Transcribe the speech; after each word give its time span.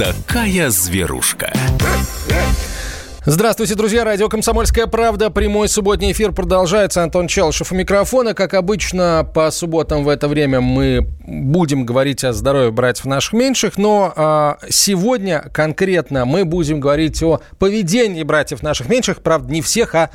такая 0.00 0.70
зверушка. 0.70 1.52
Здравствуйте, 3.26 3.74
друзья. 3.74 4.02
Радио 4.02 4.30
«Комсомольская 4.30 4.86
правда». 4.86 5.28
Прямой 5.28 5.68
субботний 5.68 6.12
эфир 6.12 6.32
продолжается. 6.32 7.02
Антон 7.02 7.28
Челышев 7.28 7.70
у 7.70 7.74
микрофона. 7.74 8.32
Как 8.32 8.54
обычно, 8.54 9.30
по 9.34 9.50
субботам 9.50 10.04
в 10.04 10.08
это 10.08 10.26
время 10.26 10.62
мы 10.62 11.06
будем 11.26 11.84
говорить 11.84 12.24
о 12.24 12.32
здоровье 12.32 12.70
братьев 12.70 13.04
наших 13.04 13.34
меньших. 13.34 13.76
Но 13.76 14.10
а, 14.16 14.56
сегодня 14.70 15.50
конкретно 15.52 16.24
мы 16.24 16.46
будем 16.46 16.80
говорить 16.80 17.22
о 17.22 17.40
поведении 17.58 18.22
братьев 18.22 18.62
наших 18.62 18.88
меньших. 18.88 19.20
Правда, 19.20 19.52
не 19.52 19.60
всех, 19.60 19.94
а 19.94 20.10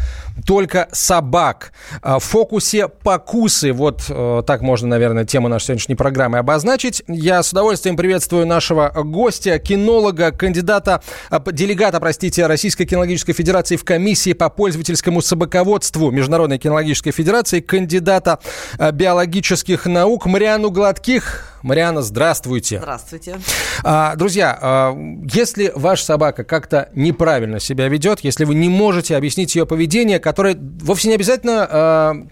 только 0.47 0.87
собак. 0.91 1.73
А, 2.01 2.17
в 2.17 2.23
фокусе 2.23 2.87
покусы. 2.87 3.71
Вот 3.71 4.05
а, 4.09 4.41
так 4.41 4.61
можно, 4.61 4.87
наверное, 4.87 5.25
тему 5.25 5.47
нашей 5.47 5.65
сегодняшней 5.65 5.95
программы 5.95 6.39
обозначить. 6.39 7.03
Я 7.07 7.43
с 7.43 7.51
удовольствием 7.51 7.97
приветствую 7.97 8.47
нашего 8.47 8.91
гостя, 9.03 9.59
кинолога, 9.59 10.31
кандидата, 10.31 11.03
а, 11.29 11.39
делегата, 11.51 11.99
простите, 11.99 12.47
Российской 12.47 12.85
кинологической 12.95 13.33
федерации 13.33 13.75
в 13.75 13.83
комиссии 13.83 14.31
по 14.31 14.49
пользовательскому 14.49 15.21
собаководству 15.21 16.11
Международной 16.11 16.57
кинологической 16.57 17.11
федерации, 17.11 17.59
кандидата 17.59 18.39
э, 18.79 18.89
биологических 18.93 19.85
наук 19.85 20.25
Мариану 20.27 20.71
Гладких. 20.71 21.55
Мариана, 21.61 22.01
здравствуйте. 22.01 22.77
Здравствуйте. 22.77 23.37
А, 23.83 24.15
друзья, 24.15 24.57
а, 24.61 24.95
если 25.33 25.73
ваша 25.75 26.05
собака 26.05 26.45
как-то 26.45 26.89
неправильно 26.93 27.59
себя 27.59 27.89
ведет, 27.89 28.21
если 28.21 28.45
вы 28.45 28.55
не 28.55 28.69
можете 28.69 29.17
объяснить 29.17 29.55
ее 29.55 29.65
поведение, 29.65 30.19
которое 30.19 30.55
вовсе 30.55 31.09
не 31.09 31.15
обязательно 31.15 31.67
а, 31.69 32.27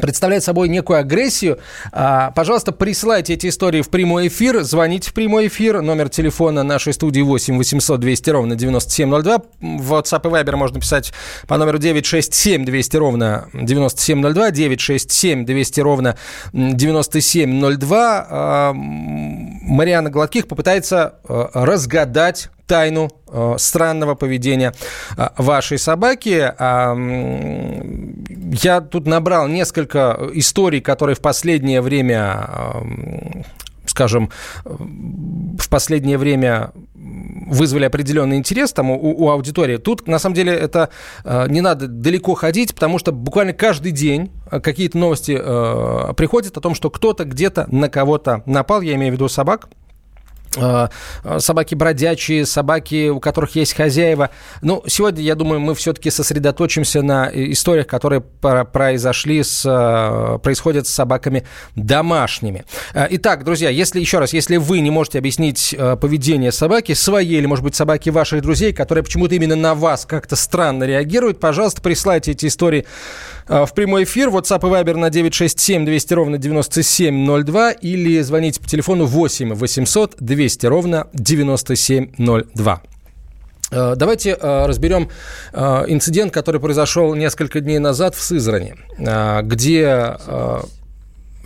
представляет 0.00 0.44
собой 0.44 0.68
некую 0.68 0.98
агрессию. 0.98 1.58
А, 1.92 2.30
пожалуйста, 2.30 2.72
присылайте 2.72 3.34
эти 3.34 3.48
истории 3.48 3.82
в 3.82 3.90
прямой 3.90 4.28
эфир, 4.28 4.62
звоните 4.62 5.10
в 5.10 5.14
прямой 5.14 5.48
эфир. 5.48 5.80
Номер 5.80 6.08
телефона 6.08 6.62
нашей 6.62 6.92
студии 6.92 7.20
8 7.20 7.56
800 7.56 8.00
200 8.00 8.30
ровно 8.30 8.56
9702. 8.56 9.38
В 9.60 9.92
WhatsApp 9.94 10.26
и 10.28 10.32
Viber 10.32 10.56
можно 10.56 10.80
писать 10.80 11.12
по 11.46 11.56
номеру 11.56 11.78
967 11.78 12.64
200 12.64 12.96
ровно 12.96 13.48
9702. 13.52 14.50
967 14.50 15.44
200 15.44 15.80
ровно 15.80 16.16
9702. 16.52 18.26
А, 18.28 18.72
Мариана 18.74 20.10
Гладких 20.10 20.48
попытается 20.48 21.14
а, 21.28 21.50
разгадать 21.52 22.50
тайну 22.66 23.10
э, 23.28 23.54
странного 23.58 24.14
поведения 24.14 24.72
э, 25.16 25.28
вашей 25.36 25.78
собаки. 25.78 26.52
Э, 26.58 26.94
я 28.62 28.80
тут 28.80 29.06
набрал 29.06 29.48
несколько 29.48 30.18
историй, 30.34 30.80
которые 30.80 31.16
в 31.16 31.20
последнее 31.20 31.80
время, 31.80 32.48
э, 32.48 33.42
скажем, 33.86 34.30
в 34.64 35.68
последнее 35.68 36.18
время 36.18 36.72
вызвали 37.46 37.84
определенный 37.84 38.36
интерес 38.36 38.72
там 38.72 38.90
у, 38.90 38.96
у 38.96 39.30
аудитории. 39.30 39.76
Тут, 39.76 40.08
на 40.08 40.18
самом 40.18 40.34
деле, 40.34 40.52
это 40.52 40.90
э, 41.24 41.46
не 41.48 41.60
надо 41.60 41.86
далеко 41.86 42.34
ходить, 42.34 42.74
потому 42.74 42.98
что 42.98 43.12
буквально 43.12 43.52
каждый 43.52 43.92
день 43.92 44.32
э, 44.50 44.60
какие-то 44.60 44.98
новости 44.98 45.38
э, 45.40 46.14
приходят 46.14 46.56
о 46.56 46.60
том, 46.60 46.74
что 46.74 46.90
кто-то 46.90 47.24
где-то 47.24 47.66
на 47.70 47.88
кого-то 47.88 48.42
напал, 48.46 48.80
я 48.80 48.94
имею 48.94 49.12
в 49.12 49.14
виду 49.14 49.28
собак, 49.28 49.68
Э, 49.68 49.85
собаки 51.38 51.74
бродячие, 51.74 52.46
собаки, 52.46 53.08
у 53.08 53.20
которых 53.20 53.56
есть 53.56 53.74
хозяева. 53.74 54.30
Ну, 54.62 54.82
сегодня, 54.86 55.22
я 55.22 55.34
думаю, 55.34 55.60
мы 55.60 55.74
все-таки 55.74 56.10
сосредоточимся 56.10 57.02
на 57.02 57.30
историях, 57.32 57.86
которые 57.86 58.20
произошли 58.20 59.42
с, 59.42 59.64
э, 59.64 60.38
происходят 60.38 60.86
с 60.86 60.90
собаками 60.90 61.44
домашними. 61.74 62.64
Э, 62.94 63.06
итак, 63.10 63.44
друзья, 63.44 63.70
если 63.70 64.00
еще 64.00 64.18
раз, 64.18 64.32
если 64.32 64.56
вы 64.56 64.80
не 64.80 64.90
можете 64.90 65.18
объяснить 65.18 65.74
поведение 66.00 66.52
собаки 66.52 66.94
своей 66.94 67.38
или, 67.38 67.46
может 67.46 67.64
быть, 67.64 67.74
собаки 67.74 68.10
ваших 68.10 68.42
друзей, 68.42 68.72
которые 68.72 69.04
почему-то 69.04 69.34
именно 69.34 69.56
на 69.56 69.74
вас 69.74 70.06
как-то 70.06 70.36
странно 70.36 70.84
реагируют, 70.84 71.40
пожалуйста, 71.40 71.82
присылайте 71.82 72.32
эти 72.32 72.46
истории 72.46 72.86
в 73.48 73.68
прямой 73.74 74.04
эфир. 74.04 74.28
WhatsApp 74.28 74.60
и 74.60 74.72
Viber 74.72 74.96
на 74.96 75.10
967 75.10 75.84
200 75.84 76.14
ровно 76.14 76.38
9702 76.38 77.72
или 77.72 78.20
звоните 78.20 78.60
по 78.60 78.68
телефону 78.68 79.06
8 79.06 79.54
800 79.54 80.16
200 80.18 80.46
200 80.46 80.66
ровно 80.66 81.08
9702. 81.12 82.82
Э, 83.72 83.94
давайте 83.96 84.30
э, 84.40 84.66
разберем 84.66 85.08
инцидент, 85.52 86.32
который 86.32 86.60
произошел 86.60 87.14
несколько 87.14 87.60
дней 87.60 87.78
назад 87.78 88.14
в 88.14 88.22
Сызрани, 88.22 88.74
где 88.98 90.16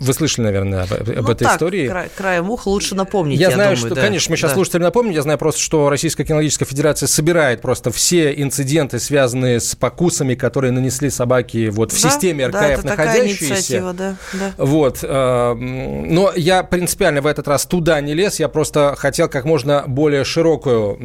вы 0.01 0.13
слышали, 0.13 0.45
наверное, 0.45 0.83
об, 0.83 0.93
об 0.93 1.07
ну, 1.07 1.31
этой 1.31 1.43
так, 1.43 1.53
истории. 1.53 1.87
Край, 1.87 2.09
краем 2.15 2.49
уха 2.49 2.69
лучше 2.69 2.95
напомнить. 2.95 3.39
Я, 3.39 3.49
я 3.49 3.55
знаю, 3.55 3.75
думаю, 3.75 3.87
что, 3.87 3.95
да. 3.95 4.01
конечно, 4.01 4.31
мы 4.31 4.37
сейчас 4.37 4.51
да. 4.51 4.55
слушателям 4.55 4.83
напомним. 4.83 5.13
Я 5.13 5.21
знаю 5.21 5.37
просто, 5.37 5.61
что 5.61 5.89
Российская 5.89 6.25
кинологическая 6.25 6.67
федерация 6.67 7.07
собирает 7.07 7.61
просто 7.61 7.91
все 7.91 8.33
инциденты, 8.33 8.99
связанные 8.99 9.59
с 9.59 9.75
покусами, 9.75 10.33
которые 10.33 10.71
нанесли 10.71 11.09
собаки 11.09 11.69
вот 11.69 11.91
в 11.91 12.01
да, 12.01 12.09
системе 12.09 12.47
РКФ 12.47 12.53
да, 12.53 12.67
это 12.67 12.87
находящиеся. 12.87 13.93
да, 13.93 14.15
да. 14.33 14.53
Вот. 14.57 15.03
Но 15.03 16.31
я 16.35 16.63
принципиально 16.63 17.21
в 17.21 17.27
этот 17.27 17.47
раз 17.47 17.65
туда 17.65 18.01
не 18.01 18.13
лез. 18.13 18.39
Я 18.39 18.49
просто 18.49 18.95
хотел 18.97 19.29
как 19.29 19.45
можно 19.45 19.83
более 19.87 20.23
широкую 20.23 20.97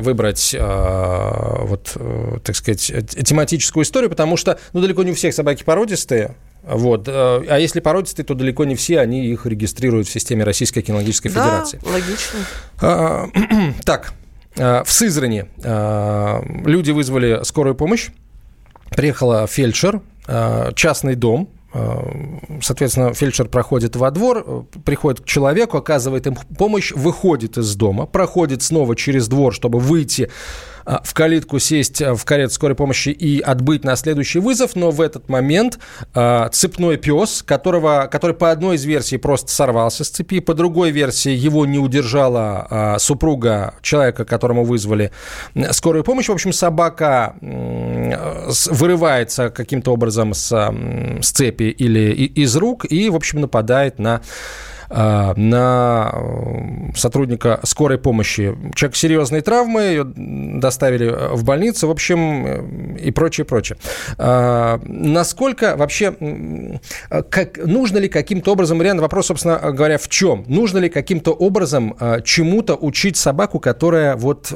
выбрать, 0.00 0.54
а, 0.58 1.64
вот, 1.64 1.92
э, 1.96 2.38
так 2.44 2.56
сказать, 2.56 2.92
тематическую 3.24 3.84
историю, 3.84 4.10
потому 4.10 4.36
что 4.36 4.58
ну, 4.72 4.80
далеко 4.80 5.02
не 5.02 5.12
у 5.12 5.14
всех 5.14 5.34
собаки 5.34 5.64
породистые. 5.64 6.36
Вот. 6.68 7.08
Э, 7.08 7.42
а 7.48 7.58
если 7.58 7.80
породистые, 7.80 8.26
то 8.26 8.34
далеко 8.34 8.64
не 8.64 8.74
все, 8.74 9.00
они 9.00 9.26
их 9.26 9.46
регистрируют 9.46 10.06
в 10.06 10.10
системе 10.10 10.44
Российской 10.44 10.82
кинологической 10.82 11.30
да, 11.30 11.42
Федерации. 11.42 11.80
логично. 11.82 12.38
А, 12.82 13.28
так, 13.84 14.12
э, 14.56 14.84
в 14.84 14.92
Сызрани 14.92 15.46
э, 15.62 16.40
люди 16.66 16.90
вызвали 16.90 17.40
скорую 17.44 17.74
помощь. 17.74 18.08
Приехала 18.90 19.46
фельдшер, 19.46 20.00
частный 20.74 21.14
дом, 21.14 21.50
Соответственно, 22.62 23.12
фельдшер 23.12 23.48
проходит 23.48 23.94
во 23.96 24.10
двор, 24.10 24.66
приходит 24.86 25.20
к 25.20 25.26
человеку, 25.26 25.76
оказывает 25.76 26.26
им 26.26 26.36
помощь, 26.56 26.92
выходит 26.92 27.58
из 27.58 27.76
дома, 27.76 28.06
проходит 28.06 28.62
снова 28.62 28.96
через 28.96 29.28
двор, 29.28 29.52
чтобы 29.52 29.78
выйти 29.78 30.30
в 31.04 31.14
калитку 31.14 31.58
сесть 31.58 32.02
а, 32.02 32.14
в 32.14 32.24
карету 32.24 32.54
скорой 32.54 32.74
помощи 32.74 33.10
и 33.10 33.40
отбыть 33.40 33.84
на 33.84 33.96
следующий 33.96 34.38
вызов, 34.38 34.74
но 34.74 34.90
в 34.90 35.00
этот 35.00 35.28
момент 35.28 35.78
э, 36.14 36.48
цепной 36.52 36.96
пес, 36.96 37.42
которого, 37.42 38.08
который 38.10 38.34
по 38.34 38.50
одной 38.50 38.76
из 38.76 38.84
версий 38.84 39.18
просто 39.18 39.50
сорвался 39.50 40.04
с 40.04 40.08
цепи, 40.08 40.40
по 40.40 40.54
другой 40.54 40.90
версии 40.90 41.32
его 41.32 41.66
не 41.66 41.78
удержала 41.78 42.96
супруга 42.98 43.74
человека, 43.82 44.24
которому 44.24 44.64
вызвали 44.64 45.12
скорую 45.70 46.04
помощь. 46.04 46.28
В 46.28 46.32
общем, 46.32 46.52
собака 46.52 47.36
вырывается 47.40 49.50
каким-то 49.50 49.92
образом 49.92 50.34
с, 50.34 50.50
с 50.50 51.30
цепи 51.30 51.64
или 51.64 52.12
из 52.12 52.56
рук 52.56 52.90
и, 52.90 53.10
в 53.10 53.16
общем, 53.16 53.40
нападает 53.40 53.98
на 53.98 54.20
на 54.90 56.10
э, 56.12 56.96
сотрудника 56.96 57.60
скорой 57.64 57.98
помощи. 57.98 58.56
Человек 58.74 58.96
с 58.96 58.98
серьезной 58.98 59.42
травмой, 59.42 59.90
ее 59.90 60.04
доставили 60.04 61.34
в 61.34 61.44
больницу, 61.44 61.88
в 61.88 61.90
общем, 61.90 62.46
э, 62.46 62.98
и 62.98 63.10
прочее, 63.10 63.44
прочее. 63.44 63.78
Насколько 64.16 65.76
вообще, 65.76 66.80
как, 67.30 67.58
нужно 67.58 67.98
ли 67.98 68.08
каким-то 68.08 68.52
образом, 68.52 68.78
Мариан, 68.78 69.00
вопрос, 69.00 69.26
собственно 69.26 69.58
говоря, 69.72 69.98
в 69.98 70.08
чем? 70.08 70.44
Нужно 70.46 70.78
ли 70.78 70.88
каким-то 70.88 71.32
образом 71.32 71.96
чему-то 72.24 72.74
учить 72.74 73.16
собаку, 73.16 73.60
которая 73.60 74.16
вот 74.16 74.46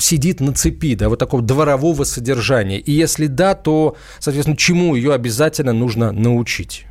сидит 0.00 0.40
на 0.40 0.52
цепи, 0.52 0.94
да, 0.94 1.08
вот 1.08 1.18
такого 1.18 1.42
дворового 1.42 2.04
содержания? 2.04 2.78
И 2.78 2.92
если 2.92 3.26
да, 3.26 3.54
то, 3.54 3.96
соответственно, 4.18 4.56
чему 4.56 4.94
ее 4.94 5.14
обязательно 5.14 5.72
нужно 5.72 6.12
научить? 6.12 6.84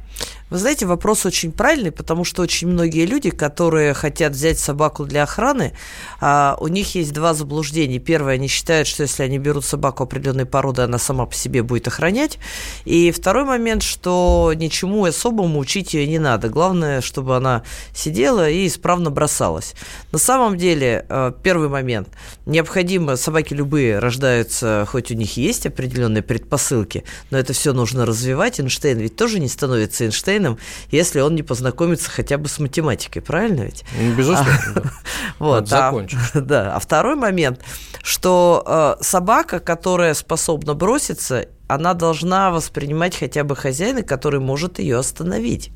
Вы 0.50 0.60
знаете, 0.60 0.86
вопрос 0.86 1.26
очень 1.26 1.52
правильный, 1.52 1.92
потому 1.92 2.24
что 2.24 2.42
очень 2.42 2.70
многие 2.70 3.06
люди, 3.06 3.32
которые 3.32 3.94
хотят 3.94 4.32
взять 4.32 4.58
собаку 4.58 5.04
для 5.04 5.24
охраны, 5.24 5.74
а, 6.22 6.56
у 6.62 6.70
них 6.70 6.96
есть 6.96 7.12
два 7.12 7.34
заблуждения. 7.34 8.00
Первое, 8.00 8.36
они 8.36 8.48
считают, 8.48 8.88
что 8.88 9.04
если 9.04 9.24
они 9.24 9.40
берут 9.40 9.66
собаку 9.66 10.04
определенной 10.04 10.46
породы, 10.46 10.84
она 10.84 11.00
сама 11.00 11.26
по 11.26 11.36
себе 11.36 11.64
будет 11.64 11.90
охранять. 11.90 12.40
И 12.86 13.12
второй 13.12 13.44
момент, 13.44 13.84
что 13.84 14.54
ничему 14.56 15.04
особому 15.04 15.60
учить 15.60 15.94
ее 15.94 16.08
не 16.08 16.18
надо. 16.18 16.48
Главное, 16.48 17.02
чтобы 17.02 17.36
она 17.36 17.64
сидела 17.94 18.50
и 18.50 18.68
исправно 18.68 19.12
бросалась. 19.12 19.74
На 20.14 20.18
самом 20.18 20.58
деле, 20.58 21.06
э, 21.10 21.34
первый 21.44 21.68
момент. 21.68 22.08
Необходимо, 22.46 23.18
собаки 23.18 23.54
любые 23.54 24.00
рождаются, 24.00 24.88
хоть 24.90 25.12
у 25.12 25.14
них 25.14 25.36
есть 25.36 25.66
определенные 25.66 26.24
предпосылки, 26.24 27.04
но 27.32 27.38
это 27.38 27.52
все 27.52 27.74
нужно 27.74 28.06
развивать. 28.06 28.62
Эйнштейн 28.62 28.98
ведь 28.98 29.18
тоже 29.18 29.42
не 29.42 29.50
становится 29.50 30.06
Эйнштейном, 30.06 30.37
Эйнштейном, 30.38 30.58
если 30.92 31.20
он 31.20 31.36
не 31.36 31.44
познакомится 31.44 32.10
хотя 32.10 32.38
бы 32.38 32.48
с 32.48 32.60
математикой, 32.60 33.22
правильно 33.22 33.64
ведь? 33.64 33.84
Ну, 34.00 34.14
безусловно, 34.14 34.54
а, 34.68 34.74
да. 34.74 34.92
Вот, 35.40 35.74
а, 35.74 36.06
да. 36.36 36.76
А 36.76 36.80
второй 36.80 37.16
момент, 37.16 37.62
что 38.04 38.96
э, 39.00 39.04
собака, 39.04 39.60
которая 39.60 40.14
способна 40.14 40.74
броситься, 40.74 41.48
она 41.68 41.94
должна 41.94 42.52
воспринимать 42.52 43.18
хотя 43.18 43.44
бы 43.44 43.56
хозяина, 43.56 44.04
который 44.04 44.40
может 44.40 44.80
ее 44.80 44.98
остановить. 44.98 45.72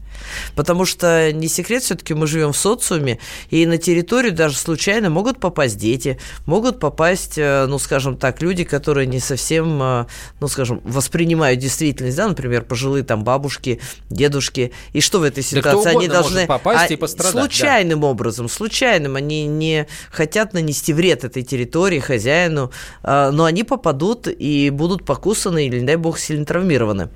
Потому 0.56 0.86
что 0.86 1.32
не 1.32 1.48
секрет, 1.48 1.84
все-таки 1.84 2.14
мы 2.14 2.28
живем 2.28 2.54
в 2.54 2.58
социуме, 2.58 3.20
и 3.50 3.66
на 3.66 3.78
территорию 3.78 4.34
даже 4.34 4.58
случайно 4.58 5.10
могут 5.10 5.40
попасть 5.40 5.78
дети, 5.78 6.20
могут 6.46 6.80
попасть, 6.80 7.38
э, 7.38 7.66
ну, 7.68 7.80
скажем 7.80 8.18
так, 8.18 8.42
люди, 8.42 8.64
которые 8.64 9.08
не 9.08 9.20
совсем, 9.20 9.82
э, 9.82 10.06
ну, 10.40 10.48
скажем, 10.48 10.82
воспринимают 10.84 11.60
действительность, 11.60 12.18
да, 12.18 12.28
например, 12.28 12.64
пожилые 12.64 13.04
там 13.04 13.24
бабушки, 13.24 13.80
дедушки. 14.10 14.72
И 14.94 15.02
что 15.02 15.20
в 15.20 15.24
этой 15.24 15.44
ситуации? 15.44 15.84
Да 15.84 15.90
они 15.92 16.08
должны 16.08 16.48
попасть 16.48 16.92
а, 16.92 16.94
и 16.94 16.96
пострадать. 16.96 17.32
Случайным 17.32 18.02
да. 18.02 18.08
образом, 18.08 18.50
случайным. 18.50 19.16
Они 19.16 19.46
не 19.46 19.88
хотят 20.12 20.54
нанести 20.54 20.94
вред 20.94 21.24
этой 21.24 21.44
территории, 21.44 22.00
хозяину, 22.00 22.72
э, 23.04 23.32
но 23.32 23.46
они 23.46 23.64
попадут 23.64 24.28
и 24.28 24.70
будут 24.70 25.06
покусаны 25.06 25.68
или, 25.68 25.80
не 25.80 25.86
дай 25.86 25.96
бог, 25.96 26.20
сильно 26.20 26.46
травмированы. 26.46 27.10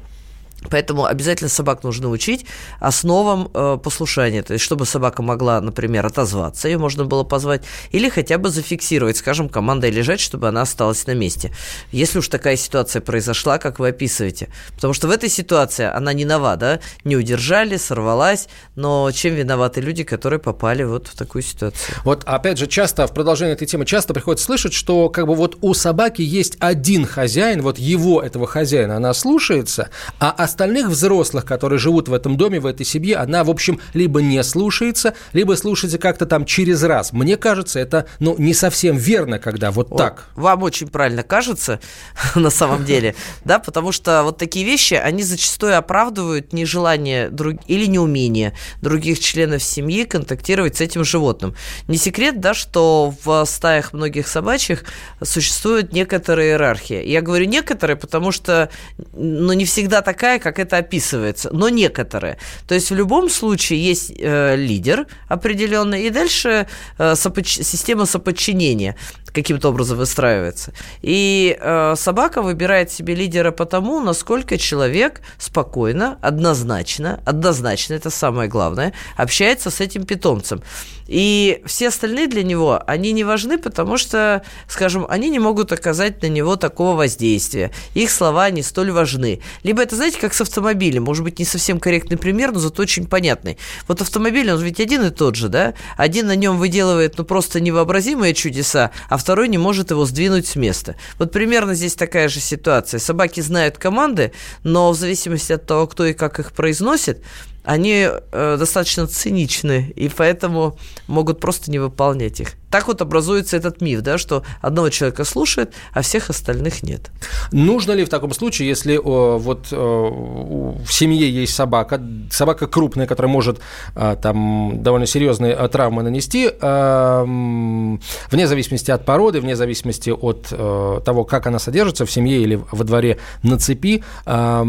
Поэтому 0.70 1.06
обязательно 1.06 1.50
собак 1.50 1.84
нужно 1.84 2.10
учить 2.10 2.46
основам 2.80 3.50
э, 3.54 3.78
послушания. 3.82 4.44
То 4.44 4.54
есть, 4.54 4.66
чтобы 4.66 4.86
собака 4.86 5.22
могла, 5.22 5.62
например, 5.62 6.06
отозваться, 6.06 6.68
ее 6.68 6.78
можно 6.78 7.06
было 7.06 7.24
позвать, 7.24 7.64
или 7.92 8.10
хотя 8.10 8.38
бы 8.38 8.50
зафиксировать, 8.50 9.18
скажем, 9.18 9.50
командой 9.50 9.92
лежать, 9.92 10.20
чтобы 10.20 10.48
она 10.48 10.62
осталась 10.62 11.06
на 11.08 11.14
месте. 11.14 11.52
Если 11.92 12.20
уж 12.20 12.28
такая 12.28 12.56
ситуация 12.56 13.02
произошла, 13.02 13.58
как 13.58 13.80
вы 13.80 13.90
описываете. 13.90 14.50
Потому 14.76 14.94
что 14.94 15.08
в 15.08 15.12
этой 15.12 15.30
ситуации 15.30 15.86
она 15.86 16.14
не 16.14 16.26
нова, 16.26 16.56
да, 16.56 16.80
не 17.04 17.16
удержали, 17.16 17.78
сорвалась, 17.78 18.48
но 18.76 19.12
чем 19.12 19.36
виноваты 19.36 19.82
люди, 19.82 20.04
которые 20.04 20.40
попали 20.40 20.84
вот 20.84 21.08
в 21.08 21.16
такую 21.16 21.42
ситуацию? 21.42 21.96
Вот, 22.04 22.24
опять 22.26 22.58
же, 22.58 22.68
часто 22.68 23.08
в 23.08 23.14
продолжении 23.14 23.54
этой 23.54 23.68
темы 23.68 23.86
часто 23.86 24.14
приходится 24.14 24.46
слышать, 24.46 24.74
что 24.74 25.10
как 25.10 25.28
бы 25.28 25.36
вот 25.36 25.58
у 25.62 25.74
собаки 25.74 26.22
есть 26.22 26.58
один 26.60 27.06
хозяин, 27.06 27.62
вот 27.62 27.78
его, 27.80 28.22
этого 28.22 28.48
хозяина, 28.48 28.98
она 28.98 29.14
слушается, 29.14 29.90
а 30.20 30.32
остальных 30.56 30.88
взрослых, 30.88 31.44
которые 31.44 31.80
живут 31.80 32.08
в 32.08 32.14
этом 32.14 32.38
доме, 32.38 32.62
в 32.62 32.66
этой 32.66 32.86
семье, 32.86 33.18
она, 33.18 33.44
в 33.44 33.50
общем, 33.50 33.82
либо 33.94 34.22
не 34.22 34.42
слушается, 34.42 35.14
либо 35.34 35.56
слушается 35.56 35.98
как-то 35.98 36.26
там 36.26 36.46
через 36.46 36.82
раз. 36.84 37.12
Мне 37.12 37.36
кажется, 37.36 37.78
это, 37.78 38.08
ну, 38.20 38.36
не 38.38 38.54
совсем 38.54 38.96
верно, 38.96 39.38
когда 39.38 39.72
вот 39.72 39.92
О, 39.92 39.98
так. 39.98 40.30
Вам 40.36 40.64
очень 40.64 40.88
правильно 40.88 41.24
кажется, 41.24 41.82
на 42.36 42.50
самом 42.50 42.86
деле, 42.86 43.16
да, 43.44 43.60
потому 43.60 43.92
что 43.92 44.24
вот 44.24 44.38
такие 44.38 44.66
вещи, 44.66 44.94
они 44.94 45.24
зачастую 45.24 45.78
оправдывают 45.78 46.54
нежелание 46.54 47.30
друг... 47.30 47.56
или 47.68 47.86
неумение 47.86 48.54
других 48.82 49.20
членов 49.20 49.62
семьи 49.62 50.06
контактировать 50.06 50.78
с 50.78 50.82
этим 50.82 51.04
животным. 51.04 51.54
Не 51.90 51.98
секрет, 51.98 52.40
да, 52.40 52.54
что 52.54 53.14
в 53.26 53.44
стаях 53.46 53.92
многих 53.92 54.30
собачьих 54.30 54.86
существует 55.22 55.92
некоторая 55.92 56.52
иерархия. 56.52 57.02
Я 57.02 57.22
говорю 57.22 57.46
некоторые, 57.46 57.98
потому 57.98 58.32
что, 58.32 58.70
ну, 59.12 59.52
не 59.52 59.66
всегда 59.66 60.02
такая, 60.02 60.40
как 60.46 60.60
это 60.60 60.78
описывается, 60.78 61.50
но 61.52 61.70
некоторые. 61.70 62.38
То 62.68 62.76
есть 62.76 62.92
в 62.92 62.96
любом 62.96 63.30
случае 63.30 63.80
есть 63.80 64.12
э, 64.16 64.56
лидер 64.56 65.08
определенный, 65.28 66.06
и 66.06 66.12
дальше 66.12 66.68
э, 67.00 67.16
сопоч- 67.16 67.64
система 67.64 68.06
соподчинения 68.06 68.96
каким-то 69.36 69.70
образом 69.70 69.98
выстраивается. 69.98 70.74
И 71.02 71.58
э, 71.60 71.94
собака 71.98 72.42
выбирает 72.42 72.92
себе 72.92 73.14
лидера 73.14 73.52
потому, 73.52 74.00
насколько 74.00 74.58
человек 74.58 75.22
спокойно, 75.38 76.18
однозначно, 76.22 77.22
однозначно, 77.26 77.94
это 77.94 78.10
самое 78.10 78.50
главное, 78.50 78.94
общается 79.18 79.70
с 79.70 79.82
этим 79.82 80.06
питомцем. 80.06 80.64
И 81.08 81.62
все 81.66 81.90
остальные 81.90 82.28
для 82.28 82.44
него, 82.44 82.82
они 82.88 83.12
не 83.12 83.24
важны, 83.24 83.58
потому 83.60 83.98
что, 83.98 84.44
скажем, 84.68 85.06
они 85.08 85.30
не 85.30 85.40
могут 85.40 85.72
оказать 85.72 86.22
на 86.24 86.28
него 86.28 86.56
такого 86.56 86.96
воздействия. 86.98 87.72
Их 87.94 88.10
слова 88.10 88.50
не 88.50 88.64
столь 88.64 88.92
важны. 88.92 89.42
Либо 89.64 89.84
это, 89.84 89.96
знаете, 89.96 90.18
как 90.20 90.34
с 90.34 90.42
автомобилем. 90.42 91.04
Может 91.04 91.24
быть, 91.24 91.38
не 91.38 91.46
совсем 91.46 91.80
корректный 91.80 92.18
пример, 92.18 92.52
но 92.52 92.60
зато 92.60 92.82
очень 92.82 93.06
понятный. 93.06 93.58
Вот 93.88 94.02
автомобиль, 94.02 94.52
он 94.52 94.62
ведь 94.62 94.80
один 94.80 95.04
и 95.04 95.10
тот 95.12 95.36
же, 95.36 95.50
да? 95.50 95.76
Один 95.96 96.28
на 96.28 96.36
нем 96.36 96.58
выделывает, 96.58 97.18
ну, 97.18 97.24
просто 97.24 97.60
невообразимые 97.60 98.34
чудеса, 98.34 98.92
а 99.10 99.18
второй 99.26 99.48
не 99.48 99.58
может 99.58 99.90
его 99.90 100.06
сдвинуть 100.06 100.46
с 100.46 100.56
места. 100.56 100.98
Вот 101.18 101.32
примерно 101.32 101.74
здесь 101.74 101.96
такая 101.96 102.30
же 102.30 102.40
ситуация. 102.40 103.00
Собаки 103.00 103.42
знают 103.42 103.80
команды, 103.80 104.34
но 104.62 104.92
в 104.92 104.96
зависимости 104.96 105.52
от 105.52 105.66
того, 105.66 105.88
кто 105.88 106.06
и 106.06 106.14
как 106.14 106.40
их 106.40 106.52
произносит, 106.52 107.24
они 107.64 108.08
э, 108.08 108.58
достаточно 108.60 109.08
циничны, 109.08 109.92
и 109.96 110.10
поэтому 110.10 110.78
могут 111.08 111.40
просто 111.40 111.72
не 111.72 111.80
выполнять 111.80 112.40
их. 112.40 112.50
Так 112.76 112.90
вот 112.90 113.02
образуется 113.02 113.56
этот 113.56 113.80
миф, 113.80 114.02
да, 114.02 114.18
что 114.18 114.44
одного 114.60 114.90
человека 114.90 115.24
слушает, 115.24 115.74
а 115.94 116.02
всех 116.02 116.30
остальных 116.30 116.84
нет. 116.84 117.10
Нужно 117.54 117.94
ли 117.94 118.04
в 118.04 118.10
таком 118.10 118.34
случае, 118.34 118.68
если 118.68 118.98
о, 118.98 119.38
вот 119.38 119.72
о, 119.72 120.76
в 120.86 120.92
семье 120.92 121.30
есть 121.30 121.56
собака, 121.56 122.02
собака 122.30 122.68
крупная, 122.68 123.08
которая 123.08 123.32
может 123.32 123.62
а, 123.96 124.18
там 124.18 124.84
довольно 124.84 125.06
серьезные 125.06 125.56
травмы 125.70 126.04
нанести, 126.04 126.52
а, 126.60 127.24
вне 127.24 128.46
зависимости 128.46 128.92
от 128.92 129.06
породы, 129.06 129.40
вне 129.40 129.56
зависимости 129.56 130.10
от 130.10 130.48
а, 130.52 131.00
того, 131.00 131.24
как 131.24 131.48
она 131.48 131.60
содержится 131.60 132.06
в 132.06 132.12
семье 132.12 132.42
или 132.42 132.62
во 132.74 132.84
дворе 132.84 133.20
на 133.42 133.58
цепи, 133.58 134.04
а, 134.26 134.66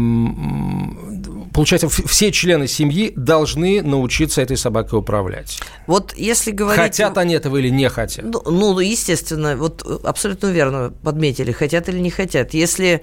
получается, 1.53 1.89
все 1.89 2.31
члены 2.31 2.69
семьи 2.69 3.11
должны 3.17 3.81
научиться 3.81 4.41
этой 4.41 4.55
собакой 4.55 4.97
управлять. 4.97 5.59
Вот 5.87 6.13
если 6.15 6.51
говорить... 6.51 6.81
Хотят 6.81 7.17
они 7.17 7.33
этого 7.33 7.57
или 7.57 7.67
не 7.67 7.89
хотят? 7.97 8.31
Ну, 8.31 8.41
ну 8.45 8.79
естественно, 8.79 9.55
вот 9.57 9.83
абсолютно 10.05 10.47
верно 10.47 10.93
подметили, 11.03 11.51
хотят 11.51 11.89
или 11.89 11.99
не 11.99 12.11
хотят. 12.11 12.53
Если 12.53 13.01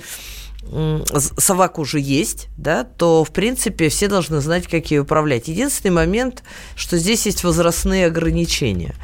собак 1.38 1.78
уже 1.78 2.00
есть, 2.00 2.49
да, 2.56 2.84
то, 2.84 3.25
в 3.25 3.31
принципе, 3.31 3.88
все 3.88 4.08
должны 4.08 4.40
знать, 4.40 4.66
как 4.66 4.90
ее 4.90 5.02
управлять. 5.02 5.49
Единственный 5.49 5.93
момент, 5.93 6.43
что 6.75 6.96
здесь 6.96 7.26
есть 7.26 7.44
возрастные 7.44 8.06
ограничения. 8.06 8.94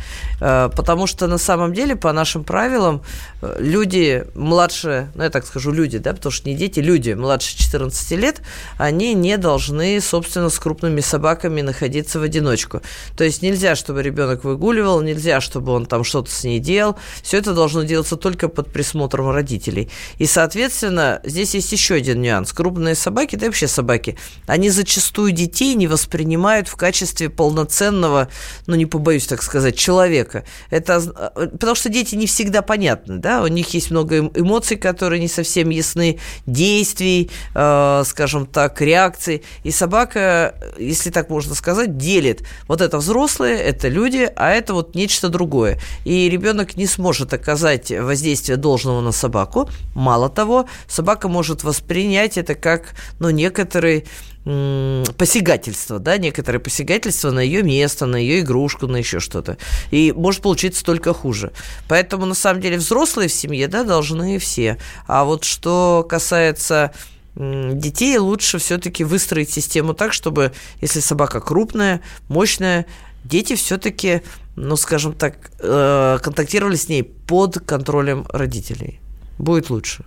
Э, 0.40 0.70
потому 0.74 1.06
что, 1.06 1.26
на 1.26 1.38
самом 1.38 1.72
деле, 1.74 1.96
по 1.96 2.12
нашим 2.12 2.44
правилам, 2.44 3.02
э, 3.42 3.56
люди 3.60 4.24
младше, 4.34 5.10
ну, 5.14 5.24
я 5.24 5.30
так 5.30 5.46
скажу, 5.46 5.70
люди, 5.70 5.98
да, 5.98 6.12
потому 6.12 6.32
что 6.32 6.48
не 6.48 6.56
дети, 6.56 6.80
люди 6.80 7.12
младше 7.12 7.56
14 7.56 8.12
лет, 8.12 8.40
они 8.78 9.14
не 9.14 9.36
должны, 9.36 10.00
собственно, 10.00 10.48
с 10.48 10.58
крупными 10.58 11.00
собаками 11.00 11.60
находиться 11.60 12.18
в 12.18 12.22
одиночку. 12.22 12.80
То 13.16 13.24
есть 13.24 13.42
нельзя, 13.42 13.76
чтобы 13.76 14.02
ребенок 14.02 14.44
выгуливал, 14.44 15.00
нельзя, 15.02 15.40
чтобы 15.40 15.72
он 15.72 15.86
там 15.86 16.04
что-то 16.04 16.30
с 16.30 16.44
ней 16.44 16.58
делал. 16.58 16.96
Все 17.22 17.38
это 17.38 17.54
должно 17.54 17.82
делаться 17.82 18.16
только 18.16 18.48
под 18.48 18.72
присмотром 18.72 19.30
родителей. 19.30 19.90
И, 20.18 20.26
соответственно, 20.26 21.20
здесь 21.24 21.49
здесь 21.50 21.64
есть 21.64 21.72
еще 21.72 21.94
один 21.94 22.22
нюанс. 22.22 22.52
Крупные 22.52 22.94
собаки, 22.94 23.36
да 23.36 23.46
и 23.46 23.48
вообще 23.48 23.68
собаки, 23.68 24.16
они 24.46 24.70
зачастую 24.70 25.32
детей 25.32 25.74
не 25.74 25.86
воспринимают 25.86 26.68
в 26.68 26.76
качестве 26.76 27.28
полноценного, 27.28 28.28
ну, 28.66 28.74
не 28.76 28.86
побоюсь 28.86 29.26
так 29.26 29.42
сказать, 29.42 29.76
человека. 29.76 30.44
Это 30.70 31.32
э, 31.36 31.48
потому 31.48 31.74
что 31.74 31.88
дети 31.88 32.14
не 32.14 32.26
всегда 32.26 32.62
понятны, 32.62 33.18
да, 33.18 33.42
у 33.42 33.46
них 33.48 33.74
есть 33.74 33.90
много 33.90 34.16
эм, 34.16 34.32
эмоций, 34.34 34.76
которые 34.76 35.20
не 35.20 35.28
совсем 35.28 35.70
ясны, 35.70 36.18
действий, 36.46 37.30
э, 37.54 38.02
скажем 38.06 38.46
так, 38.46 38.80
реакций. 38.80 39.42
И 39.64 39.70
собака, 39.70 40.54
если 40.78 41.10
так 41.10 41.30
можно 41.30 41.54
сказать, 41.54 41.96
делит. 41.96 42.42
Вот 42.68 42.80
это 42.80 42.98
взрослые, 42.98 43.56
это 43.58 43.88
люди, 43.88 44.30
а 44.36 44.50
это 44.50 44.74
вот 44.74 44.94
нечто 44.94 45.28
другое. 45.28 45.80
И 46.04 46.28
ребенок 46.28 46.76
не 46.76 46.86
сможет 46.86 47.34
оказать 47.34 47.90
воздействие 47.90 48.56
должного 48.56 49.00
на 49.00 49.12
собаку. 49.12 49.68
Мало 49.94 50.28
того, 50.28 50.66
собака 50.86 51.28
может 51.28 51.39
может 51.40 51.64
воспринять 51.64 52.36
это 52.36 52.54
как, 52.54 52.94
ну, 53.18 53.30
некоторые 53.30 54.04
посягательство, 54.44 55.98
да, 55.98 56.18
некоторое 56.18 56.58
посягательство 56.58 57.30
на 57.30 57.40
ее 57.40 57.62
место, 57.62 58.04
на 58.04 58.16
ее 58.16 58.40
игрушку, 58.40 58.86
на 58.86 58.98
еще 58.98 59.20
что-то. 59.20 59.56
И 59.90 60.12
может 60.14 60.42
получиться 60.42 60.84
только 60.84 61.14
хуже. 61.14 61.52
Поэтому, 61.88 62.26
на 62.26 62.34
самом 62.34 62.60
деле, 62.60 62.76
взрослые 62.76 63.30
в 63.30 63.32
семье, 63.32 63.68
да, 63.68 63.84
должны 63.84 64.38
все. 64.38 64.76
А 65.06 65.24
вот 65.24 65.44
что 65.44 66.06
касается 66.06 66.92
детей, 67.36 68.18
лучше 68.18 68.58
все-таки 68.58 69.02
выстроить 69.02 69.48
систему 69.48 69.94
так, 69.94 70.12
чтобы, 70.12 70.52
если 70.82 71.00
собака 71.00 71.40
крупная, 71.40 72.02
мощная, 72.28 72.84
дети 73.24 73.56
все-таки, 73.56 74.20
ну, 74.56 74.76
скажем 74.76 75.14
так, 75.14 75.52
э, 75.58 76.18
контактировали 76.22 76.76
с 76.76 76.88
ней 76.90 77.02
под 77.02 77.60
контролем 77.60 78.26
родителей. 78.28 79.00
Будет 79.38 79.70
лучше. 79.70 80.04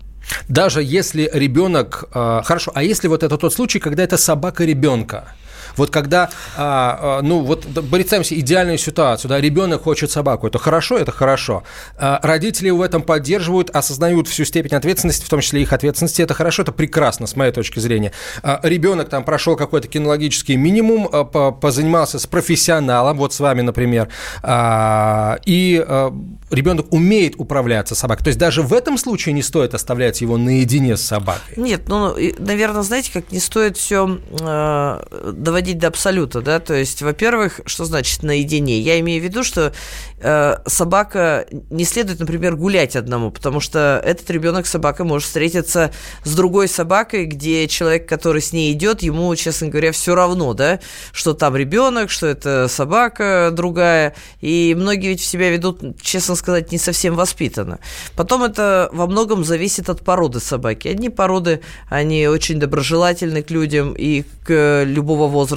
Даже 0.47 0.81
если 0.81 1.29
ребенок... 1.33 2.05
Э, 2.13 2.41
хорошо, 2.43 2.71
а 2.75 2.83
если 2.83 3.07
вот 3.07 3.23
это 3.23 3.37
тот 3.37 3.53
случай, 3.53 3.79
когда 3.79 4.03
это 4.03 4.17
собака 4.17 4.65
ребенка? 4.65 5.35
Вот 5.75 5.89
когда, 5.89 6.29
а, 6.55 7.19
а, 7.19 7.21
ну 7.21 7.41
вот 7.41 7.65
представим 7.89 8.23
себе 8.23 8.39
идеальную 8.39 8.77
ситуацию, 8.77 9.29
да, 9.29 9.39
ребенок 9.39 9.83
хочет 9.83 10.11
собаку, 10.11 10.47
это 10.47 10.59
хорошо, 10.59 10.97
это 10.97 11.11
хорошо. 11.11 11.63
А, 11.97 12.19
родители 12.23 12.69
в 12.69 12.81
этом 12.81 13.01
поддерживают, 13.01 13.69
осознают 13.69 14.27
всю 14.27 14.45
степень 14.45 14.75
ответственности, 14.75 15.25
в 15.25 15.29
том 15.29 15.41
числе 15.41 15.61
их 15.61 15.73
ответственности, 15.73 16.21
это 16.21 16.33
хорошо, 16.33 16.63
это 16.63 16.71
прекрасно, 16.71 17.27
с 17.27 17.35
моей 17.35 17.51
точки 17.51 17.79
зрения. 17.79 18.11
А, 18.41 18.59
ребенок 18.63 19.09
там 19.09 19.23
прошел 19.23 19.55
какой-то 19.55 19.87
кинологический 19.87 20.55
минимум, 20.55 21.09
а, 21.11 21.23
позанимался 21.51 22.19
с 22.19 22.27
профессионалом, 22.27 23.17
вот 23.17 23.33
с 23.33 23.39
вами, 23.39 23.61
например, 23.61 24.09
а, 24.41 25.39
и 25.45 25.83
а, 25.85 26.13
ребенок 26.51 26.91
умеет 26.91 27.35
управляться 27.37 27.95
собакой. 27.95 28.23
То 28.23 28.27
есть 28.29 28.39
даже 28.39 28.61
в 28.61 28.73
этом 28.73 28.97
случае 28.97 29.33
не 29.33 29.41
стоит 29.41 29.73
оставлять 29.73 30.21
его 30.21 30.37
наедине 30.37 30.97
с 30.97 31.01
собакой. 31.01 31.55
Нет, 31.55 31.83
ну, 31.87 32.15
наверное, 32.39 32.83
знаете, 32.83 33.11
как 33.11 33.31
не 33.31 33.39
стоит 33.39 33.77
все 33.77 34.19
э, 34.39 35.31
доводить 35.63 35.79
до 35.79 35.87
абсолюта, 35.87 36.41
да, 36.41 36.59
то 36.59 36.73
есть, 36.73 37.01
во-первых, 37.01 37.61
что 37.65 37.85
значит 37.85 38.21
наедине? 38.21 38.79
Я 38.79 38.99
имею 38.99 39.21
в 39.21 39.23
виду, 39.23 39.43
что 39.43 39.71
э, 40.19 40.57
собака 40.65 41.45
не 41.69 41.85
следует, 41.85 42.19
например, 42.19 42.57
гулять 42.57 42.97
одному, 42.97 43.31
потому 43.31 43.61
что 43.61 44.01
этот 44.03 44.29
ребенок 44.29 44.67
собака 44.67 45.05
может 45.05 45.27
встретиться 45.27 45.91
с 46.25 46.35
другой 46.35 46.67
собакой, 46.67 47.25
где 47.25 47.67
человек, 47.69 48.09
который 48.09 48.41
с 48.41 48.51
ней 48.51 48.73
идет, 48.73 49.03
ему, 49.03 49.33
честно 49.35 49.69
говоря, 49.69 49.93
все 49.93 50.15
равно, 50.15 50.53
да, 50.53 50.79
что 51.13 51.33
там 51.33 51.55
ребенок, 51.55 52.09
что 52.11 52.27
это 52.27 52.67
собака 52.67 53.49
другая, 53.53 54.15
и 54.41 54.75
многие 54.77 55.09
ведь 55.09 55.21
себя 55.21 55.49
ведут, 55.49 55.81
честно 56.01 56.35
сказать, 56.35 56.73
не 56.73 56.77
совсем 56.77 57.15
воспитанно. 57.15 57.79
Потом 58.15 58.43
это 58.43 58.89
во 58.91 59.07
многом 59.07 59.45
зависит 59.45 59.89
от 59.89 60.01
породы 60.01 60.41
собаки. 60.41 60.89
Одни 60.89 61.09
породы, 61.09 61.61
они 61.89 62.27
очень 62.27 62.59
доброжелательны 62.59 63.43
к 63.43 63.49
людям 63.49 63.93
и 63.93 64.23
к 64.43 64.83
любого 64.85 65.27
возраста. 65.27 65.52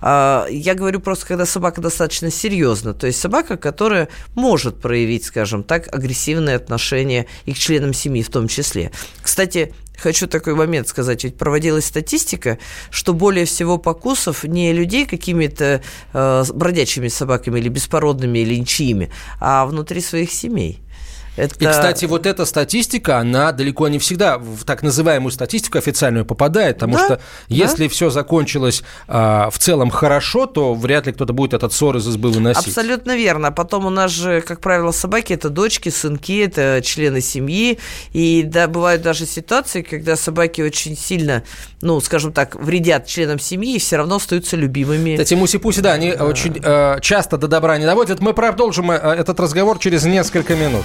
А 0.00 0.46
я 0.50 0.74
говорю 0.74 1.00
просто, 1.00 1.26
когда 1.26 1.46
собака 1.46 1.80
достаточно 1.80 2.30
серьезна, 2.30 2.94
то 2.94 3.06
есть 3.06 3.20
собака, 3.20 3.56
которая 3.56 4.08
может 4.34 4.80
проявить, 4.80 5.24
скажем 5.24 5.62
так, 5.62 5.94
агрессивные 5.94 6.56
отношения 6.56 7.26
и 7.44 7.52
к 7.52 7.58
членам 7.58 7.94
семьи 7.94 8.22
в 8.22 8.30
том 8.30 8.48
числе. 8.48 8.90
Кстати, 9.22 9.74
хочу 9.96 10.26
такой 10.26 10.54
момент 10.54 10.88
сказать. 10.88 11.24
Ведь 11.24 11.36
проводилась 11.36 11.86
статистика, 11.86 12.58
что 12.90 13.14
более 13.14 13.44
всего 13.44 13.78
покусов 13.78 14.44
не 14.44 14.72
людей 14.72 15.06
какими-то 15.06 15.82
э, 16.12 16.44
бродячими 16.52 17.08
собаками 17.08 17.60
или 17.60 17.68
беспородными 17.68 18.40
или 18.40 18.56
ничьими, 18.56 19.10
а 19.40 19.64
внутри 19.66 20.00
своих 20.00 20.32
семей. 20.32 20.80
Это... 21.36 21.54
И, 21.58 21.66
кстати, 21.66 22.04
вот 22.04 22.26
эта 22.26 22.44
статистика, 22.44 23.18
она 23.18 23.52
далеко 23.52 23.88
не 23.88 23.98
всегда 23.98 24.38
в 24.38 24.64
так 24.64 24.82
называемую 24.82 25.32
статистику 25.32 25.78
официальную 25.78 26.26
попадает, 26.26 26.76
потому 26.76 26.94
да? 26.94 27.04
что 27.04 27.20
если 27.48 27.84
да? 27.84 27.90
все 27.90 28.10
закончилось 28.10 28.82
а, 29.08 29.48
в 29.50 29.58
целом 29.58 29.90
хорошо, 29.90 30.46
то 30.46 30.74
вряд 30.74 31.06
ли 31.06 31.12
кто-то 31.12 31.32
будет 31.32 31.54
этот 31.54 31.72
ссор 31.72 31.96
из 31.96 32.06
избы 32.06 32.30
выносить. 32.30 32.68
Абсолютно 32.68 33.16
верно. 33.16 33.50
Потом 33.50 33.86
у 33.86 33.90
нас 33.90 34.10
же, 34.10 34.42
как 34.42 34.60
правило, 34.60 34.92
собаки– 34.92 35.32
это 35.34 35.48
дочки, 35.48 35.88
сынки, 35.88 36.44
это 36.44 36.80
члены 36.84 37.20
семьи. 37.20 37.78
И 38.12 38.42
да, 38.42 38.68
бывают 38.68 39.02
даже 39.02 39.24
ситуации, 39.24 39.82
когда 39.82 40.16
собаки 40.16 40.60
очень 40.60 40.96
сильно, 40.96 41.44
ну, 41.80 42.00
скажем 42.00 42.32
так, 42.32 42.56
вредят 42.56 43.06
членам 43.06 43.38
семьи 43.38 43.76
и 43.76 43.78
все 43.78 43.96
равно 43.96 44.16
остаются 44.16 44.56
любимыми. 44.56 45.10
Эти 45.10 45.34
муси-пуси, 45.34 45.80
да, 45.80 45.92
они 45.92 46.12
да. 46.12 46.24
очень 46.24 46.60
э, 46.62 46.98
часто 47.00 47.38
до 47.38 47.48
добра 47.48 47.78
не 47.78 47.86
доводят. 47.86 48.20
Мы 48.20 48.34
продолжим 48.34 48.90
э, 48.90 48.96
этот 48.96 49.40
разговор 49.40 49.78
через 49.78 50.04
несколько 50.04 50.54
минут. 50.54 50.84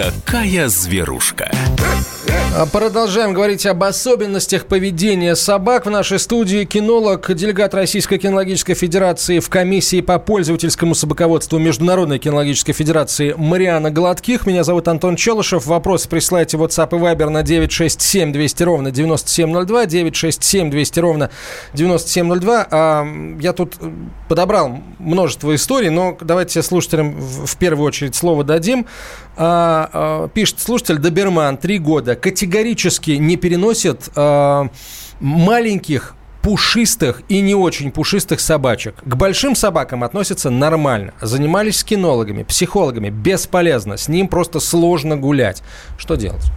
такая 0.00 0.68
зверушка. 0.68 1.50
А 2.52 2.66
продолжаем 2.66 3.32
говорить 3.32 3.64
об 3.64 3.84
особенностях 3.84 4.66
поведения 4.66 5.36
собак. 5.36 5.86
В 5.86 5.90
нашей 5.90 6.18
студии 6.18 6.64
кинолог, 6.64 7.32
делегат 7.32 7.74
Российской 7.74 8.18
кинологической 8.18 8.74
федерации 8.74 9.38
в 9.38 9.48
комиссии 9.48 10.00
по 10.00 10.18
пользовательскому 10.18 10.96
собаководству 10.96 11.60
Международной 11.60 12.18
кинологической 12.18 12.74
федерации 12.74 13.34
Мариана 13.38 13.92
Гладких. 13.92 14.46
Меня 14.46 14.64
зовут 14.64 14.88
Антон 14.88 15.14
Челышев. 15.14 15.66
Вопрос 15.66 16.08
присылайте 16.08 16.56
в 16.56 16.64
WhatsApp 16.64 16.88
и 16.90 17.00
Viber 17.00 17.28
на 17.28 17.44
967 17.44 18.32
200 18.32 18.62
ровно 18.64 18.90
9702. 18.90 19.86
967 19.86 20.70
200 20.70 20.98
ровно 20.98 21.30
9702. 21.74 22.66
А, 22.68 23.06
я 23.40 23.52
тут 23.52 23.76
подобрал 24.28 24.80
множество 24.98 25.54
историй, 25.54 25.90
но 25.90 26.18
давайте 26.20 26.62
слушателям 26.62 27.14
в 27.16 27.56
первую 27.58 27.86
очередь 27.86 28.16
слово 28.16 28.42
дадим. 28.42 28.86
А, 29.36 29.88
а, 29.92 30.28
пишет 30.28 30.58
слушатель 30.58 30.98
Доберман, 30.98 31.56
три 31.56 31.78
года 31.78 32.16
категорически 32.40 33.10
не 33.12 33.36
переносит 33.36 34.08
э, 34.16 34.68
маленьких 35.20 36.14
пушистых 36.40 37.20
и 37.28 37.42
не 37.42 37.54
очень 37.54 37.90
пушистых 37.90 38.40
собачек. 38.40 38.94
К 39.04 39.14
большим 39.14 39.54
собакам 39.54 40.04
относятся 40.04 40.48
нормально. 40.48 41.12
Занимались 41.20 41.80
с 41.80 41.84
кинологами, 41.84 42.44
психологами. 42.44 43.10
Бесполезно. 43.10 43.98
С 43.98 44.08
ним 44.08 44.26
просто 44.26 44.58
сложно 44.58 45.18
гулять. 45.18 45.62
Что 45.98 46.14
делать? 46.14 46.50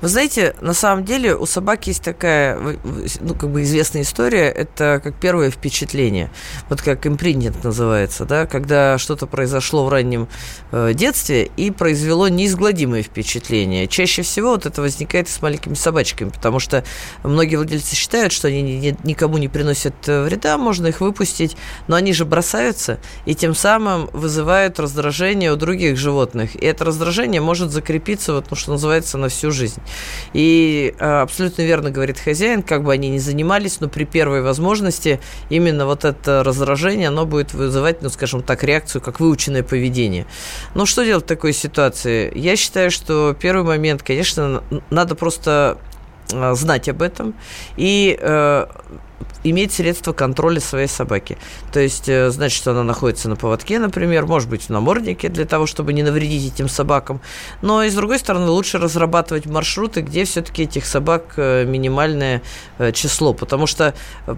Вы 0.00 0.08
знаете, 0.08 0.54
на 0.60 0.74
самом 0.74 1.04
деле 1.04 1.34
у 1.34 1.46
собак 1.46 1.86
есть 1.86 2.02
такая, 2.02 2.58
ну, 3.20 3.34
как 3.34 3.50
бы 3.50 3.62
известная 3.62 4.02
история, 4.02 4.48
это 4.50 5.00
как 5.02 5.14
первое 5.14 5.50
впечатление. 5.50 6.30
Вот 6.68 6.82
как 6.82 7.06
импринтинг 7.06 7.64
называется, 7.64 8.24
да, 8.24 8.46
когда 8.46 8.98
что-то 8.98 9.26
произошло 9.26 9.84
в 9.84 9.88
раннем 9.88 10.28
э, 10.72 10.92
детстве 10.94 11.50
и 11.56 11.70
произвело 11.70 12.28
неизгладимое 12.28 13.02
впечатление. 13.02 13.86
Чаще 13.86 14.22
всего 14.22 14.50
вот 14.50 14.66
это 14.66 14.82
возникает 14.82 15.28
с 15.28 15.40
маленькими 15.40 15.74
собачками, 15.74 16.28
потому 16.28 16.58
что 16.58 16.84
многие 17.22 17.56
владельцы 17.56 17.96
считают, 17.96 18.32
что 18.32 18.48
они 18.48 18.62
ни, 18.62 18.96
никому 19.04 19.38
не 19.38 19.48
приносят 19.48 19.94
э, 20.06 20.22
вреда, 20.24 20.58
можно 20.58 20.88
их 20.88 21.00
выпустить, 21.00 21.56
но 21.86 21.96
они 21.96 22.12
же 22.12 22.24
бросаются 22.24 22.98
и 23.24 23.34
тем 23.34 23.54
самым 23.54 24.08
вызывают 24.12 24.78
раздражение 24.78 25.52
у 25.52 25.56
других 25.56 25.96
животных. 25.96 26.56
И 26.56 26.66
это 26.66 26.84
раздражение 26.84 27.40
может 27.40 27.70
закрепиться, 27.70 28.34
вот, 28.34 28.50
ну, 28.50 28.56
что 28.56 28.72
называется, 28.72 29.18
на 29.18 29.28
всю 29.28 29.50
жизнь. 29.50 29.80
И 30.32 30.94
э, 30.98 31.04
абсолютно 31.04 31.62
верно 31.62 31.90
говорит 31.90 32.18
хозяин, 32.18 32.62
как 32.62 32.82
бы 32.82 32.92
они 32.92 33.10
ни 33.10 33.18
занимались, 33.18 33.80
но 33.80 33.88
при 33.88 34.04
первой 34.04 34.42
возможности 34.42 35.20
именно 35.48 35.86
вот 35.86 36.04
это 36.04 36.42
раздражение, 36.42 37.08
оно 37.08 37.26
будет 37.26 37.54
вызывать, 37.54 38.02
ну, 38.02 38.08
скажем 38.08 38.42
так, 38.42 38.64
реакцию, 38.64 39.02
как 39.02 39.20
выученное 39.20 39.62
поведение. 39.62 40.26
Но 40.74 40.86
что 40.86 41.04
делать 41.04 41.24
в 41.24 41.28
такой 41.28 41.52
ситуации? 41.52 42.32
Я 42.36 42.56
считаю, 42.56 42.90
что 42.90 43.36
первый 43.38 43.64
момент, 43.64 44.02
конечно, 44.02 44.62
надо 44.90 45.14
просто 45.14 45.78
э, 46.32 46.54
знать 46.54 46.88
об 46.88 47.02
этом 47.02 47.34
и 47.76 48.18
э, 48.20 48.66
иметь 49.44 49.72
средства 49.72 50.12
контроля 50.12 50.58
своей 50.58 50.88
собаки. 50.88 51.38
То 51.72 51.78
есть, 51.78 52.08
э, 52.08 52.30
значит, 52.30 52.56
что 52.56 52.70
она 52.72 52.82
находится 52.82 53.28
на 53.28 53.36
поводке, 53.36 53.78
например, 53.78 54.26
может 54.26 54.48
быть, 54.48 54.62
в 54.62 54.70
наморднике 54.70 55.28
для 55.28 55.44
того, 55.44 55.66
чтобы 55.66 55.92
не 55.92 56.02
навредить 56.02 56.54
этим 56.54 56.68
собакам. 56.68 57.20
Но, 57.60 57.82
и 57.82 57.90
с 57.90 57.94
другой 57.94 58.18
стороны, 58.18 58.46
лучше 58.46 58.78
разрабатывать 58.78 59.46
маршруты, 59.46 60.00
где 60.00 60.24
все-таки 60.24 60.62
этих 60.62 60.86
собак 60.86 61.34
э, 61.36 61.64
минимальное 61.66 62.42
э, 62.78 62.92
число. 62.92 63.34
Потому 63.34 63.66
что 63.66 63.94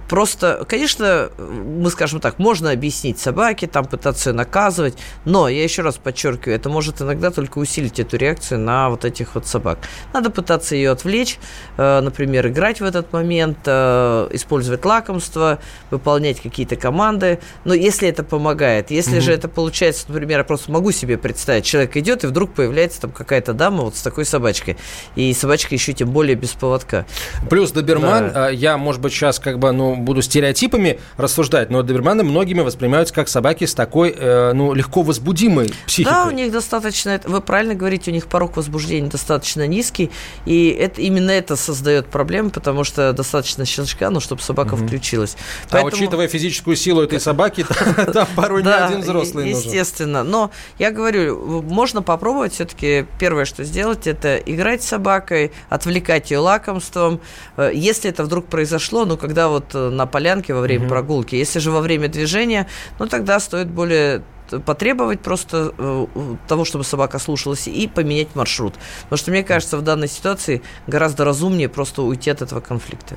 просто, 0.09 0.65
конечно, 0.69 1.31
мы 1.39 1.89
скажем 1.91 2.21
так, 2.21 2.39
можно 2.39 2.73
объяснить 2.73 3.19
собаке, 3.21 3.69
там 3.69 3.85
пытаться 3.85 4.31
ее 4.31 4.35
наказывать, 4.35 4.99
но, 5.25 5.49
я 5.49 5.63
еще 5.63 5.83
раз 5.83 5.97
подчеркиваю, 5.97 6.57
это 6.57 6.69
может 6.69 7.01
иногда 7.01 7.31
только 7.31 7.59
усилить 7.59 8.01
эту 8.01 8.17
реакцию 8.17 8.61
на 8.61 8.91
вот 8.91 9.05
этих 9.05 9.37
вот 9.37 9.47
собак. 9.47 9.79
Надо 10.13 10.31
пытаться 10.31 10.75
ее 10.75 10.91
отвлечь, 10.91 11.39
например, 11.77 12.49
играть 12.49 12.81
в 12.81 12.85
этот 12.85 13.13
момент, 13.13 13.59
использовать 13.69 14.76
просиживать 14.77 14.85
лакомство, 14.85 15.59
выполнять 15.91 16.41
какие-то 16.41 16.77
команды. 16.77 17.41
Но 17.65 17.75
если 17.75 18.09
это 18.09 18.23
помогает, 18.23 18.91
если 18.91 19.19
mm-hmm. 19.19 19.21
же 19.21 19.33
это 19.33 19.49
получается, 19.49 20.07
например, 20.09 20.39
я 20.39 20.45
просто 20.45 20.71
могу 20.71 20.93
себе 20.93 21.17
представить, 21.19 21.65
человек 21.65 21.97
идет, 21.97 22.25
и 22.25 22.27
вдруг 22.27 22.53
появляется 22.53 23.03
там 23.03 23.11
какая-то 23.11 23.53
дама 23.53 23.85
вот 23.85 23.97
с 23.97 24.03
такой 24.03 24.25
собачкой. 24.25 24.77
И 25.17 25.33
собачка 25.35 25.75
еще 25.75 25.93
тем 25.93 26.11
более 26.11 26.37
без 26.37 26.51
поводка. 26.51 27.07
Плюс 27.49 27.73
доберман, 27.73 28.33
да. 28.33 28.49
я, 28.51 28.77
может 28.77 29.01
быть, 29.01 29.13
сейчас 29.13 29.39
как 29.39 29.59
бы, 29.59 29.73
ну, 29.73 29.97
буду 29.97 30.23
стереотипами 30.23 30.99
рассуждать, 31.17 31.71
но 31.71 31.83
доберманы 31.83 32.23
многими 32.23 32.61
воспринимаются 32.61 33.15
как 33.15 33.29
собаки 33.29 33.65
с 33.65 33.75
такой, 33.75 34.15
э, 34.17 34.53
ну, 34.55 34.75
легко 34.75 35.03
возбудимой 35.03 35.73
психикой. 35.87 36.13
Да, 36.13 36.27
у 36.27 36.31
них 36.31 36.53
достаточно, 36.53 37.21
вы 37.25 37.41
правильно 37.41 37.75
говорите, 37.75 38.11
у 38.11 38.15
них 38.15 38.27
порог 38.27 38.57
возбуждения 38.57 39.09
достаточно 39.09 39.67
низкий, 39.67 40.11
и 40.45 40.69
это, 40.69 41.01
именно 41.01 41.31
это 41.31 41.57
создает 41.57 42.07
проблемы, 42.07 42.51
потому 42.51 42.85
что 42.85 43.13
достаточно 43.13 43.65
щелчка, 43.65 44.11
ну, 44.11 44.21
чтобы 44.21 44.43
собака 44.43 44.66
угу. 44.73 44.87
включилась. 44.87 45.37
А 45.37 45.69
Поэтому... 45.73 45.93
А 45.93 45.97
учитывая 45.97 46.29
физическую 46.29 46.77
силу 46.77 47.03
этой 47.03 47.21
собаки, 47.21 47.65
там 48.13 48.27
порой 48.35 48.63
не 48.63 48.73
один 48.73 49.01
взрослый 49.01 49.47
нужен. 49.47 49.61
естественно. 49.61 50.23
Но 50.23 50.51
я 50.79 50.91
говорю, 50.91 51.63
можно 51.63 52.03
попробовать 52.03 52.55
все-таки 52.55 53.07
первое, 53.19 53.45
что 53.45 53.65
сделать, 53.65 54.07
это 54.07 54.37
играть 54.37 54.83
с 54.83 54.87
собакой, 54.87 55.53
отвлекать 55.69 56.31
ее 56.31 56.39
лакомством. 56.39 57.21
Э, 57.57 57.71
если 57.73 58.11
это 58.11 58.25
вдруг 58.25 58.47
произошло, 58.47 59.05
ну, 59.05 59.17
когда 59.17 59.49
вот 59.49 59.75
э, 59.75 59.91
на 59.91 60.07
полянке 60.07 60.55
во 60.55 60.61
время 60.61 60.89
прогулки, 60.89 61.35
если 61.35 61.59
же 61.59 61.71
во 61.71 61.81
время 61.81 62.09
движения, 62.09 62.67
ну, 62.99 63.07
тогда 63.07 63.41
стоит 63.41 63.69
более 63.69 64.23
потребовать 64.65 65.21
просто 65.21 65.75
э, 65.77 66.07
того, 66.47 66.65
чтобы 66.65 66.85
собака 66.85 67.19
слушалась, 67.19 67.69
и 67.69 67.87
поменять 67.89 68.35
маршрут. 68.35 68.75
Потому 69.05 69.19
что, 69.19 69.31
мне 69.31 69.43
кажется, 69.43 69.77
в 69.77 69.83
данной 69.83 70.09
ситуации 70.09 70.63
гораздо 70.87 71.25
разумнее 71.25 71.69
просто 71.69 72.03
уйти 72.03 72.31
от 72.31 72.43
этого 72.43 72.61
конфликта. 72.61 73.17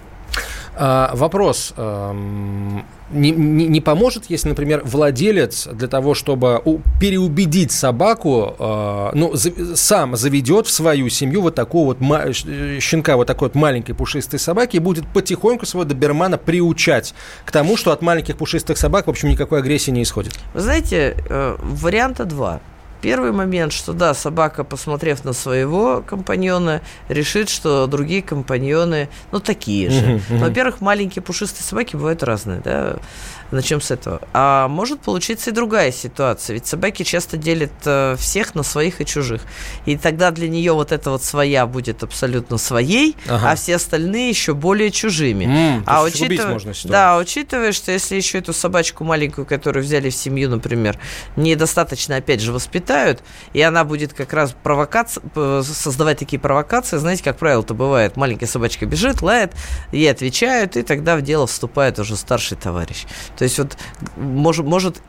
А, 0.81 1.11
вопрос. 1.13 1.73
Эм, 1.75 2.85
не, 3.11 3.31
не, 3.31 3.67
не 3.67 3.81
поможет, 3.81 4.25
если, 4.29 4.47
например, 4.47 4.81
владелец 4.85 5.67
для 5.67 5.89
того, 5.89 6.13
чтобы 6.13 6.61
переубедить 7.01 7.71
собаку, 7.71 8.55
э, 8.57 9.09
ну, 9.13 9.35
за, 9.35 9.75
сам 9.75 10.15
заведет 10.15 10.67
в 10.67 10.71
свою 10.71 11.09
семью 11.09 11.41
вот 11.41 11.55
такого 11.55 11.95
вот 11.95 12.33
щенка, 12.79 13.17
вот 13.17 13.27
такой 13.27 13.49
вот 13.49 13.55
маленькой 13.55 13.93
пушистой 13.93 14.39
собаки 14.39 14.77
и 14.77 14.79
будет 14.79 15.05
потихоньку 15.07 15.65
своего 15.65 15.83
добермана 15.89 16.37
приучать 16.37 17.13
к 17.45 17.51
тому, 17.51 17.75
что 17.75 17.91
от 17.91 18.01
маленьких 18.01 18.37
пушистых 18.37 18.77
собак, 18.77 19.07
в 19.07 19.09
общем, 19.09 19.29
никакой 19.29 19.59
агрессии 19.59 19.91
не 19.91 20.03
исходит? 20.03 20.39
Вы 20.53 20.61
знаете, 20.61 21.17
э, 21.29 21.55
варианта 21.59 22.23
два. 22.23 22.61
Первый 23.01 23.31
момент, 23.31 23.71
что 23.71 23.93
да, 23.93 24.13
собака, 24.13 24.63
посмотрев 24.63 25.23
на 25.23 25.33
своего 25.33 26.03
компаньона, 26.05 26.81
решит, 27.07 27.49
что 27.49 27.87
другие 27.87 28.21
компаньоны, 28.21 29.09
ну, 29.31 29.39
такие 29.39 29.89
же. 29.89 30.21
Во-первых, 30.29 30.81
маленькие 30.81 31.23
пушистые 31.23 31.63
собаки 31.63 31.95
бывают 31.95 32.23
разные, 32.23 32.59
да. 32.59 32.97
Начнем 33.51 33.81
с 33.81 33.89
этого. 33.89 34.21
А 34.33 34.67
может 34.67 35.01
получиться 35.01 35.49
и 35.49 35.53
другая 35.53 35.91
ситуация. 35.91 36.53
Ведь 36.53 36.67
собаки 36.67 37.03
часто 37.03 37.35
делят 37.37 37.71
э, 37.85 38.15
всех 38.17 38.53
на 38.53 38.63
своих 38.63 39.01
и 39.01 39.05
чужих. 39.05 39.41
И 39.85 39.97
тогда 39.97 40.29
для 40.31 40.47
нее 40.47 40.73
вот 40.73 40.91
эта 40.91 41.09
вот 41.09 41.23
своя 41.23 41.65
будет 41.65 42.03
абсолютно 42.03 42.57
своей, 42.57 43.15
ага. 43.27 43.51
а 43.51 43.55
все 43.55 43.77
остальные 43.77 44.29
еще 44.29 44.53
более 44.53 44.91
чужими. 44.91 45.45
Mm, 45.45 45.83
а 45.87 46.03
учитывая, 46.03 46.59
да, 46.85 47.17
учитывая, 47.17 47.71
что 47.71 47.91
если 47.91 48.15
еще 48.15 48.37
эту 48.37 48.53
собачку 48.53 49.03
маленькую, 49.03 49.45
которую 49.45 49.83
взяли 49.83 50.09
в 50.09 50.15
семью, 50.15 50.49
например, 50.49 50.99
недостаточно, 51.35 52.17
опять 52.17 52.41
же, 52.41 52.51
воспитают, 52.51 53.23
и 53.53 53.61
она 53.61 53.83
будет 53.83 54.13
как 54.13 54.33
раз 54.33 54.55
провокация, 54.61 55.23
создавать 55.63 56.19
такие 56.19 56.39
провокации, 56.39 56.97
знаете, 56.97 57.23
как 57.23 57.37
правило-то 57.37 57.73
бывает, 57.73 58.15
маленькая 58.15 58.47
собачка 58.47 58.85
бежит, 58.85 59.21
лает, 59.21 59.53
ей 59.91 60.11
отвечают, 60.11 60.77
и 60.77 60.83
тогда 60.83 61.15
в 61.15 61.21
дело 61.21 61.47
вступает 61.47 61.97
уже 61.97 62.15
старший 62.15 62.57
товарищ. 62.57 63.05
То 63.39 63.43
есть 63.43 63.57
вот 63.57 63.77
может, 64.17 64.65
может 64.65 65.01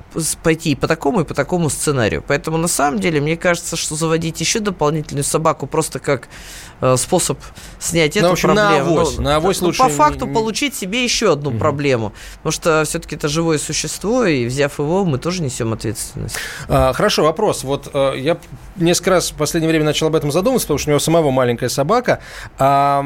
пойти 0.44 0.70
и 0.70 0.74
по 0.76 0.86
такому, 0.86 1.22
и 1.22 1.24
по 1.24 1.34
такому 1.34 1.68
сценарию. 1.68 2.22
Поэтому 2.24 2.58
на 2.58 2.68
самом 2.68 3.00
деле 3.00 3.20
мне 3.20 3.36
кажется, 3.36 3.74
что 3.74 3.96
заводить 3.96 4.38
еще 4.38 4.60
дополнительную 4.60 5.24
собаку 5.24 5.66
просто 5.66 5.98
как 5.98 6.28
э, 6.80 6.96
способ 6.96 7.40
снять 7.80 8.14
ну, 8.14 8.20
эту 8.20 8.30
общем, 8.30 8.50
проблему. 8.50 8.68
На 8.68 8.80
авось, 8.80 9.16
ну, 9.16 9.22
на 9.24 9.36
авось 9.36 9.60
ну, 9.60 9.66
лучше 9.66 9.82
по 9.82 9.88
факту 9.88 10.26
не... 10.26 10.32
получить 10.32 10.76
себе 10.76 11.02
еще 11.02 11.32
одну 11.32 11.50
угу. 11.50 11.58
проблему. 11.58 12.12
Потому 12.36 12.52
что 12.52 12.84
все-таки 12.86 13.16
это 13.16 13.26
живое 13.26 13.58
существо, 13.58 14.24
и 14.24 14.46
взяв 14.46 14.78
его, 14.78 15.04
мы 15.04 15.18
тоже 15.18 15.42
несем 15.42 15.72
ответственность. 15.72 16.36
А, 16.68 16.92
хорошо, 16.92 17.24
вопрос. 17.24 17.64
Вот 17.64 17.90
а, 17.92 18.14
я 18.14 18.38
несколько 18.76 19.10
раз 19.10 19.32
в 19.32 19.34
последнее 19.34 19.68
время 19.68 19.86
начал 19.86 20.06
об 20.06 20.14
этом 20.14 20.30
задумываться, 20.30 20.68
потому 20.68 20.78
что 20.78 20.88
у 20.88 20.92
него 20.92 21.00
самого 21.00 21.32
маленькая 21.32 21.68
собака. 21.68 22.20
А, 22.60 23.04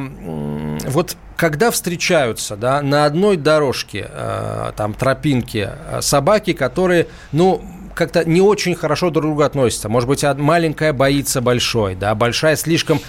вот 0.84 1.16
когда 1.36 1.70
встречаются 1.70 2.56
да, 2.56 2.82
на 2.82 3.04
одной 3.04 3.36
дорожке, 3.36 4.08
э, 4.08 4.72
там, 4.76 4.94
тропинке, 4.94 5.72
э, 5.88 6.00
собаки, 6.00 6.52
которые, 6.52 7.08
ну, 7.32 7.62
как-то 7.94 8.28
не 8.28 8.40
очень 8.40 8.74
хорошо 8.74 9.10
друг 9.10 9.24
к 9.24 9.26
другу 9.26 9.42
относятся. 9.42 9.88
Может 9.88 10.08
быть, 10.08 10.24
маленькая 10.38 10.92
боится 10.92 11.40
большой, 11.40 11.94
да, 11.94 12.14
большая 12.14 12.56
слишком 12.56 13.00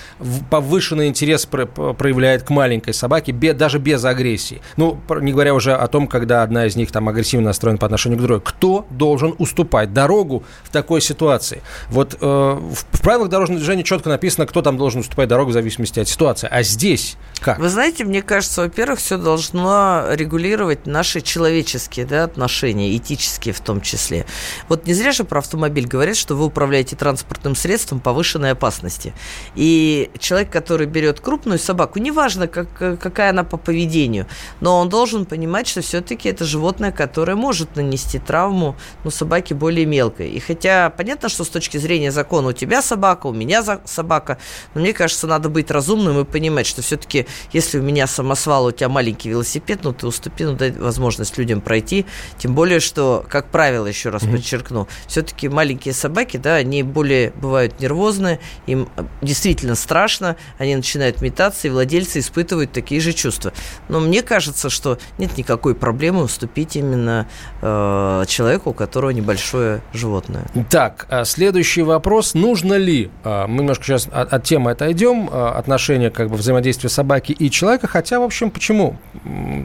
повышенный 0.49 1.07
интерес 1.07 1.45
проявляет 1.45 2.43
к 2.43 2.49
маленькой 2.49 2.93
собаке, 2.93 3.33
даже 3.33 3.79
без 3.79 4.03
агрессии. 4.05 4.61
Ну, 4.77 4.99
не 5.21 5.31
говоря 5.31 5.53
уже 5.53 5.73
о 5.73 5.87
том, 5.87 6.07
когда 6.07 6.43
одна 6.43 6.65
из 6.65 6.75
них 6.75 6.91
там 6.91 7.09
агрессивно 7.09 7.47
настроена 7.47 7.77
по 7.77 7.85
отношению 7.85 8.19
к 8.19 8.21
другой. 8.21 8.41
Кто 8.41 8.85
должен 8.89 9.35
уступать 9.37 9.93
дорогу 9.93 10.43
в 10.63 10.69
такой 10.69 11.01
ситуации? 11.01 11.61
Вот 11.89 12.17
э, 12.19 12.25
в 12.25 13.01
правилах 13.01 13.29
дорожного 13.29 13.59
движения 13.59 13.83
четко 13.83 14.09
написано, 14.09 14.45
кто 14.45 14.61
там 14.61 14.77
должен 14.77 15.01
уступать 15.01 15.29
дорогу 15.29 15.51
в 15.51 15.53
зависимости 15.53 15.99
от 15.99 16.07
ситуации. 16.07 16.47
А 16.51 16.63
здесь 16.63 17.17
как? 17.39 17.59
Вы 17.59 17.69
знаете, 17.69 18.03
мне 18.03 18.21
кажется, 18.21 18.61
во-первых, 18.61 18.99
все 18.99 19.17
должно 19.17 20.05
регулировать 20.11 20.87
наши 20.87 21.21
человеческие 21.21 22.05
да, 22.05 22.23
отношения, 22.23 22.95
этические 22.95 23.53
в 23.53 23.59
том 23.59 23.81
числе. 23.81 24.25
Вот 24.67 24.74
вот 24.75 24.87
не 24.87 24.93
зря 24.93 25.11
же 25.11 25.23
про 25.23 25.39
автомобиль 25.39 25.87
говорят, 25.87 26.17
что 26.17 26.35
вы 26.35 26.45
управляете 26.45 26.95
транспортным 26.95 27.55
средством 27.55 27.99
повышенной 27.99 28.51
опасности. 28.51 29.13
И 29.55 30.11
человек, 30.19 30.51
который 30.51 30.85
берет 30.85 31.19
крупную 31.21 31.59
собаку, 31.59 31.99
неважно, 31.99 32.47
как, 32.47 32.67
какая 32.77 33.29
она 33.29 33.43
по 33.43 33.57
поведению, 33.57 34.27
но 34.59 34.79
он 34.79 34.89
должен 34.89 35.25
понимать, 35.25 35.67
что 35.67 35.81
все-таки 35.81 36.29
это 36.29 36.43
животное, 36.43 36.91
которое 36.91 37.35
может 37.35 37.75
нанести 37.75 38.19
травму 38.19 38.75
ну, 39.03 39.11
собаке 39.11 39.55
более 39.55 39.85
мелкой. 39.85 40.29
И 40.29 40.39
хотя 40.39 40.89
понятно, 40.89 41.29
что 41.29 41.43
с 41.43 41.49
точки 41.49 41.77
зрения 41.77 42.11
закона 42.11 42.49
у 42.49 42.53
тебя 42.53 42.81
собака, 42.81 43.27
у 43.27 43.33
меня 43.33 43.63
собака, 43.85 44.37
но 44.73 44.81
мне 44.81 44.93
кажется, 44.93 45.27
надо 45.27 45.49
быть 45.49 45.71
разумным 45.71 46.19
и 46.19 46.25
понимать, 46.25 46.67
что 46.67 46.81
все-таки, 46.81 47.27
если 47.53 47.79
у 47.79 47.81
меня 47.81 48.07
самосвал, 48.07 48.65
у 48.65 48.71
тебя 48.71 48.89
маленький 48.89 49.29
велосипед, 49.29 49.79
ну 49.83 49.93
ты 49.93 50.05
уступи, 50.05 50.43
ну 50.43 50.53
дай 50.53 50.71
возможность 50.71 51.37
людям 51.37 51.61
пройти. 51.61 52.05
Тем 52.37 52.53
более, 52.53 52.81
что, 52.81 53.25
как 53.29 53.49
правило, 53.49 53.87
еще 53.87 54.09
раз 54.09 54.23
mm-hmm. 54.23 54.31
подчеркну, 54.31 54.64
подчеркну, 54.65 54.87
все-таки 55.07 55.49
маленькие 55.49 55.93
собаки, 55.93 56.37
да, 56.37 56.55
они 56.55 56.83
более 56.83 57.31
бывают 57.31 57.79
нервозные, 57.79 58.39
им 58.67 58.89
действительно 59.21 59.75
страшно, 59.75 60.35
они 60.57 60.75
начинают 60.75 61.21
метаться, 61.21 61.67
и 61.67 61.71
владельцы 61.71 62.19
испытывают 62.19 62.71
такие 62.71 63.01
же 63.01 63.13
чувства. 63.13 63.53
Но 63.89 63.99
мне 63.99 64.21
кажется, 64.21 64.69
что 64.69 64.97
нет 65.17 65.37
никакой 65.37 65.75
проблемы 65.75 66.23
уступить 66.23 66.75
именно 66.75 67.27
э, 67.61 68.23
человеку, 68.27 68.71
у 68.71 68.73
которого 68.73 69.11
небольшое 69.11 69.81
животное. 69.93 70.45
Так, 70.69 71.07
а 71.09 71.25
следующий 71.25 71.83
вопрос. 71.83 72.33
Нужно 72.33 72.73
ли, 72.75 73.09
э, 73.23 73.45
мы 73.47 73.59
немножко 73.59 73.83
сейчас 73.83 74.07
от, 74.11 74.33
от 74.33 74.43
темы 74.43 74.71
отойдем, 74.71 75.29
э, 75.31 75.47
отношения 75.49 76.09
как 76.09 76.29
бы 76.29 76.37
взаимодействия 76.37 76.89
собаки 76.89 77.31
и 77.31 77.49
человека, 77.49 77.87
хотя, 77.87 78.19
в 78.19 78.23
общем, 78.23 78.51
почему? 78.51 78.97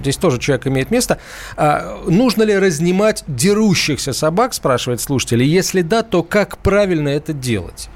Здесь 0.00 0.16
тоже 0.16 0.38
человек 0.38 0.66
имеет 0.66 0.90
место. 0.90 1.18
А, 1.56 2.00
нужно 2.06 2.42
ли 2.42 2.56
разнимать 2.58 3.24
дерущихся 3.26 4.12
собак, 4.12 4.54
спрашивает 4.54 4.89
спрашивает 4.90 5.00
слушатель. 5.00 5.42
Если 5.42 5.82
да, 5.82 6.02
то 6.02 6.22
как 6.22 6.58
правильно 6.58 7.08
это 7.08 7.32
делать? 7.32 7.88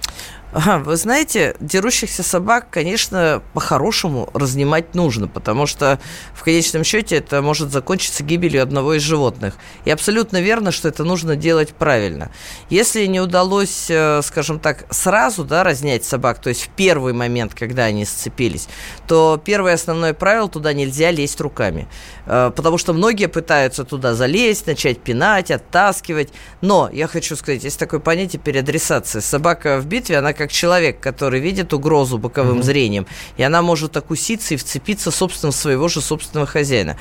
Вы 0.54 0.96
знаете, 0.96 1.56
дерущихся 1.58 2.22
собак, 2.22 2.68
конечно, 2.70 3.42
по-хорошему 3.54 4.30
разнимать 4.34 4.94
нужно, 4.94 5.26
потому 5.26 5.66
что 5.66 5.98
в 6.32 6.44
конечном 6.44 6.84
счете 6.84 7.16
это 7.16 7.42
может 7.42 7.72
закончиться 7.72 8.22
гибелью 8.22 8.62
одного 8.62 8.94
из 8.94 9.02
животных. 9.02 9.54
И 9.84 9.90
абсолютно 9.90 10.40
верно, 10.40 10.70
что 10.70 10.86
это 10.86 11.02
нужно 11.02 11.34
делать 11.34 11.70
правильно. 11.70 12.30
Если 12.70 13.06
не 13.06 13.20
удалось, 13.20 13.86
э, 13.88 14.20
скажем 14.22 14.60
так, 14.60 14.86
сразу 14.90 15.42
да, 15.42 15.64
разнять 15.64 16.04
собак, 16.04 16.40
то 16.40 16.50
есть 16.50 16.62
в 16.62 16.68
первый 16.68 17.14
момент, 17.14 17.52
когда 17.54 17.84
они 17.84 18.04
сцепились, 18.04 18.68
то 19.08 19.42
первое 19.44 19.74
основное 19.74 20.14
правило 20.14 20.48
туда 20.48 20.72
нельзя 20.72 21.10
лезть 21.10 21.40
руками. 21.40 21.88
Э, 22.26 22.52
потому 22.54 22.78
что 22.78 22.92
многие 22.92 23.26
пытаются 23.26 23.82
туда 23.82 24.14
залезть, 24.14 24.68
начать 24.68 25.00
пинать, 25.00 25.50
оттаскивать. 25.50 26.28
Но 26.60 26.88
я 26.92 27.08
хочу 27.08 27.34
сказать, 27.34 27.64
есть 27.64 27.78
такое 27.80 27.98
понятие 27.98 28.40
переадресация. 28.40 29.20
Собака 29.20 29.80
в 29.80 29.86
битве, 29.86 30.18
она 30.18 30.32
как 30.32 30.43
как 30.44 30.52
человек, 30.52 31.00
который 31.00 31.40
видит 31.40 31.72
угрозу 31.72 32.18
боковым 32.18 32.58
mm-hmm. 32.58 32.62
зрением, 32.62 33.06
и 33.38 33.42
она 33.42 33.62
может 33.62 33.96
окуситься 33.96 34.52
и 34.52 34.56
вцепиться, 34.58 35.10
собственно, 35.10 35.52
в 35.52 35.56
своего 35.56 35.88
же 35.88 36.02
собственного 36.02 36.46
хозяина. 36.46 36.98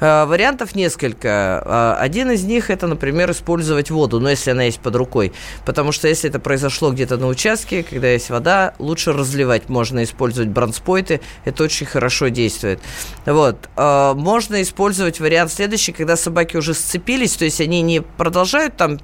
Э, 0.00 0.26
вариантов 0.26 0.76
несколько. 0.76 1.62
Э, 1.64 1.96
один 2.00 2.30
из 2.30 2.44
них 2.44 2.70
это, 2.70 2.86
например, 2.86 3.32
использовать 3.32 3.90
воду, 3.90 4.20
но 4.20 4.30
если 4.30 4.52
она 4.52 4.62
есть 4.62 4.78
под 4.78 4.94
рукой. 4.94 5.32
Потому 5.66 5.90
что 5.90 6.06
если 6.06 6.30
это 6.30 6.38
произошло 6.38 6.92
где-то 6.92 7.16
на 7.16 7.26
участке, 7.26 7.82
когда 7.82 8.08
есть 8.12 8.30
вода, 8.30 8.74
лучше 8.78 9.12
разливать. 9.12 9.68
Можно 9.68 10.04
использовать 10.04 10.50
бронспойты, 10.50 11.20
это 11.44 11.64
очень 11.64 11.86
хорошо 11.86 12.28
действует. 12.28 12.78
Вот. 13.26 13.68
Э, 13.76 14.12
можно 14.14 14.62
использовать 14.62 15.18
вариант 15.18 15.50
следующий, 15.50 15.90
когда 15.90 16.16
собаки 16.16 16.56
уже 16.56 16.74
сцепились, 16.74 17.32
то 17.32 17.44
есть 17.44 17.60
они 17.60 17.82
не 17.82 18.02
продолжают 18.02 18.76
там 18.76 19.00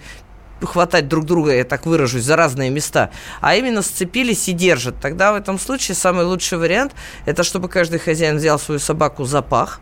хватать 0.66 1.09
друг 1.09 1.25
друга, 1.25 1.55
я 1.55 1.64
так 1.64 1.87
выражусь, 1.87 2.25
за 2.25 2.37
разные 2.37 2.70
места, 2.70 3.11
а 3.40 3.55
именно 3.55 3.83
сцепились 3.83 4.49
и 4.49 4.53
держат. 4.53 5.01
Тогда 5.01 5.33
в 5.33 5.37
этом 5.37 5.59
случае 5.59 5.94
самый 5.94 6.25
лучший 6.25 6.59
вариант– 6.59 6.92
это 7.27 7.42
чтобы 7.42 7.68
каждый 7.68 7.99
хозяин 7.99 8.37
взял 8.37 8.59
свою 8.59 8.79
собаку 8.79 9.25
за 9.25 9.42
пах, 9.42 9.81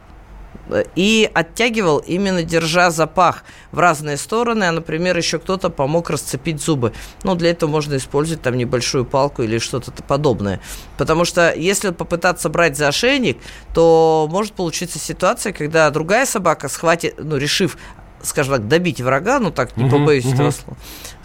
и 0.94 1.30
оттягивал 1.32 1.98
именно 1.98 2.42
держа 2.42 2.90
запах 2.90 3.44
в 3.72 3.78
разные 3.78 4.16
стороны, 4.16 4.64
а, 4.64 4.72
например, 4.72 5.16
еще 5.16 5.38
кто-то 5.38 5.70
помог 5.70 6.10
расцепить 6.10 6.62
зубы. 6.62 6.92
Ну, 7.22 7.34
для 7.34 7.50
этого 7.50 7.70
можно 7.70 7.96
использовать 7.96 8.42
там 8.42 8.56
небольшую 8.56 9.04
палку 9.04 9.42
или 9.42 9.58
что-то 9.58 9.90
подобное. 10.02 10.60
Потому 10.96 11.24
что 11.24 11.52
если 11.54 11.90
попытаться 11.90 12.48
брать 12.48 12.76
за 12.76 12.88
ошейник, 12.88 13.38
то 13.74 14.28
может 14.30 14.52
получиться 14.52 14.98
ситуация, 14.98 15.52
когда 15.52 15.88
другая 15.90 16.26
собака 16.26 16.68
схватит, 16.68 17.14
ну, 17.18 17.36
решив 17.36 17.78
скажем 18.22 18.54
так, 18.54 18.68
добить 18.68 19.00
врага, 19.00 19.38
ну 19.38 19.50
так, 19.50 19.76
не 19.76 19.88
побоюсь 19.88 20.26
этого 20.26 20.50
слова, 20.50 20.76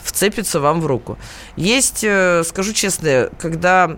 вцепится 0.04 0.60
вам 0.60 0.82
в 0.82 0.86
руку. 0.86 1.18
Есть, 1.56 2.04
э, 2.04 2.44
скажу 2.44 2.74
честно, 2.74 3.30
когда 3.40 3.98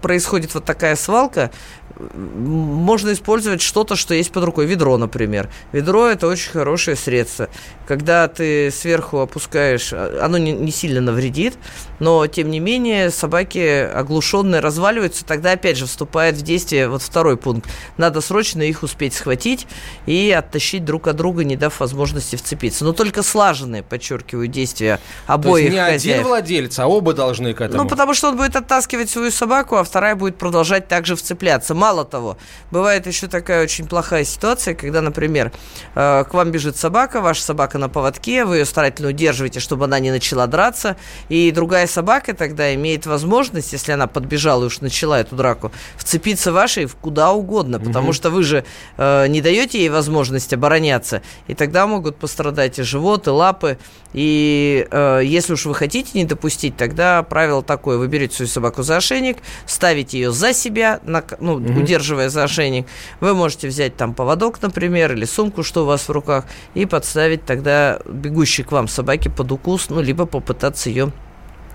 происходит 0.00 0.54
вот 0.54 0.64
такая 0.64 0.96
свалка, 0.96 1.50
можно 1.98 3.12
использовать 3.12 3.62
что-то, 3.62 3.96
что 3.96 4.14
есть 4.14 4.30
под 4.30 4.44
рукой. 4.44 4.66
Ведро, 4.66 4.96
например. 4.98 5.48
Ведро– 5.72 6.06
это 6.08 6.26
очень 6.26 6.50
хорошее 6.50 6.96
средство. 6.96 7.48
Когда 7.86 8.28
ты 8.28 8.70
сверху 8.70 9.18
опускаешь, 9.18 9.92
а, 9.92 10.20
оно 10.22 10.38
не, 10.38 10.70
сильно 10.70 11.00
навредит, 11.00 11.54
но, 11.98 12.26
тем 12.26 12.50
не 12.50 12.60
менее, 12.60 13.10
собаки 13.10 13.58
оглушенные 13.58 14.60
разваливаются, 14.60 15.24
тогда, 15.24 15.52
опять 15.52 15.78
же, 15.78 15.86
вступает 15.86 16.36
в 16.36 16.42
действие 16.42 16.88
вот 16.88 17.02
второй 17.02 17.36
пункт. 17.36 17.70
Надо 17.96 18.20
срочно 18.20 18.62
их 18.62 18.82
успеть 18.82 19.14
схватить 19.14 19.66
и 20.04 20.30
оттащить 20.30 20.84
друг 20.84 21.08
от 21.08 21.16
друга, 21.16 21.44
не 21.44 21.56
дав 21.56 21.78
возможности 21.80 22.36
вцепиться. 22.36 22.84
Но 22.84 22.92
только 22.92 23.22
слаженные, 23.22 23.82
подчеркиваю, 23.82 24.48
действия 24.48 25.00
обоих 25.26 25.68
То 25.68 25.74
есть 25.74 25.74
не 25.74 25.92
хозяев. 25.92 26.16
один 26.16 26.26
владелец, 26.26 26.78
а 26.78 26.86
оба 26.86 27.12
должны 27.12 27.54
к 27.54 27.60
этому. 27.60 27.84
Ну, 27.84 27.88
потому 27.88 28.14
что 28.14 28.28
он 28.28 28.36
будет 28.36 28.56
оттаскивать 28.56 29.10
свою 29.10 29.30
собаку, 29.30 29.76
а 29.76 29.84
вторая 29.84 30.14
будет 30.14 30.36
продолжать 30.36 30.88
также 30.88 31.16
вцепляться 31.16 31.74
Мало 31.74 32.04
того, 32.04 32.38
бывает 32.70 33.06
еще 33.06 33.26
такая 33.26 33.62
очень 33.62 33.86
плохая 33.86 34.24
ситуация, 34.24 34.74
когда, 34.74 35.00
например, 35.02 35.52
э, 35.94 36.24
к 36.24 36.34
вам 36.34 36.50
бежит 36.50 36.76
собака, 36.76 37.20
ваша 37.20 37.42
собака 37.42 37.78
на 37.78 37.88
поводке, 37.88 38.44
вы 38.44 38.58
ее 38.58 38.64
старательно 38.64 39.08
удерживаете, 39.08 39.60
чтобы 39.60 39.84
она 39.84 39.98
не 39.98 40.10
начала 40.10 40.46
драться, 40.46 40.96
и 41.28 41.50
другая 41.50 41.86
собака 41.86 42.34
тогда 42.34 42.74
имеет 42.74 43.06
возможность, 43.06 43.72
если 43.72 43.92
она 43.92 44.06
подбежала 44.06 44.64
и 44.64 44.66
уж 44.66 44.80
начала 44.80 45.20
эту 45.20 45.36
драку, 45.36 45.70
вцепиться 45.96 46.52
вашей 46.52 46.88
куда 46.88 47.32
угодно, 47.32 47.78
потому 47.78 48.08
угу. 48.08 48.12
что 48.14 48.30
вы 48.30 48.42
же 48.42 48.64
э, 48.96 49.26
не 49.28 49.40
даете 49.40 49.78
ей 49.78 49.88
возможность 49.88 50.52
обороняться, 50.52 51.22
и 51.46 51.54
тогда 51.54 51.86
могут 51.86 52.16
пострадать 52.16 52.78
и 52.78 52.82
живот, 52.82 53.26
и 53.26 53.30
лапы, 53.30 53.78
и 54.12 54.86
э, 54.90 54.95
если 55.22 55.54
уж 55.54 55.66
вы 55.66 55.74
хотите 55.74 56.10
не 56.14 56.24
допустить, 56.24 56.76
тогда 56.76 57.22
правило 57.22 57.62
такое, 57.62 57.98
вы 57.98 58.06
берете 58.08 58.36
свою 58.36 58.48
собаку 58.48 58.82
за 58.82 58.96
ошейник, 58.96 59.38
ставите 59.66 60.18
ее 60.18 60.32
за 60.32 60.52
себя, 60.52 61.00
на, 61.04 61.24
ну, 61.40 61.54
угу 61.54 61.86
удерживая 61.86 62.28
за 62.28 62.44
ошейник, 62.44 62.86
вы 63.20 63.34
можете 63.34 63.68
взять 63.68 63.96
там 63.96 64.14
поводок, 64.14 64.60
например, 64.60 65.12
или 65.12 65.24
сумку, 65.24 65.62
что 65.62 65.84
у 65.84 65.86
вас 65.86 66.08
в 66.08 66.10
руках, 66.10 66.44
и 66.74 66.84
подставить 66.84 67.44
тогда 67.44 68.00
бегущей 68.06 68.64
к 68.64 68.72
вам 68.72 68.88
собаке 68.88 69.30
под 69.30 69.52
укус, 69.52 69.88
ну, 69.88 70.00
либо 70.00 70.26
попытаться 70.26 70.88
ее 70.88 71.12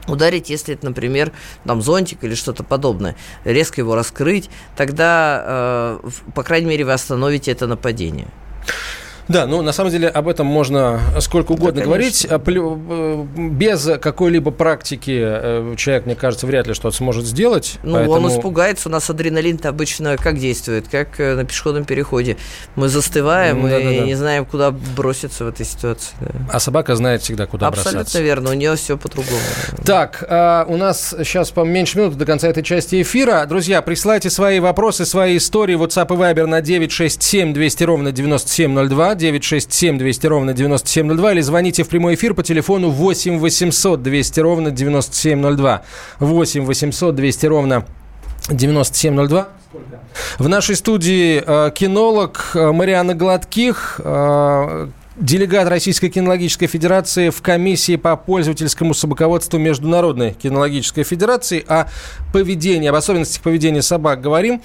ударить, 0.08 0.50
если 0.50 0.74
это, 0.74 0.86
например, 0.86 1.32
там 1.66 1.82
зонтик 1.82 2.24
или 2.24 2.36
что-то 2.36 2.64
подобное, 2.64 3.16
резко 3.44 3.82
его 3.82 3.96
раскрыть, 3.96 4.50
тогда, 4.76 5.44
э, 5.46 6.10
по 6.34 6.44
крайней 6.44 6.68
мере, 6.68 6.86
вы 6.86 6.94
остановите 6.94 7.52
это 7.52 7.68
нападение. 7.68 8.28
Да, 9.32 9.48
ну 9.48 9.62
на 9.62 9.72
самом 9.72 9.92
деле 9.92 10.10
об 10.10 10.28
этом 10.28 10.46
можно 10.46 11.00
сколько 11.20 11.54
угодно 11.54 11.80
да, 11.80 11.86
говорить. 11.86 12.28
А, 12.30 12.42
э, 12.46 13.26
без 13.38 13.90
какой-либо 14.02 14.52
практики 14.52 15.18
э, 15.24 15.76
человек, 15.78 16.06
мне 16.06 16.16
кажется, 16.16 16.46
вряд 16.46 16.68
ли 16.68 16.74
что-то 16.74 16.96
сможет 16.96 17.26
сделать. 17.26 17.80
Ну, 17.84 17.94
поэтому... 17.94 18.28
он 18.28 18.32
испугается. 18.32 18.90
У 18.90 18.92
нас 18.92 19.10
адреналин-то 19.10 19.70
обычно 19.70 20.18
как 20.18 20.38
действует? 20.38 20.88
Как 20.90 21.20
э, 21.20 21.36
на 21.36 21.46
пешеходном 21.46 21.86
переходе. 21.86 22.36
Мы 22.76 22.90
застываем 22.90 23.64
да, 23.64 23.80
и 23.80 23.84
да, 23.84 24.02
да. 24.02 24.06
не 24.06 24.16
знаем, 24.16 24.46
куда 24.46 24.72
броситься 24.72 25.46
в 25.46 25.48
этой 25.48 25.66
ситуации. 25.66 26.14
Да. 26.20 26.28
А 26.52 26.60
собака 26.60 26.96
знает 26.96 27.22
всегда, 27.22 27.46
куда 27.46 27.68
Абсолютно 27.68 28.00
бросаться. 28.00 28.18
Абсолютно 28.18 28.28
верно. 28.28 28.50
У 28.50 28.54
нее 28.54 28.76
все 28.76 28.98
по-другому. 28.98 29.40
Так, 29.86 30.26
а, 30.28 30.66
у 30.68 30.76
нас 30.76 31.16
сейчас 31.20 31.52
по 31.52 31.62
меньше 31.62 32.00
минуты 32.00 32.18
до 32.18 32.26
конца 32.26 32.50
этой 32.50 32.64
части 32.64 33.02
эфира. 33.02 33.46
Друзья, 33.46 33.82
присылайте 33.82 34.30
свои 34.30 34.60
вопросы, 34.60 35.06
свои 35.06 35.38
истории. 35.38 35.78
WhatsApp 35.78 36.14
и 36.14 36.18
Viber 36.18 36.46
на 36.48 36.62
967 36.62 37.54
200 37.54 37.84
ровно 37.86 38.12
9702. 38.12 39.16
967 39.22 39.98
200 39.98 40.28
ровно 40.28 40.54
9702 40.54 41.34
или 41.34 41.42
звоните 41.42 41.84
в 41.84 41.90
прямой 41.90 42.16
эфир 42.16 42.34
по 42.34 42.44
телефону 42.44 42.90
8 42.90 43.38
800 43.38 44.02
200 44.02 44.40
ровно 44.40 44.72
9702. 44.72 45.84
8 46.20 46.66
800 46.66 47.16
200 47.16 47.46
ровно 47.46 47.86
9702. 48.50 49.48
В 50.40 50.50
нашей 50.50 50.76
студии 50.76 51.42
э, 51.46 51.72
кинолог 51.72 52.52
э, 52.56 52.72
Мариана 52.72 53.14
Гладких, 53.14 54.02
э, 54.04 54.88
делегат 55.16 55.70
Российской 55.70 56.10
кинологической 56.10 56.68
федерации 56.68 57.30
в 57.30 57.42
комиссии 57.42 57.96
по 57.96 58.16
пользовательскому 58.18 58.94
собаководству 58.94 59.60
Международной 59.60 60.34
кинологической 60.34 61.04
федерации. 61.04 61.64
О 61.68 61.86
поведении, 62.34 62.90
об 62.90 62.96
особенностях 62.96 63.44
поведения 63.44 63.82
собак 63.82 64.20
говорим. 64.20 64.62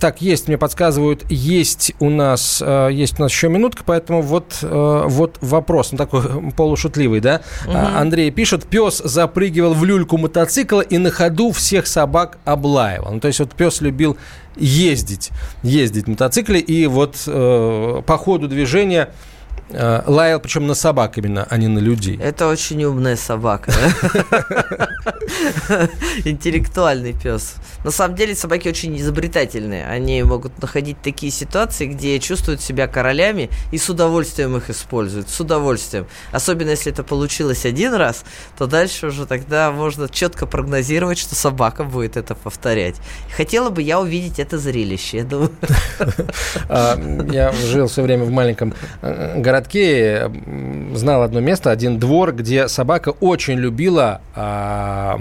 Так, 0.00 0.20
есть, 0.20 0.46
мне 0.46 0.58
подсказывают, 0.58 1.24
есть 1.28 1.92
у 1.98 2.08
нас, 2.08 2.62
э, 2.64 2.90
есть 2.92 3.18
у 3.18 3.22
нас 3.22 3.32
еще 3.32 3.48
минутка, 3.48 3.82
поэтому 3.84 4.22
вот, 4.22 4.58
э, 4.62 5.02
вот 5.06 5.38
вопрос, 5.40 5.92
он 5.92 5.98
такой 5.98 6.22
полушутливый, 6.56 7.20
да? 7.20 7.40
Угу. 7.66 7.76
Андрей 7.76 8.30
пишет, 8.30 8.64
пес 8.66 8.98
запрыгивал 8.98 9.74
в 9.74 9.84
люльку 9.84 10.18
мотоцикла 10.18 10.82
и 10.82 10.98
на 10.98 11.10
ходу 11.10 11.50
всех 11.50 11.88
собак 11.88 12.38
облаивал. 12.44 13.14
Ну, 13.14 13.20
то 13.20 13.28
есть 13.28 13.40
вот 13.40 13.54
пес 13.54 13.80
любил 13.80 14.16
ездить, 14.56 15.30
ездить 15.62 16.04
в 16.04 16.08
мотоцикле, 16.08 16.60
и 16.60 16.86
вот 16.86 17.16
э, 17.26 18.02
по 18.06 18.18
ходу 18.18 18.46
движения 18.46 19.10
лаял, 19.70 20.40
причем 20.40 20.66
на 20.66 20.74
собак 20.74 21.18
именно, 21.18 21.46
а 21.48 21.56
не 21.56 21.68
на 21.68 21.78
людей. 21.78 22.18
Это 22.22 22.48
очень 22.48 22.84
умная 22.84 23.16
собака. 23.16 23.72
Интеллектуальный 26.24 27.12
пес. 27.12 27.56
На 27.84 27.90
самом 27.90 28.16
деле 28.16 28.34
собаки 28.34 28.68
очень 28.68 28.96
изобретательные. 28.98 29.86
Они 29.86 30.22
могут 30.22 30.60
находить 30.62 31.00
такие 31.02 31.32
ситуации, 31.32 31.86
где 31.86 32.18
чувствуют 32.18 32.60
себя 32.60 32.86
королями 32.86 33.50
и 33.72 33.78
с 33.78 33.88
удовольствием 33.88 34.56
их 34.56 34.70
используют. 34.70 35.28
С 35.28 35.40
удовольствием. 35.40 36.06
Особенно 36.32 36.70
если 36.70 36.92
это 36.92 37.02
получилось 37.02 37.64
один 37.64 37.94
раз, 37.94 38.24
то 38.56 38.66
дальше 38.66 39.08
уже 39.08 39.26
тогда 39.26 39.70
можно 39.70 40.08
четко 40.08 40.46
прогнозировать, 40.46 41.18
что 41.18 41.34
собака 41.34 41.84
будет 41.84 42.16
это 42.16 42.34
повторять. 42.34 42.96
Хотела 43.36 43.70
бы 43.70 43.82
я 43.82 44.00
увидеть 44.00 44.38
это 44.38 44.58
зрелище, 44.58 45.18
я 45.18 45.24
думаю. 45.24 45.50
А, 46.68 46.98
я 47.30 47.52
жил 47.52 47.86
все 47.86 48.02
время 48.02 48.24
в 48.24 48.30
маленьком 48.30 48.74
э, 49.02 49.40
городке 49.56 50.30
знал 50.94 51.22
одно 51.22 51.40
место, 51.40 51.70
один 51.70 51.98
двор, 51.98 52.32
где 52.32 52.68
собака 52.68 53.10
очень 53.20 53.54
любила, 53.54 54.20
а, 54.34 55.18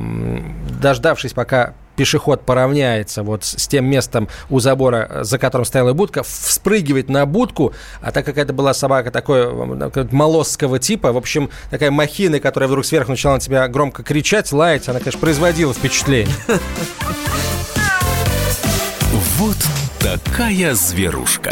дождавшись, 0.81 1.33
пока 1.33 1.73
пешеход 1.95 2.41
поравняется 2.41 3.23
вот 3.23 3.45
с 3.45 3.67
тем 3.67 3.85
местом 3.85 4.27
у 4.49 4.59
забора, 4.59 5.19
за 5.21 5.39
которым 5.39 5.63
стояла 5.63 5.93
будка, 5.93 6.23
вспрыгивать 6.23 7.07
на 7.07 7.25
будку, 7.25 7.73
а 8.01 8.11
так 8.11 8.25
как 8.25 8.37
это 8.37 8.51
была 8.51 8.73
собака 8.73 9.11
такой 9.11 9.49
молосского 10.11 10.79
типа, 10.79 11.13
в 11.13 11.17
общем, 11.17 11.49
такая 11.71 11.91
махина, 11.91 12.41
которая 12.41 12.67
вдруг 12.67 12.85
сверху 12.85 13.11
начала 13.11 13.35
на 13.35 13.39
тебя 13.39 13.65
громко 13.69 14.03
кричать, 14.03 14.51
лаять, 14.51 14.89
она, 14.89 14.99
конечно, 14.99 15.21
производила 15.21 15.73
впечатление. 15.73 16.35
Вот 19.37 19.57
такая 19.99 20.73
зверушка. 20.75 21.51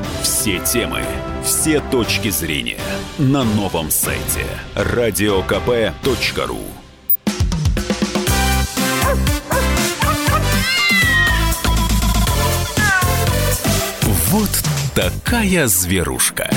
все 0.21 0.59
темы, 0.59 1.03
все 1.43 1.79
точки 1.79 2.29
зрения 2.29 2.79
на 3.17 3.43
новом 3.43 3.89
сайте 3.91 4.45
радиокп.ру 4.75 6.59
Вот 14.31 14.49
такая 14.95 15.67
зверушка. 15.67 16.49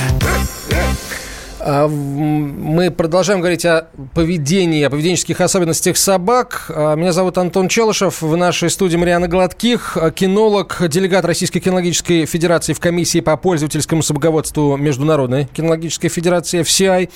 А, 1.67 1.87
мы 1.87 2.91
продолжаем 2.91 3.39
говорить 3.39 3.65
о 3.65 3.87
поведении, 4.13 4.83
о 4.83 4.91
поведенческих 4.91 5.41
особенностях 5.41 5.97
собак. 5.97 6.65
А, 6.69 6.93
меня 6.93 7.11
зовут 7.11 7.39
Антон 7.39 7.69
Челышев. 7.69 8.21
В 8.21 8.37
нашей 8.37 8.69
студии 8.69 8.97
Мариана 8.97 9.27
Гладких, 9.27 9.97
а, 9.97 10.11
кинолог, 10.11 10.77
делегат 10.87 11.25
Российской 11.25 11.61
кинологической 11.61 12.27
федерации 12.27 12.73
в 12.73 12.79
комиссии 12.79 13.19
по 13.19 13.35
пользовательскому 13.35 14.03
собаководству 14.03 14.77
Международной 14.77 15.45
кинологической 15.45 16.11
федерации 16.11 16.61
FCI. 16.61 17.09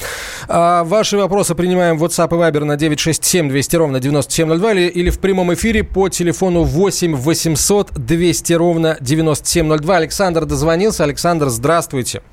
Ваши 0.47 1.17
вопросы 1.17 1.53
принимаем 1.53 1.99
в 1.99 2.03
WhatsApp 2.03 2.29
и 2.29 2.39
Viber 2.39 2.63
на 2.63 2.75
967 2.75 3.49
200 3.49 3.75
ровно 3.75 3.99
9702 3.99 4.71
или, 4.71 4.87
или 4.87 5.09
в 5.11 5.19
прямом 5.19 5.53
эфире 5.53 5.83
по 5.83 6.09
телефону 6.09 6.63
8 6.63 7.15
800 7.15 7.93
200 7.93 8.53
ровно 8.53 8.97
9702. 8.99 9.95
Александр 9.95 10.45
дозвонился. 10.45 11.03
Александр, 11.03 11.49
здравствуйте. 11.49 12.23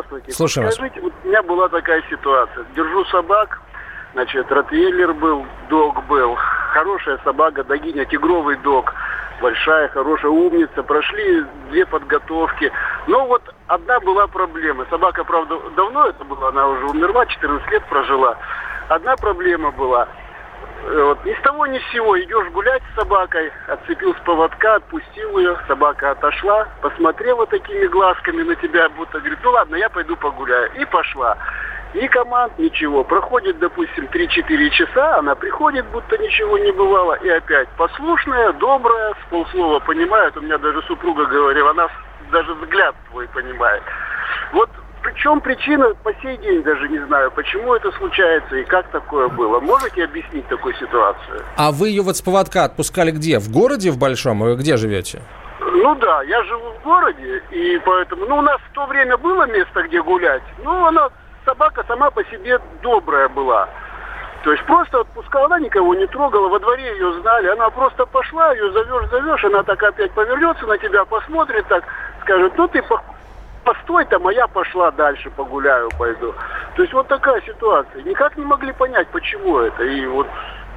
Здравствуйте. 0.00 0.32
Слушаю 0.32 0.66
вас. 0.66 0.74
Скажите, 0.74 1.00
вот 1.00 1.12
у 1.24 1.28
меня 1.28 1.42
была 1.42 1.68
такая 1.68 2.02
ситуация. 2.08 2.64
Держу 2.74 3.04
собак, 3.06 3.60
значит, 4.14 4.50
ротвейлер 4.50 5.12
был, 5.14 5.44
дог 5.68 6.04
был. 6.06 6.36
Хорошая 6.72 7.18
собака, 7.24 7.64
догиня, 7.64 8.04
тигровый 8.06 8.56
дог. 8.56 8.92
Большая, 9.42 9.88
хорошая, 9.88 10.30
умница. 10.30 10.82
Прошли 10.82 11.44
две 11.70 11.84
подготовки. 11.86 12.72
Но 13.06 13.26
вот 13.26 13.42
одна 13.66 14.00
была 14.00 14.26
проблема. 14.26 14.86
Собака, 14.90 15.24
правда, 15.24 15.58
давно 15.76 16.06
это 16.06 16.24
была, 16.24 16.48
она 16.48 16.68
уже 16.68 16.86
умерла, 16.86 17.26
14 17.26 17.70
лет 17.70 17.84
прожила. 17.86 18.36
Одна 18.88 19.16
проблема 19.16 19.70
была– 19.70 20.08
вот, 20.82 21.24
ни 21.24 21.34
с 21.34 21.40
того 21.42 21.66
ни 21.66 21.78
с 21.78 21.92
сего 21.92 22.18
идешь 22.20 22.48
гулять 22.52 22.82
с 22.92 23.00
собакой, 23.00 23.52
отцепил 23.68 24.14
с 24.14 24.18
поводка, 24.20 24.76
отпустил 24.76 25.38
ее, 25.38 25.56
собака 25.68 26.12
отошла, 26.12 26.68
посмотрела 26.80 27.46
такими 27.46 27.86
глазками 27.86 28.42
на 28.42 28.56
тебя, 28.56 28.88
будто 28.90 29.18
говорит, 29.18 29.38
ну 29.42 29.50
ладно, 29.50 29.76
я 29.76 29.88
пойду 29.90 30.16
погуляю. 30.16 30.70
И 30.74 30.84
пошла. 30.86 31.36
Ни 31.92 32.06
команд, 32.06 32.56
ничего. 32.58 33.02
Проходит, 33.02 33.58
допустим, 33.58 34.04
3-4 34.04 34.70
часа, 34.70 35.16
она 35.16 35.34
приходит, 35.34 35.86
будто 35.86 36.16
ничего 36.18 36.56
не 36.56 36.70
бывало, 36.70 37.14
и 37.14 37.28
опять 37.28 37.68
послушная, 37.76 38.52
добрая, 38.54 39.14
с 39.14 39.30
полслова 39.30 39.80
понимает. 39.80 40.36
У 40.36 40.40
меня 40.40 40.56
даже 40.58 40.82
супруга 40.82 41.26
говорила, 41.26 41.70
она 41.70 41.88
даже 42.30 42.54
взгляд 42.54 42.94
твой 43.10 43.26
понимает. 43.28 43.82
Вот 44.52 44.70
причем 45.02 45.40
причина 45.40 45.94
по 46.02 46.12
сей 46.22 46.36
день 46.38 46.62
даже 46.62 46.88
не 46.88 46.98
знаю, 47.06 47.30
почему 47.30 47.74
это 47.74 47.90
случается 47.92 48.56
и 48.56 48.64
как 48.64 48.86
такое 48.88 49.28
было. 49.28 49.60
Можете 49.60 50.04
объяснить 50.04 50.46
такую 50.48 50.74
ситуацию? 50.74 51.42
А 51.56 51.72
вы 51.72 51.88
ее 51.88 52.02
вот 52.02 52.16
с 52.16 52.22
поводка 52.22 52.64
отпускали 52.64 53.10
где? 53.10 53.38
В 53.38 53.50
городе 53.50 53.90
в 53.90 53.98
Большом? 53.98 54.40
Вы 54.40 54.56
где 54.56 54.76
живете? 54.76 55.20
Ну 55.60 55.94
да, 55.96 56.22
я 56.22 56.42
живу 56.44 56.72
в 56.78 56.82
городе, 56.82 57.42
и 57.50 57.80
поэтому, 57.84 58.26
ну 58.26 58.38
у 58.38 58.42
нас 58.42 58.58
в 58.70 58.74
то 58.74 58.86
время 58.86 59.16
было 59.18 59.46
место, 59.46 59.82
где 59.82 60.02
гулять, 60.02 60.42
ну 60.64 60.86
она, 60.86 61.10
собака 61.44 61.84
сама 61.86 62.10
по 62.10 62.24
себе 62.24 62.58
добрая 62.82 63.28
была. 63.28 63.68
То 64.42 64.52
есть 64.52 64.64
просто 64.64 65.00
отпускала, 65.00 65.46
она 65.46 65.60
никого 65.60 65.94
не 65.94 66.06
трогала, 66.06 66.48
во 66.48 66.58
дворе 66.58 66.92
ее 66.92 67.12
знали, 67.20 67.48
она 67.48 67.68
просто 67.68 68.06
пошла, 68.06 68.52
ее 68.52 68.72
зовешь, 68.72 69.10
зовешь, 69.10 69.44
она 69.44 69.62
так 69.62 69.82
опять 69.82 70.12
повернется 70.12 70.66
на 70.66 70.78
тебя, 70.78 71.04
посмотрит 71.04 71.66
так, 71.68 71.84
скажет, 72.22 72.52
ну 72.56 72.66
ты 72.68 72.82
постой 73.64 74.04
там, 74.06 74.26
а 74.26 74.48
пошла 74.48 74.90
дальше 74.90 75.30
погуляю, 75.30 75.88
пойду. 75.98 76.34
То 76.76 76.82
есть 76.82 76.92
вот 76.92 77.08
такая 77.08 77.40
ситуация. 77.42 78.02
Никак 78.02 78.36
не 78.36 78.44
могли 78.44 78.72
понять, 78.72 79.08
почему 79.08 79.58
это. 79.58 79.82
И 79.84 80.06
вот 80.06 80.26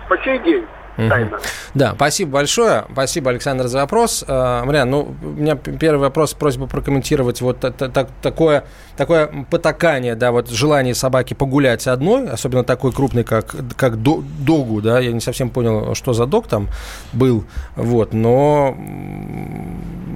по 0.10 0.18
сей 0.20 0.40
день. 0.40 0.68
Тайна. 0.96 1.40
Да, 1.74 1.94
спасибо 1.96 2.32
большое. 2.32 2.86
Спасибо, 2.92 3.32
Александр, 3.32 3.68
за 3.68 3.80
вопрос. 3.80 4.24
А, 4.28 4.64
Мариан, 4.64 4.90
ну, 4.90 5.16
у 5.22 5.28
меня 5.28 5.56
первый 5.56 6.02
вопрос, 6.02 6.34
просьба 6.34 6.68
прокомментировать 6.68 7.42
вот 7.42 7.60
такое, 8.22 8.66
такое 8.98 9.46
потакание, 9.50 10.16
да, 10.16 10.32
вот 10.32 10.50
желание 10.50 10.96
собаки 10.96 11.34
погулять 11.34 11.88
одной, 11.88 12.30
особенно 12.30 12.64
такой 12.64 12.92
крупный, 12.92 13.24
как, 13.24 13.56
как 13.76 14.02
догу, 14.02 14.82
да, 14.82 15.00
я 15.00 15.12
не 15.12 15.22
совсем 15.22 15.50
понял, 15.50 15.96
что 15.96 16.14
за 16.14 16.26
дог 16.26 16.48
там 16.48 16.70
был, 17.12 17.46
вот, 17.76 18.14
но 18.14 18.78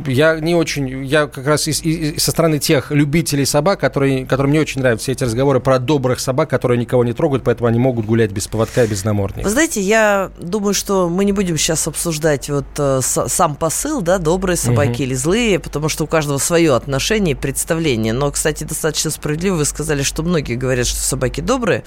я 0.06 0.40
не 0.40 0.56
очень, 0.56 1.06
я 1.06 1.28
как 1.28 1.48
раз 1.48 1.68
из, 1.68 1.82
из, 1.82 2.24
со 2.24 2.32
стороны 2.32 2.60
тех 2.60 2.92
любителей 2.92 3.46
собак, 3.46 3.80
которые, 3.80 4.26
которым 4.26 4.52
не 4.52 4.60
очень 4.60 4.82
нравятся 4.82 5.12
эти 5.12 5.24
разговоры 5.24 5.60
про 5.60 5.80
добрых 5.80 6.20
собак, 6.20 6.50
которые 6.50 6.78
никого 6.78 7.04
не 7.04 7.14
трогают, 7.14 7.44
поэтому 7.44 7.68
они 7.68 7.80
могут 7.80 8.06
гулять 8.06 8.32
без 8.32 8.48
поводка 8.48 8.84
и 8.84 8.88
без 8.88 9.04
намордника. 9.04 9.46
Вы 9.46 9.52
знаете, 9.52 9.82
я 9.82 10.32
думаю, 10.40 10.67
что 10.74 11.10
мы 11.10 11.26
не 11.26 11.32
будем 11.32 11.58
сейчас 11.58 11.88
обсуждать 11.88 12.50
вот 12.50 12.66
э, 12.78 13.02
сам 13.02 13.56
посыл, 13.56 14.02
да, 14.02 14.18
добрые 14.18 14.58
собаки 14.58 14.92
угу. 14.92 15.04
или 15.04 15.14
злые, 15.14 15.60
потому 15.60 15.90
что 15.90 16.04
у 16.04 16.08
каждого 16.08 16.38
свое 16.38 16.76
отношение 16.76 17.34
и 17.34 17.36
представление. 17.36 18.14
Но, 18.14 18.32
кстати, 18.32 18.64
достаточно 18.64 19.12
справедливо 19.12 19.56
вы 19.56 19.66
сказали, 19.66 20.04
что 20.04 20.24
многие 20.24 20.56
говорят, 20.56 20.88
что 20.88 21.00
собаки 21.00 21.42
добрые, 21.42 21.84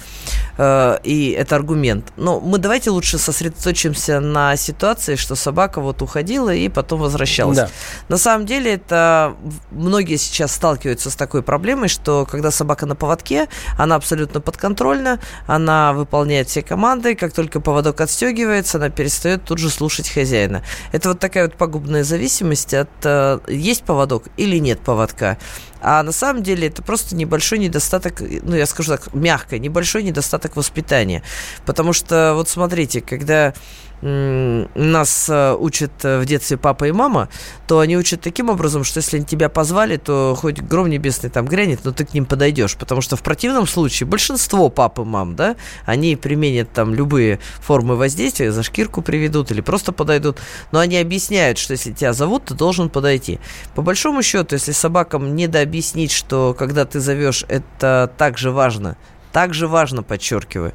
э, 0.58 0.98
и 1.04 1.30
это 1.30 1.56
аргумент. 1.56 2.12
Но 2.16 2.40
мы 2.40 2.58
давайте 2.58 2.90
лучше 2.90 3.18
сосредоточимся 3.18 4.20
на 4.20 4.56
ситуации, 4.56 5.16
что 5.16 5.34
собака 5.34 5.80
вот 5.80 6.02
уходила 6.02 6.54
и 6.54 6.68
потом 6.68 7.00
возвращалась. 7.00 7.56
Да. 7.56 7.70
На 8.08 8.18
самом 8.18 8.46
деле 8.46 8.74
это 8.74 9.34
многие 9.70 10.16
сейчас 10.16 10.52
сталкиваются 10.52 11.10
с 11.10 11.16
такой 11.16 11.42
проблемой, 11.42 11.88
что 11.88 12.26
когда 12.26 12.50
собака 12.50 12.86
на 12.86 12.94
поводке, 12.94 13.48
она 13.78 13.96
абсолютно 13.96 14.40
подконтрольна, 14.40 15.20
она 15.46 15.92
выполняет 15.92 16.48
все 16.48 16.62
команды, 16.62 17.14
как 17.14 17.32
только 17.32 17.60
поводок 17.60 18.00
отстегивается, 18.00 18.69
она 18.74 18.90
перестает 18.90 19.44
тут 19.44 19.58
же 19.58 19.70
слушать 19.70 20.08
хозяина. 20.08 20.62
Это 20.92 21.10
вот 21.10 21.20
такая 21.20 21.44
вот 21.44 21.54
пагубная 21.56 22.04
зависимость 22.04 22.74
от 22.74 22.90
э, 23.04 23.40
есть 23.48 23.84
поводок 23.84 24.24
или 24.36 24.58
нет 24.58 24.80
поводка. 24.80 25.38
А 25.80 26.02
на 26.02 26.12
самом 26.12 26.42
деле 26.42 26.68
это 26.68 26.82
просто 26.82 27.16
небольшой 27.16 27.58
недостаток, 27.58 28.20
ну 28.20 28.54
я 28.54 28.66
скажу 28.66 28.92
так, 28.92 29.14
мягко, 29.14 29.58
небольшой 29.58 30.02
недостаток 30.02 30.56
воспитания. 30.56 31.22
Потому 31.64 31.92
что 31.92 32.34
вот 32.34 32.48
смотрите, 32.48 33.00
когда 33.00 33.54
нас 34.02 35.28
э, 35.28 35.54
учат 35.58 35.90
э, 36.04 36.20
в 36.20 36.24
детстве 36.24 36.56
папа 36.56 36.84
и 36.86 36.92
мама, 36.92 37.28
то 37.66 37.80
они 37.80 37.96
учат 37.96 38.22
таким 38.22 38.48
образом, 38.48 38.82
что 38.82 38.98
если 38.98 39.18
они 39.18 39.26
тебя 39.26 39.48
позвали, 39.48 39.96
то 39.96 40.34
хоть 40.38 40.60
гром 40.60 40.88
небесный 40.88 41.28
там 41.28 41.46
грянет, 41.46 41.80
но 41.84 41.92
ты 41.92 42.06
к 42.06 42.14
ним 42.14 42.24
подойдешь. 42.24 42.76
Потому 42.76 43.02
что 43.02 43.16
в 43.16 43.22
противном 43.22 43.66
случае 43.66 44.06
большинство 44.06 44.70
пап 44.70 44.98
и 44.98 45.02
мам, 45.02 45.36
да, 45.36 45.56
они 45.84 46.16
применят 46.16 46.72
там 46.72 46.94
любые 46.94 47.40
формы 47.60 47.96
воздействия, 47.96 48.52
за 48.52 48.62
шкирку 48.62 49.02
приведут 49.02 49.50
или 49.50 49.60
просто 49.60 49.92
подойдут, 49.92 50.38
но 50.72 50.78
они 50.78 50.96
объясняют, 50.96 51.58
что 51.58 51.72
если 51.72 51.92
тебя 51.92 52.12
зовут, 52.12 52.46
ты 52.46 52.54
должен 52.54 52.88
подойти. 52.88 53.38
По 53.74 53.82
большому 53.82 54.22
счету, 54.22 54.54
если 54.54 54.72
собакам 54.72 55.36
не 55.36 55.46
дообъяснить, 55.46 56.12
что 56.12 56.54
когда 56.58 56.84
ты 56.84 57.00
зовешь, 57.00 57.44
это 57.48 58.10
так 58.16 58.38
же 58.38 58.50
важно, 58.50 58.96
также 59.32 59.68
важно, 59.68 60.02
подчеркиваю, 60.02 60.72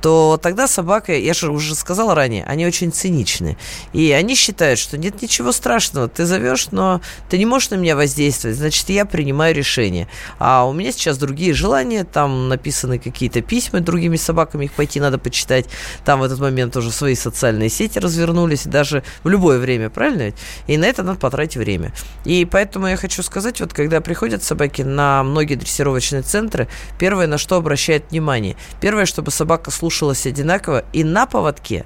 то 0.00 0.38
тогда 0.40 0.68
собака, 0.68 1.16
я 1.16 1.34
же 1.34 1.50
уже 1.50 1.74
сказала 1.74 2.14
ранее, 2.14 2.44
они 2.44 2.66
очень 2.66 2.92
циничны. 2.92 3.56
И 3.92 4.12
они 4.12 4.36
считают, 4.36 4.78
что 4.78 4.96
нет 4.96 5.20
ничего 5.20 5.52
страшного, 5.52 6.08
ты 6.08 6.26
зовешь, 6.26 6.68
но 6.70 7.00
ты 7.28 7.38
не 7.38 7.46
можешь 7.46 7.70
на 7.70 7.74
меня 7.74 7.96
воздействовать, 7.96 8.56
значит, 8.56 8.88
я 8.88 9.04
принимаю 9.04 9.54
решение. 9.54 10.08
А 10.38 10.64
у 10.64 10.72
меня 10.72 10.92
сейчас 10.92 11.18
другие 11.18 11.54
желания, 11.54 12.04
там 12.04 12.48
написаны 12.48 12.98
какие-то 12.98 13.40
письма 13.42 13.80
другими 13.80 14.16
собаками, 14.16 14.66
их 14.66 14.72
пойти 14.72 15.00
надо 15.00 15.18
почитать. 15.18 15.66
Там 16.04 16.20
в 16.20 16.22
этот 16.22 16.38
момент 16.38 16.76
уже 16.76 16.92
свои 16.92 17.14
социальные 17.14 17.68
сети 17.68 17.98
развернулись, 17.98 18.64
даже 18.64 19.02
в 19.24 19.28
любое 19.28 19.58
время, 19.58 19.90
правильно 19.90 20.22
ведь? 20.22 20.36
И 20.66 20.76
на 20.76 20.84
это 20.84 21.02
надо 21.02 21.18
потратить 21.18 21.56
время. 21.56 21.92
И 22.24 22.44
поэтому 22.44 22.86
я 22.86 22.96
хочу 22.96 23.22
сказать, 23.22 23.60
вот 23.60 23.72
когда 23.72 24.00
приходят 24.00 24.42
собаки 24.42 24.82
на 24.82 25.22
многие 25.22 25.56
дрессировочные 25.56 26.22
центры, 26.22 26.68
первое, 26.98 27.26
на 27.26 27.38
что 27.38 27.60
обращают 27.96 28.10
внимание, 28.10 28.56
первое, 28.80 29.06
чтобы 29.06 29.30
собака 29.30 29.70
слушалась 29.70 30.26
одинаково 30.26 30.84
и 30.92 31.04
на 31.04 31.26
поводке, 31.26 31.84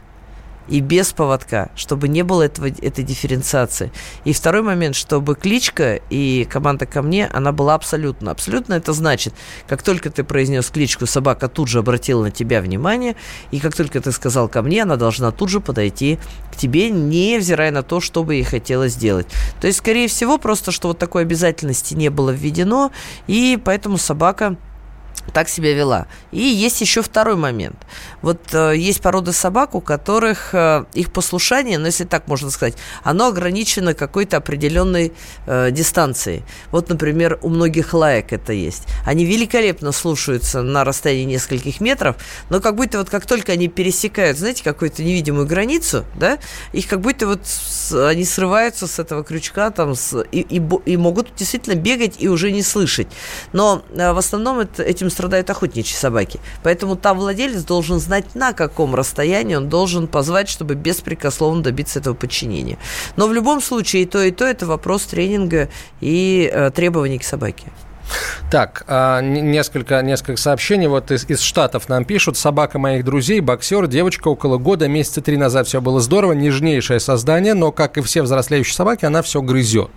и 0.70 0.80
без 0.80 1.12
поводка, 1.12 1.70
чтобы 1.74 2.08
не 2.08 2.22
было 2.22 2.42
этого, 2.44 2.68
этой 2.68 3.02
дифференциации. 3.02 3.90
И 4.24 4.32
второй 4.32 4.62
момент, 4.62 4.94
чтобы 4.94 5.34
кличка 5.34 5.96
и 6.10 6.46
команда 6.48 6.86
ко 6.86 7.02
мне, 7.02 7.26
она 7.26 7.50
была 7.50 7.74
абсолютно. 7.74 8.30
Абсолютно 8.30 8.74
это 8.74 8.92
значит, 8.92 9.34
как 9.66 9.82
только 9.82 10.10
ты 10.10 10.22
произнес 10.22 10.70
кличку, 10.70 11.06
собака 11.06 11.48
тут 11.48 11.68
же 11.68 11.80
обратила 11.80 12.22
на 12.22 12.30
тебя 12.30 12.60
внимание, 12.60 13.16
и 13.50 13.58
как 13.58 13.74
только 13.74 14.00
ты 14.00 14.12
сказал 14.12 14.48
ко 14.48 14.62
мне, 14.62 14.82
она 14.82 14.96
должна 14.96 15.32
тут 15.32 15.48
же 15.48 15.60
подойти 15.60 16.18
к 16.52 16.56
тебе, 16.56 16.90
невзирая 16.90 17.72
на 17.72 17.82
то, 17.82 18.00
что 18.00 18.22
бы 18.22 18.34
ей 18.34 18.44
хотелось 18.44 18.92
сделать. 18.92 19.26
То 19.60 19.66
есть, 19.66 19.78
скорее 19.78 20.06
всего, 20.06 20.38
просто, 20.38 20.70
что 20.70 20.88
вот 20.88 20.98
такой 20.98 21.22
обязательности 21.22 21.94
не 21.94 22.10
было 22.10 22.30
введено, 22.30 22.92
и 23.26 23.58
поэтому 23.62 23.98
собака 23.98 24.56
так 25.32 25.48
себя 25.48 25.74
вела. 25.74 26.06
И 26.32 26.40
есть 26.40 26.80
еще 26.80 27.02
второй 27.02 27.36
момент. 27.36 27.76
Вот 28.22 28.40
э, 28.52 28.74
есть 28.76 29.00
породы 29.00 29.32
собак, 29.32 29.74
у 29.74 29.80
которых 29.80 30.54
э, 30.54 30.84
их 30.94 31.12
послушание, 31.12 31.78
ну, 31.78 31.86
если 31.86 32.04
так 32.04 32.28
можно 32.28 32.50
сказать, 32.50 32.74
оно 33.02 33.28
ограничено 33.28 33.94
какой-то 33.94 34.38
определенной 34.38 35.12
э, 35.46 35.70
дистанцией. 35.70 36.44
Вот, 36.70 36.88
например, 36.88 37.38
у 37.42 37.48
многих 37.48 37.94
лаек 37.94 38.32
это 38.32 38.52
есть. 38.52 38.84
Они 39.06 39.24
великолепно 39.24 39.92
слушаются 39.92 40.62
на 40.62 40.84
расстоянии 40.84 41.34
нескольких 41.34 41.80
метров, 41.80 42.16
но 42.48 42.60
как 42.60 42.76
будто 42.76 42.98
вот 42.98 43.10
как 43.10 43.26
только 43.26 43.52
они 43.52 43.68
пересекают, 43.68 44.38
знаете, 44.38 44.64
какую-то 44.64 45.02
невидимую 45.02 45.46
границу, 45.46 46.04
да, 46.18 46.38
их 46.72 46.86
как 46.88 47.00
будто 47.00 47.26
вот 47.26 47.46
с, 47.46 47.92
они 48.08 48.24
срываются 48.24 48.86
с 48.86 48.98
этого 48.98 49.24
крючка 49.24 49.70
там 49.70 49.94
с, 49.94 50.24
и, 50.32 50.40
и, 50.40 50.62
и 50.86 50.96
могут 50.96 51.34
действительно 51.34 51.74
бегать 51.74 52.16
и 52.18 52.28
уже 52.28 52.50
не 52.50 52.62
слышать. 52.62 53.08
Но 53.52 53.82
э, 53.90 54.12
в 54.12 54.18
основном 54.18 54.60
это, 54.60 54.82
этим 54.82 55.09
страдают 55.10 55.50
охотничьи 55.50 55.96
собаки. 55.96 56.40
Поэтому 56.62 56.96
там 56.96 57.18
владелец 57.18 57.62
должен 57.64 57.98
знать, 58.00 58.34
на 58.34 58.52
каком 58.52 58.94
расстоянии 58.94 59.54
он 59.54 59.68
должен 59.68 60.08
позвать, 60.08 60.48
чтобы 60.48 60.74
беспрекословно 60.74 61.62
добиться 61.62 61.98
этого 61.98 62.14
подчинения. 62.14 62.78
Но 63.16 63.26
в 63.26 63.32
любом 63.32 63.60
случае 63.60 64.02
и 64.02 64.06
то, 64.06 64.22
и 64.22 64.30
то 64.30 64.44
это 64.44 64.66
вопрос 64.66 65.02
тренинга 65.02 65.68
и 66.00 66.50
э, 66.52 66.70
требований 66.70 67.18
к 67.18 67.24
собаке. 67.24 67.64
Так, 68.50 68.84
а, 68.88 69.20
несколько, 69.20 70.02
несколько 70.02 70.40
сообщений. 70.40 70.88
Вот 70.88 71.10
из, 71.12 71.28
из 71.28 71.40
Штатов 71.40 71.88
нам 71.88 72.04
пишут. 72.04 72.36
Собака 72.36 72.78
моих 72.78 73.04
друзей, 73.04 73.40
боксер, 73.40 73.86
девочка 73.86 74.26
около 74.28 74.58
года, 74.58 74.88
месяца 74.88 75.20
три 75.20 75.36
назад 75.36 75.68
все 75.68 75.80
было 75.80 76.00
здорово, 76.00 76.32
нежнейшее 76.32 76.98
создание, 76.98 77.54
но, 77.54 77.70
как 77.70 77.96
и 77.96 78.00
все 78.00 78.22
взрослеющие 78.22 78.74
собаки, 78.74 79.04
она 79.04 79.22
все 79.22 79.40
грызет. 79.40 79.90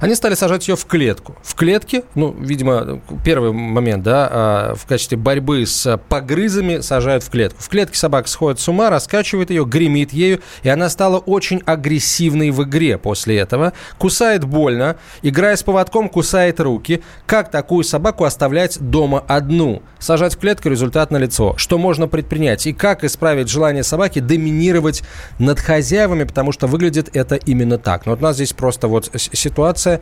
Они 0.00 0.16
стали 0.16 0.34
сажать 0.34 0.66
ее 0.66 0.74
в 0.74 0.84
клетку. 0.86 1.36
В 1.44 1.54
клетке, 1.54 2.02
ну, 2.16 2.34
видимо, 2.36 3.00
первый 3.24 3.52
момент, 3.52 4.02
да, 4.02 4.28
а, 4.30 4.74
в 4.74 4.84
качестве 4.86 5.16
борьбы 5.16 5.64
с 5.64 5.96
погрызами 6.08 6.80
сажают 6.80 7.22
в 7.22 7.30
клетку. 7.30 7.62
В 7.62 7.68
клетке 7.68 7.96
собака 7.96 8.28
сходит 8.28 8.58
с 8.58 8.68
ума, 8.68 8.90
раскачивает 8.90 9.50
ее, 9.50 9.64
гремит 9.64 10.12
ею, 10.12 10.40
и 10.64 10.68
она 10.68 10.88
стала 10.88 11.18
очень 11.18 11.62
агрессивной 11.66 12.50
в 12.50 12.64
игре 12.64 12.98
после 12.98 13.38
этого. 13.38 13.74
Кусает 13.98 14.44
больно, 14.44 14.96
играя 15.22 15.54
с 15.54 15.62
поводком, 15.62 16.08
кусает 16.08 16.58
руки. 16.58 17.02
Как 17.26 17.51
такую 17.52 17.84
собаку 17.84 18.24
оставлять 18.24 18.80
дома 18.80 19.24
одну? 19.28 19.82
Сажать 20.00 20.34
в 20.34 20.38
клетку, 20.38 20.68
результат 20.68 21.12
на 21.12 21.18
лицо. 21.18 21.54
Что 21.56 21.78
можно 21.78 22.08
предпринять? 22.08 22.66
И 22.66 22.72
как 22.72 23.04
исправить 23.04 23.48
желание 23.48 23.84
собаки 23.84 24.18
доминировать 24.18 25.02
над 25.38 25.60
хозяевами, 25.60 26.24
потому 26.24 26.50
что 26.50 26.66
выглядит 26.66 27.14
это 27.14 27.36
именно 27.36 27.78
так. 27.78 28.06
Но 28.06 28.12
вот 28.12 28.18
у 28.18 28.22
нас 28.24 28.34
здесь 28.34 28.52
просто 28.52 28.88
вот 28.88 29.10
ситуация, 29.14 30.00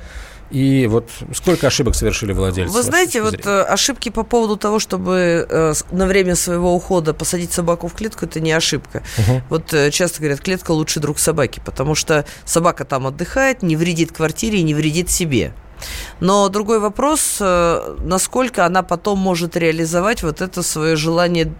и 0.50 0.88
вот 0.88 1.08
сколько 1.32 1.68
ошибок 1.68 1.94
совершили 1.94 2.32
владельцы? 2.32 2.74
Вы 2.74 2.82
знаете, 2.82 3.22
вот 3.22 3.46
э, 3.46 3.62
ошибки 3.62 4.08
по 4.08 4.24
поводу 4.24 4.56
того, 4.56 4.80
чтобы 4.80 5.46
э, 5.48 5.72
на 5.92 6.06
время 6.06 6.34
своего 6.34 6.74
ухода 6.74 7.14
посадить 7.14 7.52
собаку 7.52 7.86
в 7.86 7.94
клетку, 7.94 8.24
это 8.24 8.40
не 8.40 8.50
ошибка. 8.52 9.02
Угу. 9.18 9.42
Вот 9.48 9.74
э, 9.74 9.90
часто 9.90 10.18
говорят, 10.18 10.40
клетка 10.40 10.72
лучший 10.72 11.00
друг 11.00 11.18
собаки, 11.20 11.60
потому 11.64 11.94
что 11.94 12.24
собака 12.44 12.84
там 12.84 13.06
отдыхает, 13.06 13.62
не 13.62 13.76
вредит 13.76 14.12
квартире 14.12 14.58
и 14.58 14.62
не 14.62 14.74
вредит 14.74 15.10
себе. 15.10 15.52
Но 16.20 16.48
другой 16.48 16.80
вопрос, 16.80 17.38
э, 17.40 17.96
насколько 18.00 18.66
она 18.66 18.82
потом 18.82 19.18
может 19.18 19.56
реализовать 19.56 20.22
вот 20.22 20.40
это 20.40 20.62
свое 20.62 20.96
желание 20.96 21.52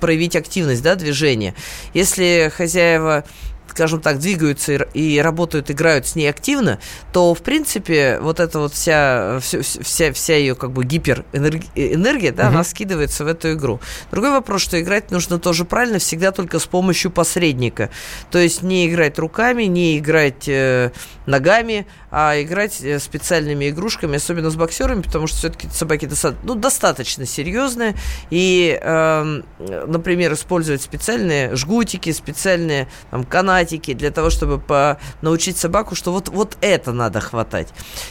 проявить 0.00 0.36
активность, 0.36 0.82
да, 0.82 0.94
движение. 0.94 1.54
Если 1.92 2.52
хозяева 2.56 3.24
скажем 3.70 4.00
так, 4.00 4.18
двигаются 4.18 4.74
и, 4.74 5.14
и 5.14 5.20
работают, 5.20 5.70
играют 5.70 6.06
с 6.06 6.16
ней 6.16 6.28
активно, 6.28 6.78
то, 7.12 7.34
в 7.34 7.40
принципе, 7.42 8.18
вот 8.20 8.40
эта 8.40 8.58
вот 8.58 8.74
вся, 8.74 9.38
вся, 9.40 10.12
вся 10.12 10.36
ее 10.36 10.54
как 10.54 10.72
бы 10.72 10.84
гиперэнергия, 10.84 12.32
да, 12.32 12.44
угу. 12.44 12.54
она 12.54 12.64
скидывается 12.64 13.24
в 13.24 13.28
эту 13.28 13.52
игру. 13.52 13.80
Другой 14.10 14.32
вопрос, 14.32 14.62
что 14.62 14.80
играть 14.80 15.10
нужно 15.10 15.38
тоже 15.38 15.64
правильно, 15.64 15.98
всегда 15.98 16.32
только 16.32 16.58
с 16.58 16.66
помощью 16.66 17.10
посредника. 17.10 17.90
То 18.30 18.38
есть 18.38 18.62
не 18.62 18.88
играть 18.88 19.18
руками, 19.18 19.64
не 19.64 19.98
играть 19.98 20.48
э, 20.48 20.90
ногами, 21.26 21.86
а 22.10 22.40
играть 22.40 22.80
э, 22.82 22.98
специальными 22.98 23.68
игрушками, 23.70 24.16
особенно 24.16 24.50
с 24.50 24.56
боксерами, 24.56 25.02
потому 25.02 25.26
что 25.26 25.38
все-таки 25.38 25.68
собаки 25.68 26.06
достаточно, 26.06 26.46
ну, 26.46 26.54
достаточно 26.54 27.24
серьезные. 27.24 27.94
И, 28.30 28.78
э, 28.80 29.42
например, 29.58 30.32
использовать 30.32 30.82
специальные 30.82 31.54
жгутики, 31.54 32.10
специальные 32.12 32.88
там, 33.10 33.24
канаты, 33.24 33.60
математики, 33.60 33.94
для 33.94 34.10
того, 34.10 34.30
чтобы 34.30 34.58
по 34.58 34.98
научить 35.22 35.56
собаку, 35.56 35.94
что 35.94 36.12
вот, 36.12 36.28
вот 36.28 36.56
это 36.60 36.92
надо 36.92 37.20
хватать. 37.20 37.68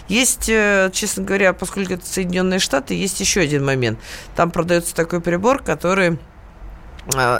Есть, 0.07 0.49
э, 0.49 0.89
честно 0.93 1.23
говоря, 1.23 1.53
поскольку 1.53 1.93
это 1.93 2.05
Соединенные 2.05 2.59
Штаты, 2.59 2.93
есть 2.93 3.19
еще 3.19 3.41
один 3.41 3.65
момент. 3.65 3.99
Там 4.35 4.51
продается 4.51 4.95
такой 4.95 5.21
прибор, 5.21 5.61
который 5.63 6.19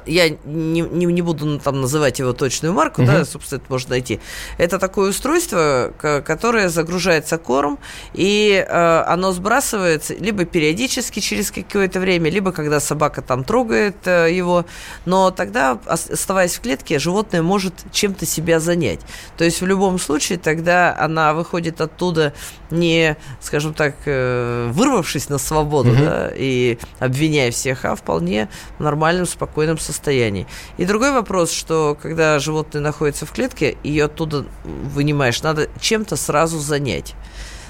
я 0.06 0.30
не, 0.46 0.82
не, 0.82 1.06
не 1.06 1.22
буду 1.22 1.46
ну, 1.46 1.60
там 1.60 1.82
называть 1.82 2.20
его 2.20 2.34
точную 2.34 2.74
марку, 2.74 3.02
угу. 3.02 3.12
да, 3.12 3.26
собственно, 3.26 3.60
это 3.60 3.72
можно 3.72 3.92
найти. 3.92 4.20
Это 4.58 4.80
такое 4.80 5.12
устройство, 5.12 5.94
которое 5.98 6.70
загружается 6.70 7.38
корм, 7.38 7.78
и 8.14 8.66
э, 8.68 9.04
оно 9.08 9.32
сбрасывается 9.32 10.16
либо 10.16 10.46
периодически 10.46 11.20
через 11.20 11.52
какое-то 11.52 12.00
время, 12.00 12.32
либо 12.32 12.52
когда 12.52 12.80
собака 12.80 13.22
там 13.22 13.44
трогает 13.44 13.96
э, 14.06 14.34
его, 14.34 14.66
но 15.06 15.30
тогда, 15.32 15.78
оставаясь 15.86 16.56
в 16.56 16.62
клетке, 16.62 16.98
животное 16.98 17.42
может 17.42 17.74
чем-то 17.92 18.26
себя 18.26 18.60
занять. 18.60 19.02
То 19.38 19.44
есть 19.44 19.62
в 19.62 19.66
любом 19.68 20.00
случае 20.00 20.40
тогда 20.40 20.96
она 21.00 21.34
выходит 21.34 21.80
оттуда 21.80 22.34
не, 22.72 23.18
скажем 23.40 23.74
так, 23.74 23.96
э, 24.06 24.70
вырвавшись 24.72 25.30
на 25.30 25.38
свободу, 25.38 25.92
угу. 25.92 26.04
да, 26.04 26.32
и 26.36 26.80
обвиняя 26.98 27.52
всех, 27.52 27.86
а 27.86 27.96
вполне 27.96 28.50
нормальным, 28.80 29.26
спокойным 29.28 29.59
спокойном 29.59 29.59
состоянии. 29.82 30.48
И 30.78 30.86
другой 30.86 31.12
вопрос, 31.12 31.52
что 31.52 31.98
когда 32.02 32.40
животное 32.40 32.82
находится 32.82 33.26
в 33.26 33.32
клетке, 33.32 33.78
ее 33.84 34.06
оттуда 34.06 34.46
вынимаешь, 34.64 35.42
надо 35.42 35.70
чем-то 35.80 36.16
сразу 36.16 36.60
занять. 36.60 37.16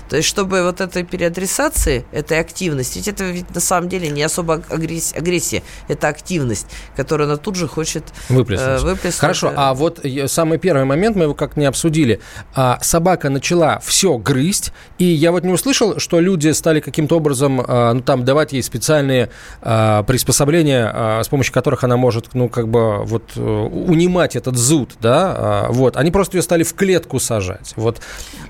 То 0.10 0.18
есть, 0.18 0.28
чтобы 0.28 0.64
вот 0.64 0.82
этой 0.82 1.04
переадресации, 1.04 2.06
этой 2.12 2.40
активности, 2.40 2.98
ведь 2.98 3.08
это 3.08 3.24
ведь 3.26 3.54
на 3.54 3.62
самом 3.62 3.90
деле 3.90 4.10
не 4.10 4.24
особо 4.24 4.64
агрессия, 4.70 5.18
агрессия 5.18 5.64
это 5.88 6.08
активность, 6.08 6.68
которую 6.96 7.28
она 7.28 7.38
тут 7.38 7.56
же 7.56 7.68
хочет 7.68 8.04
выплеснуть. 8.28 8.68
Э, 8.68 8.78
выплеснуть. 8.80 9.20
Хорошо, 9.20 9.54
а 9.56 9.74
вот 9.74 10.00
самый 10.28 10.58
первый 10.58 10.86
момент, 10.86 11.16
мы 11.16 11.24
его 11.24 11.34
как 11.34 11.58
не 11.58 11.66
обсудили. 11.66 12.20
А, 12.56 12.80
собака 12.82 13.30
начала 13.30 13.80
все 13.80 14.18
грызть, 14.18 14.74
и 14.98 15.06
я 15.06 15.32
вот 15.32 15.44
не 15.44 15.54
услышал, 15.54 16.00
что 16.00 16.20
люди 16.20 16.50
стали 16.52 16.80
каким-то 16.80 17.18
образом, 17.18 17.64
а, 17.66 17.94
ну, 17.94 18.02
там, 18.02 18.26
давать 18.26 18.54
ей 18.54 18.64
специальные 18.64 19.30
а, 19.62 20.04
приспособления, 20.04 20.92
а, 20.94 21.24
с 21.24 21.28
помощью 21.28 21.54
которых 21.54 21.84
она 21.84 21.98
может, 21.98 22.34
ну, 22.34 22.50
как 22.50 22.68
бы, 22.68 23.04
вот, 23.06 23.32
э, 23.36 23.42
унимать 23.42 24.36
этот 24.36 24.56
зуд, 24.58 24.94
да, 25.02 25.36
а, 25.38 25.68
вот. 25.70 25.98
Они 25.98 26.12
просто 26.12 26.38
ее 26.38 26.42
стали 26.42 26.64
в 26.64 26.74
клетку 26.74 27.20
сажать, 27.20 27.74
вот. 27.76 28.02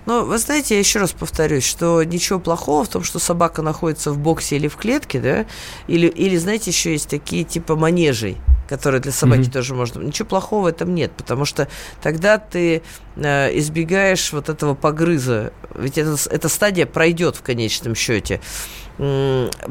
Ну, 0.05 0.25
вы 0.25 0.37
знаете, 0.37 0.75
я 0.75 0.79
еще 0.79 0.99
раз 0.99 1.11
повторю, 1.11 1.48
повторюсь, 1.49 1.65
что 1.65 2.03
ничего 2.03 2.39
плохого 2.39 2.83
в 2.83 2.89
том, 2.89 3.03
что 3.03 3.17
собака 3.17 3.63
находится 3.63 4.11
в 4.11 4.19
боксе 4.19 4.57
или 4.57 4.67
в 4.67 4.75
клетке, 4.75 5.19
да, 5.19 5.45
или, 5.87 6.05
или 6.05 6.37
знаете, 6.37 6.69
еще 6.69 6.91
есть 6.91 7.09
такие 7.09 7.43
типа 7.43 7.75
манежей, 7.75 8.37
которые 8.67 9.01
для 9.01 9.11
собаки 9.11 9.41
mm-hmm. 9.41 9.51
тоже 9.51 9.73
можно. 9.73 10.03
Ничего 10.03 10.27
плохого 10.27 10.65
в 10.65 10.67
этом 10.67 10.93
нет, 10.93 11.11
потому 11.17 11.45
что 11.45 11.67
тогда 12.03 12.37
ты 12.37 12.83
избегаешь 13.25 14.31
вот 14.33 14.49
этого 14.49 14.75
погрыза. 14.75 15.53
Ведь 15.75 15.97
это, 15.97 16.15
эта 16.29 16.49
стадия 16.49 16.85
пройдет 16.85 17.35
в 17.35 17.41
конечном 17.41 17.95
счете 17.95 18.39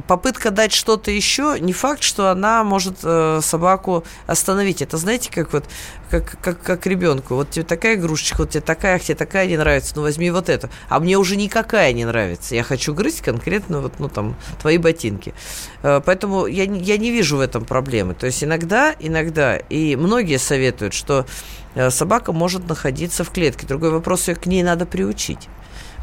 попытка 0.07 0.51
дать 0.51 0.73
что-то 0.73 1.11
еще, 1.11 1.59
не 1.61 1.75
факт, 1.75 2.03
что 2.03 2.31
она 2.31 2.65
может 2.65 3.01
э, 3.03 3.41
собаку 3.43 4.05
остановить. 4.27 4.81
Это 4.81 4.97
знаете, 4.97 5.31
как 5.31 5.53
вот 5.53 5.65
как, 6.11 6.41
как, 6.41 6.63
как 6.63 6.87
ребенку. 6.87 7.35
Вот 7.35 7.51
тебе 7.51 7.67
такая 7.67 7.97
игрушечка, 7.97 8.39
вот 8.39 8.51
тебе 8.51 8.63
такая, 8.63 8.99
тебе 8.99 9.15
такая 9.17 9.47
не 9.47 9.59
нравится, 9.59 9.93
ну 9.97 10.03
возьми 10.03 10.31
вот 10.31 10.49
эту. 10.49 10.71
А 10.89 10.99
мне 10.99 11.19
уже 11.19 11.37
никакая 11.37 11.93
не 11.93 12.07
нравится. 12.07 12.55
Я 12.55 12.63
хочу 12.63 12.95
грызть 12.95 13.21
конкретно 13.21 13.81
вот, 13.81 13.99
ну 13.99 14.09
там, 14.09 14.35
твои 14.63 14.79
ботинки. 14.79 15.35
Э, 15.83 16.01
поэтому 16.03 16.47
я, 16.47 16.65
я 16.65 16.97
не 16.97 17.11
вижу 17.11 17.37
в 17.37 17.41
этом 17.41 17.67
проблемы. 17.67 18.15
То 18.15 18.25
есть 18.25 18.43
иногда, 18.43 18.95
иногда, 18.99 19.57
и 19.57 19.95
многие 19.97 20.39
советуют, 20.39 20.95
что 20.95 21.27
э, 21.68 21.68
собака 21.91 22.33
может 22.33 22.69
находиться 22.69 23.25
в 23.25 23.31
клетке. 23.31 23.67
Другой 23.67 23.91
вопрос, 23.91 24.29
ее 24.29 24.35
к 24.35 24.47
ней 24.47 24.63
надо 24.63 24.87
приучить. 24.87 25.49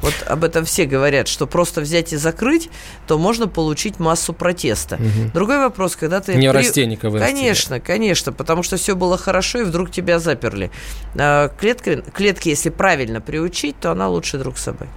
Вот 0.01 0.13
об 0.27 0.43
этом 0.43 0.65
все 0.65 0.86
говорят, 0.86 1.27
что 1.27 1.47
просто 1.47 1.81
взять 1.81 2.13
и 2.13 2.17
закрыть, 2.17 2.69
то 3.08 3.17
можно 3.17 3.47
получить 3.47 3.99
массу 3.99 4.34
протеста. 4.34 4.95
Угу. 4.95 5.31
Другой 5.34 5.60
вопрос, 5.60 5.95
когда 5.95 6.19
ты... 6.19 6.36
Неврастенника 6.36 7.10
при... 7.10 7.19
Конечно, 7.19 7.79
конечно, 7.79 8.31
потому 8.31 8.63
что 8.63 8.77
все 8.77 8.95
было 8.95 9.17
хорошо, 9.17 9.60
и 9.60 9.63
вдруг 9.63 9.91
тебя 9.91 10.19
заперли. 10.19 10.71
А, 11.17 11.49
клетки, 11.49 12.03
клетки, 12.13 12.49
если 12.49 12.69
правильно 12.69 13.21
приучить, 13.21 13.79
то 13.79 13.91
она 13.91 14.08
лучший 14.10 14.39
друг 14.39 14.58
собаки. 14.58 14.91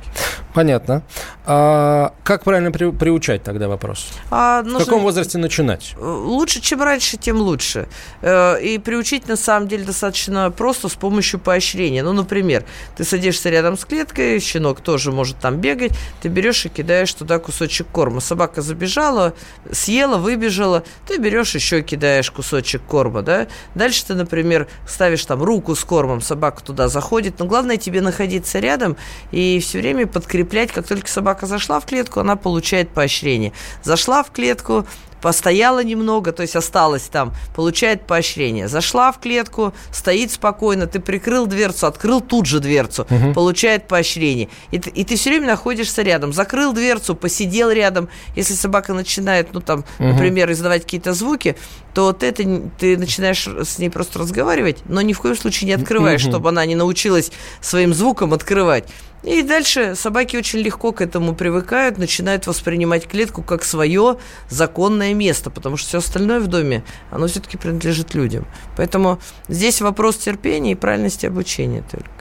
Понятно. 0.54 1.02
А 1.46 2.12
как 2.24 2.44
правильно 2.44 2.72
при, 2.72 2.90
приучать 2.90 3.42
тогда 3.42 3.68
вопрос? 3.68 4.08
А, 4.30 4.62
нужно... 4.62 4.80
В 4.80 4.84
каком 4.84 5.02
возрасте 5.02 5.38
начинать? 5.38 5.94
Лучше, 5.98 6.60
чем 6.60 6.82
раньше, 6.82 7.16
тем 7.16 7.36
лучше. 7.36 7.88
Э, 8.22 8.60
и 8.60 8.78
приучить, 8.78 9.28
на 9.28 9.36
самом 9.36 9.68
деле, 9.68 9.84
достаточно 9.84 10.50
просто 10.50 10.88
с 10.88 10.94
помощью 10.94 11.40
поощрения. 11.40 12.02
Ну, 12.02 12.12
например, 12.12 12.64
ты 12.96 13.04
садишься 13.04 13.50
рядом 13.50 13.78
с 13.78 13.84
клеткой, 13.84 14.40
щенок 14.40 14.80
тоже 14.88 15.12
может 15.12 15.38
там 15.38 15.58
бегать, 15.58 15.92
ты 16.22 16.28
берешь 16.28 16.64
и 16.64 16.70
кидаешь 16.70 17.12
туда 17.12 17.38
кусочек 17.38 17.88
корма. 17.88 18.20
Собака 18.20 18.62
забежала, 18.62 19.34
съела, 19.70 20.16
выбежала, 20.16 20.82
ты 21.06 21.18
берешь 21.18 21.54
еще 21.54 21.80
и 21.80 21.82
кидаешь 21.82 22.30
кусочек 22.30 22.80
корма, 22.88 23.20
да. 23.20 23.48
Дальше 23.74 24.06
ты, 24.06 24.14
например, 24.14 24.66
ставишь 24.88 25.26
там 25.26 25.42
руку 25.42 25.74
с 25.74 25.84
кормом, 25.84 26.22
собака 26.22 26.64
туда 26.64 26.88
заходит, 26.88 27.38
но 27.38 27.44
главное 27.44 27.76
тебе 27.76 28.00
находиться 28.00 28.60
рядом 28.60 28.96
и 29.30 29.60
все 29.60 29.80
время 29.80 30.06
подкреплять, 30.06 30.72
как 30.72 30.86
только 30.86 31.10
собака 31.10 31.44
зашла 31.44 31.80
в 31.80 31.84
клетку, 31.84 32.20
она 32.20 32.36
получает 32.36 32.88
поощрение. 32.88 33.52
Зашла 33.82 34.22
в 34.22 34.30
клетку, 34.30 34.86
постояла 35.20 35.82
немного, 35.82 36.32
то 36.32 36.42
есть 36.42 36.56
осталась 36.56 37.02
там, 37.02 37.32
получает 37.54 38.06
поощрение. 38.06 38.68
Зашла 38.68 39.12
в 39.12 39.20
клетку, 39.20 39.72
стоит 39.92 40.30
спокойно, 40.30 40.86
ты 40.86 41.00
прикрыл 41.00 41.46
дверцу, 41.46 41.86
открыл 41.86 42.20
тут 42.20 42.46
же 42.46 42.60
дверцу, 42.60 43.06
угу. 43.08 43.34
получает 43.34 43.88
поощрение. 43.88 44.48
И, 44.70 44.76
и 44.76 45.04
ты 45.04 45.16
все 45.16 45.30
время 45.30 45.46
находишься 45.46 46.02
рядом. 46.02 46.32
Закрыл 46.32 46.72
дверцу, 46.72 47.14
посидел 47.14 47.70
рядом. 47.70 48.08
Если 48.36 48.54
собака 48.54 48.94
начинает, 48.94 49.52
ну 49.52 49.60
там, 49.60 49.80
угу. 49.98 50.08
например, 50.08 50.50
издавать 50.52 50.82
какие-то 50.82 51.14
звуки, 51.14 51.56
то 51.94 52.12
ты, 52.12 52.26
это, 52.26 52.44
ты 52.78 52.96
начинаешь 52.96 53.46
с 53.46 53.78
ней 53.78 53.90
просто 53.90 54.18
разговаривать, 54.18 54.78
но 54.86 55.00
ни 55.00 55.12
в 55.12 55.20
коем 55.20 55.36
случае 55.36 55.68
не 55.68 55.74
открываешь, 55.74 56.22
угу. 56.24 56.30
чтобы 56.30 56.48
она 56.50 56.64
не 56.66 56.74
научилась 56.74 57.32
своим 57.60 57.94
звуком 57.94 58.32
открывать. 58.34 58.84
И 59.24 59.42
дальше 59.42 59.94
собаки 59.96 60.36
очень 60.36 60.60
легко 60.60 60.92
к 60.92 61.00
этому 61.00 61.34
привыкают, 61.34 61.98
начинают 61.98 62.46
воспринимать 62.46 63.08
клетку 63.08 63.42
как 63.42 63.64
свое 63.64 64.18
законное 64.48 65.12
место, 65.12 65.50
потому 65.50 65.76
что 65.76 65.88
все 65.88 65.98
остальное 65.98 66.40
в 66.40 66.46
доме, 66.46 66.84
оно 67.10 67.26
все-таки 67.26 67.56
принадлежит 67.56 68.14
людям. 68.14 68.46
Поэтому 68.76 69.18
здесь 69.48 69.80
вопрос 69.80 70.18
терпения 70.18 70.72
и 70.72 70.76
правильности 70.76 71.26
обучения 71.26 71.82
только. 71.90 72.17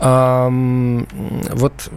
Вот 0.00 1.90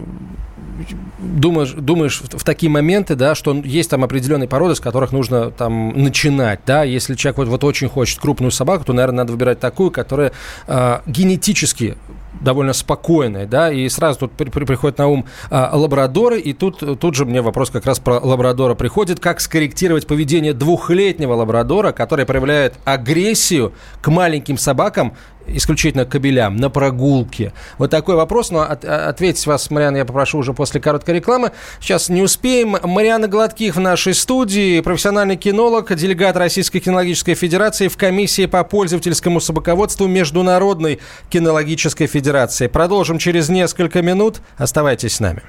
думаешь, 1.18 1.72
думаешь 1.72 2.20
в, 2.20 2.38
в 2.38 2.44
такие 2.44 2.70
моменты, 2.70 3.14
да, 3.14 3.34
что 3.34 3.54
есть 3.54 3.90
там 3.90 4.04
определенные 4.04 4.48
породы, 4.48 4.74
с 4.74 4.80
которых 4.80 5.12
нужно 5.12 5.50
там 5.50 5.90
начинать, 6.00 6.60
да, 6.66 6.84
если 6.84 7.14
человек 7.14 7.38
вот, 7.38 7.48
вот 7.48 7.64
очень 7.64 7.88
хочет 7.88 8.20
крупную 8.20 8.50
собаку, 8.50 8.84
то, 8.84 8.92
наверное, 8.92 9.18
надо 9.18 9.32
выбирать 9.32 9.60
такую, 9.60 9.90
которая 9.90 10.32
э, 10.66 11.00
генетически 11.06 11.96
довольно 12.40 12.72
спокойной, 12.72 13.46
да, 13.46 13.72
и 13.72 13.88
сразу 13.88 14.20
тут 14.20 14.32
при, 14.32 14.48
при, 14.50 14.64
приходит 14.64 14.98
на 14.98 15.08
ум 15.08 15.24
а, 15.50 15.70
лабрадоры, 15.74 16.38
и 16.38 16.52
тут, 16.52 17.00
тут 17.00 17.14
же 17.14 17.24
мне 17.24 17.42
вопрос 17.42 17.70
как 17.70 17.84
раз 17.84 17.98
про 17.98 18.20
лабрадора 18.20 18.74
приходит, 18.74 19.18
как 19.18 19.40
скорректировать 19.40 20.06
поведение 20.06 20.52
двухлетнего 20.52 21.34
лабрадора, 21.34 21.90
который 21.90 22.26
проявляет 22.26 22.74
агрессию 22.84 23.72
к 24.00 24.08
маленьким 24.08 24.56
собакам, 24.56 25.14
исключительно 25.48 26.04
кабелям 26.04 26.56
на 26.56 26.70
прогулке? 26.70 27.52
Вот 27.78 27.90
такой 27.90 28.16
вопрос, 28.16 28.50
но 28.50 28.60
от, 28.60 28.84
ответить 28.84 29.46
вас, 29.46 29.70
Мариана, 29.70 29.98
я 29.98 30.04
попрошу 30.04 30.38
уже 30.38 30.52
после 30.52 30.80
короткой 30.80 31.16
рекламы. 31.16 31.52
Сейчас 31.80 32.08
не 32.08 32.22
успеем. 32.22 32.76
Мариана 32.82 33.28
Гладких 33.28 33.76
в 33.76 33.80
нашей 33.80 34.14
студии, 34.14 34.80
профессиональный 34.80 35.36
кинолог, 35.36 35.94
делегат 35.94 36.36
Российской 36.36 36.80
кинологической 36.80 37.34
федерации 37.34 37.88
в 37.88 37.96
комиссии 37.96 38.46
по 38.46 38.64
пользовательскому 38.64 39.40
собаководству 39.40 40.06
Международной 40.06 41.00
кинологической 41.30 42.06
федерации. 42.06 42.66
Продолжим 42.66 43.18
через 43.18 43.48
несколько 43.48 44.02
минут. 44.02 44.40
Оставайтесь 44.56 45.16
с 45.16 45.20
нами. 45.20 45.42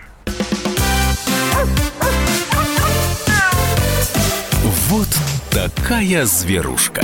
Вот 4.90 5.08
такая 5.52 6.26
зверушка 6.26 7.04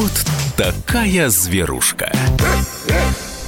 Вот 0.00 0.24
такая 0.56 1.28
зверушка. 1.28 2.10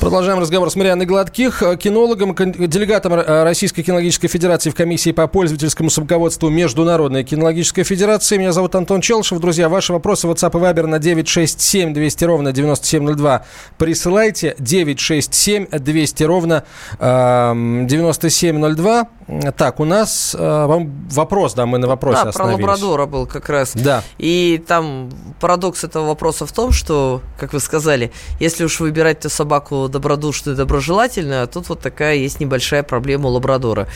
Продолжаем 0.03 0.40
разговор 0.40 0.68
с 0.68 0.74
Марианной 0.74 1.07
Гладких, 1.07 1.62
э, 1.62 1.76
кинологом, 1.76 2.34
делегатом 2.34 3.12
э, 3.12 3.44
Российской 3.44 3.82
кинологической 3.82 4.28
федерации 4.28 4.70
в 4.70 4.74
комиссии 4.74 5.12
по 5.12 5.28
пользовательскому 5.28 5.90
собаководству 5.90 6.48
Международной 6.48 7.22
кинологической 7.22 7.84
федерации. 7.84 8.36
Меня 8.36 8.50
зовут 8.50 8.74
Антон 8.74 9.00
Челшев. 9.00 9.38
Друзья, 9.38 9.68
ваши 9.68 9.92
вопросы 9.92 10.26
WhatsApp 10.26 10.59
и 10.59 10.61
Viber 10.61 10.86
на 10.86 10.98
967 10.98 11.94
200 11.94 12.24
ровно 12.24 12.50
9702 12.50 13.44
присылайте. 13.78 14.57
967 14.59 15.66
200 15.70 16.24
ровно 16.24 16.64
э, 16.98 17.84
9702. 17.86 19.09
Так, 19.57 19.78
у 19.78 19.84
нас 19.84 20.34
э, 20.36 20.84
вопрос, 21.12 21.55
да, 21.55 21.64
мы 21.64 21.78
на 21.78 21.86
вопросе 21.86 22.24
да, 22.24 22.28
остановились. 22.30 22.64
про 22.64 22.72
лабрадора 22.72 23.07
был 23.07 23.26
как 23.26 23.48
раз. 23.48 23.70
Да. 23.76 24.03
И 24.18 24.61
там 24.66 25.11
парадокс 25.40 25.84
этого 25.84 26.09
вопроса 26.09 26.44
в 26.44 26.50
том, 26.50 26.72
что, 26.72 27.22
как 27.38 27.53
вы 27.53 27.61
сказали, 27.61 28.11
если 28.40 28.64
уж 28.64 28.80
выбирать 28.80 29.20
то 29.20 29.28
собаку 29.28 29.91
добродушную, 29.93 30.57
доброжелательную, 30.57 31.45
а 31.45 31.47
тут 31.47 31.68
вот 31.68 31.80
такая 31.80 32.16
есть 32.16 32.40
небольшая 32.40 32.82
проблема 32.82 33.28
у 33.28 33.32
лабрадора. 33.32 33.86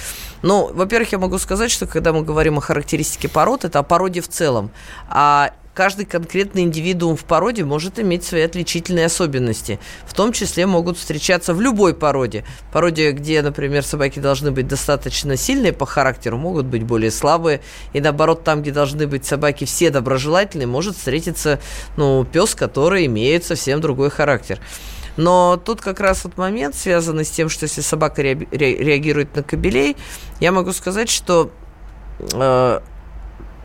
Ну, 0.42 0.70
во-первых, 0.72 1.12
я 1.12 1.18
могу 1.18 1.38
сказать, 1.38 1.70
что 1.72 1.86
когда 1.86 2.12
мы 2.12 2.22
говорим 2.22 2.58
о 2.58 2.60
характеристике 2.60 3.28
пород, 3.28 3.64
это 3.64 3.80
о 3.80 3.82
породе 3.82 4.20
в 4.20 4.28
целом. 4.28 4.70
А 5.08 5.52
каждый 5.76 6.06
конкретный 6.06 6.62
индивидуум 6.62 7.16
в 7.16 7.24
породе 7.24 7.62
может 7.62 8.00
иметь 8.00 8.24
свои 8.24 8.42
отличительные 8.42 9.06
особенности. 9.06 9.78
В 10.06 10.14
том 10.14 10.32
числе 10.32 10.66
могут 10.66 10.96
встречаться 10.96 11.52
в 11.52 11.60
любой 11.60 11.94
породе. 11.94 12.44
Породе, 12.72 13.12
где, 13.12 13.42
например, 13.42 13.84
собаки 13.84 14.18
должны 14.18 14.50
быть 14.50 14.66
достаточно 14.66 15.36
сильные 15.36 15.74
по 15.74 15.84
характеру, 15.84 16.38
могут 16.38 16.64
быть 16.64 16.82
более 16.82 17.10
слабые. 17.10 17.60
И 17.92 18.00
наоборот, 18.00 18.42
там, 18.42 18.62
где 18.62 18.72
должны 18.72 19.06
быть 19.06 19.26
собаки 19.26 19.66
все 19.66 19.90
доброжелательные, 19.90 20.66
может 20.66 20.96
встретиться 20.96 21.60
ну, 21.98 22.24
пес, 22.24 22.54
который 22.54 23.04
имеет 23.04 23.44
совсем 23.44 23.82
другой 23.82 24.08
характер. 24.08 24.58
Но 25.16 25.60
тут 25.62 25.80
как 25.80 26.00
раз 26.00 26.24
вот 26.24 26.36
момент, 26.36 26.74
связанный 26.74 27.24
с 27.24 27.30
тем, 27.30 27.48
что 27.48 27.64
если 27.64 27.80
собака 27.80 28.22
реагирует 28.22 29.34
на 29.34 29.42
кобелей, 29.42 29.96
я 30.40 30.52
могу 30.52 30.72
сказать, 30.72 31.08
что 31.08 31.50
э, 32.32 32.80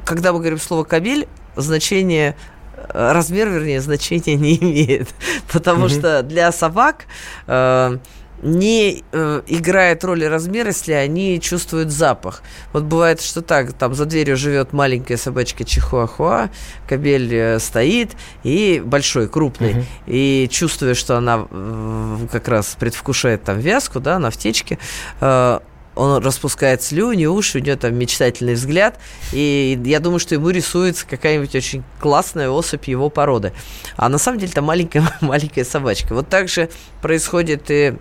когда 0.05 0.33
мы 0.33 0.39
говорим 0.39 0.59
слово 0.59 0.83
кабель, 0.83 1.27
значение 1.55 2.35
э, 2.75 3.11
размер, 3.11 3.49
вернее, 3.49 3.81
значения 3.81 4.35
не 4.37 4.57
имеет. 4.57 5.09
Потому 5.51 5.85
mm-hmm. 5.85 5.99
что 5.99 6.23
для 6.23 6.51
собак 6.51 7.05
э, 7.47 7.97
не 8.41 9.03
э, 9.11 9.41
играет 9.47 10.03
роли 10.03 10.25
размер, 10.25 10.67
если 10.67 10.93
они 10.93 11.39
чувствуют 11.39 11.91
запах. 11.91 12.41
Вот 12.73 12.83
бывает, 12.83 13.21
что 13.21 13.41
так, 13.41 13.73
там 13.73 13.93
за 13.93 14.05
дверью 14.05 14.37
живет 14.37 14.73
маленькая 14.73 15.17
собачка 15.17 15.63
чихуахуа, 15.63 16.49
кабель 16.87 17.33
э, 17.33 17.59
стоит, 17.59 18.11
и 18.43 18.81
большой, 18.83 19.27
крупный, 19.27 19.71
угу. 19.71 19.85
и 20.07 20.49
чувствуя, 20.51 20.93
что 20.93 21.17
она 21.17 21.45
э, 21.49 22.17
как 22.31 22.47
раз 22.47 22.75
предвкушает 22.79 23.43
там 23.43 23.59
вязку, 23.59 23.99
да, 23.99 24.17
на 24.19 24.31
втечке, 24.31 24.79
э, 25.19 25.59
он 25.95 26.23
распускает 26.23 26.81
слюни, 26.81 27.25
уши, 27.25 27.57
у 27.57 27.61
него 27.61 27.75
там 27.75 27.95
мечтательный 27.95 28.53
взгляд, 28.53 28.97
и 29.33 29.79
я 29.83 29.99
думаю, 29.99 30.19
что 30.19 30.35
ему 30.35 30.49
рисуется 30.49 31.05
какая-нибудь 31.05 31.53
очень 31.53 31.83
классная 31.99 32.49
особь 32.49 32.87
его 32.87 33.09
породы. 33.09 33.53
А 33.97 34.07
на 34.09 34.17
самом 34.17 34.39
деле 34.39 34.51
это 34.51 34.61
маленькая, 34.61 35.03
маленькая 35.21 35.65
собачка. 35.65 36.13
Вот 36.13 36.29
так 36.29 36.47
же 36.47 36.69
происходит 37.01 37.69
и 37.69 37.97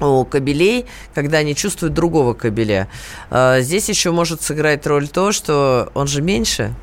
у 0.00 0.24
кабелей, 0.24 0.86
когда 1.14 1.38
они 1.38 1.54
чувствуют 1.54 1.94
другого 1.94 2.34
кабеля. 2.34 2.88
А, 3.30 3.60
здесь 3.60 3.88
еще 3.88 4.10
может 4.10 4.42
сыграть 4.42 4.86
роль 4.86 5.08
то, 5.08 5.32
что 5.32 5.90
он 5.94 6.06
же 6.06 6.22
меньше, 6.22 6.74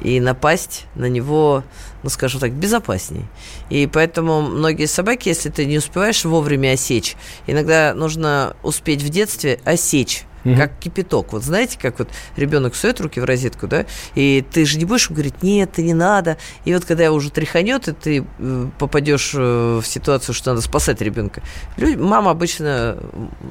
и 0.00 0.20
напасть 0.20 0.86
на 0.94 1.06
него, 1.06 1.64
ну, 2.02 2.10
скажем 2.10 2.40
так, 2.40 2.52
безопасней. 2.52 3.24
И 3.68 3.88
поэтому 3.92 4.42
многие 4.42 4.86
собаки, 4.86 5.28
если 5.28 5.50
ты 5.50 5.66
не 5.66 5.78
успеваешь 5.78 6.24
вовремя 6.24 6.72
осечь, 6.72 7.16
иногда 7.46 7.94
нужно 7.94 8.56
успеть 8.62 9.02
в 9.02 9.08
детстве 9.08 9.60
осечь 9.64 10.24
угу. 10.44 10.56
как 10.56 10.78
кипяток. 10.78 11.32
Вот 11.32 11.44
знаете, 11.44 11.78
как 11.80 11.98
вот 11.98 12.08
ребенок 12.36 12.74
сует 12.74 13.00
руки 13.00 13.20
в 13.20 13.24
розетку, 13.24 13.66
да, 13.66 13.86
и 14.14 14.44
ты 14.50 14.64
же 14.64 14.78
не 14.78 14.84
будешь 14.84 15.10
говорить, 15.10 15.42
нет, 15.42 15.72
ты 15.72 15.82
не 15.82 15.94
надо. 15.94 16.36
И 16.64 16.74
вот 16.74 16.84
когда 16.84 17.10
уже 17.12 17.30
тряханет, 17.30 17.88
и 17.88 17.92
ты 17.92 18.24
э, 18.38 18.66
попадешь 18.78 19.32
э, 19.34 19.80
в 19.82 19.86
ситуацию, 19.86 20.34
что 20.34 20.50
надо 20.50 20.62
спасать 20.62 21.00
ребенка, 21.00 21.42
мама 21.76 22.30
обычно 22.30 22.98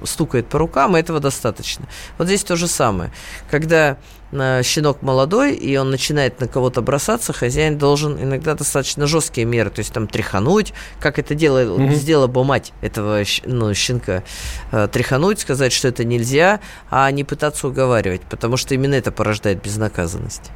стукает 0.03 0.47
по 0.47 0.57
рукам, 0.59 0.97
и 0.97 0.99
этого 0.99 1.19
достаточно. 1.19 1.85
Вот 2.17 2.27
здесь 2.27 2.43
то 2.43 2.55
же 2.55 2.67
самое. 2.67 3.11
Когда 3.49 3.97
щенок 4.31 5.01
молодой, 5.01 5.55
и 5.55 5.77
он 5.77 5.89
начинает 5.89 6.39
на 6.39 6.47
кого-то 6.47 6.81
бросаться, 6.81 7.33
хозяин 7.33 7.77
должен 7.77 8.21
иногда 8.21 8.55
достаточно 8.55 9.07
жесткие 9.07 9.45
меры, 9.45 9.69
то 9.69 9.79
есть 9.79 9.93
там 9.93 10.07
тряхануть, 10.07 10.73
как 10.99 11.19
это 11.19 11.35
делает, 11.35 11.69
mm-hmm. 11.69 11.93
сделала 11.95 12.27
бы 12.27 12.43
мать 12.43 12.73
этого 12.81 13.23
ну, 13.45 13.73
щенка, 13.73 14.23
э, 14.71 14.87
тряхануть, 14.91 15.39
сказать, 15.39 15.71
что 15.71 15.87
это 15.87 16.03
нельзя, 16.03 16.59
а 16.89 17.09
не 17.11 17.23
пытаться 17.23 17.67
уговаривать, 17.67 18.21
потому 18.21 18.57
что 18.57 18.73
именно 18.73 18.95
это 18.95 19.11
порождает 19.11 19.61
безнаказанность. 19.63 20.51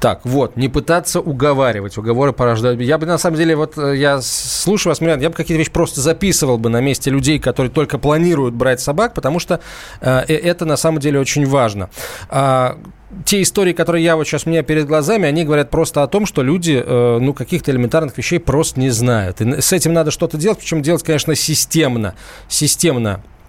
Так, 0.00 0.22
вот, 0.24 0.56
не 0.56 0.70
пытаться 0.70 1.20
уговаривать, 1.20 1.98
уговоры 1.98 2.32
порождают. 2.32 2.80
Я 2.80 2.96
бы, 2.96 3.04
на 3.04 3.18
самом 3.18 3.36
деле, 3.36 3.54
вот 3.54 3.76
э, 3.76 3.96
я 3.98 4.22
слушаю 4.22 4.92
вас, 4.92 5.02
Мирян, 5.02 5.20
я 5.20 5.28
бы 5.28 5.36
какие-то 5.36 5.58
вещи 5.58 5.70
просто 5.70 6.00
записывал 6.00 6.56
бы 6.56 6.70
на 6.70 6.80
месте 6.80 7.10
людей, 7.10 7.38
которые 7.38 7.70
только 7.70 7.98
планируют 7.98 8.54
брать 8.54 8.80
собак, 8.80 9.12
потому 9.12 9.38
что 9.38 9.60
э, 10.00 10.20
это 10.20 10.64
на 10.64 10.78
самом 10.78 11.00
деле 11.00 11.20
очень 11.20 11.46
важно. 11.46 11.90
А, 12.30 12.78
те 13.26 13.42
истории, 13.42 13.74
которые 13.74 14.02
я 14.02 14.16
вот 14.16 14.26
сейчас 14.26 14.46
у 14.46 14.50
меня 14.50 14.62
перед 14.62 14.86
глазами, 14.86 15.28
они 15.28 15.44
говорят 15.44 15.68
просто 15.68 16.02
о 16.02 16.06
том, 16.06 16.24
что 16.24 16.42
люди, 16.42 16.82
э, 16.82 17.18
ну, 17.20 17.34
каких-то 17.34 17.70
элементарных 17.70 18.16
вещей 18.16 18.38
просто 18.38 18.80
не 18.80 18.88
знают. 18.88 19.42
И 19.42 19.60
с 19.60 19.70
этим 19.70 19.92
надо 19.92 20.10
что-то 20.10 20.38
делать, 20.38 20.60
причем 20.60 20.80
делать, 20.80 21.02
конечно, 21.02 21.34
системно. 21.34 22.14
Системно 22.48 23.22
Э, 23.22 23.39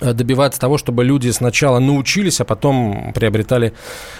добиваться 0.00 0.60
того, 0.60 0.78
чтобы 0.78 1.04
люди 1.04 1.30
сначала 1.30 1.78
научились, 1.78 2.40
а 2.40 2.44
потом 2.44 3.12
приобретали 3.14 3.74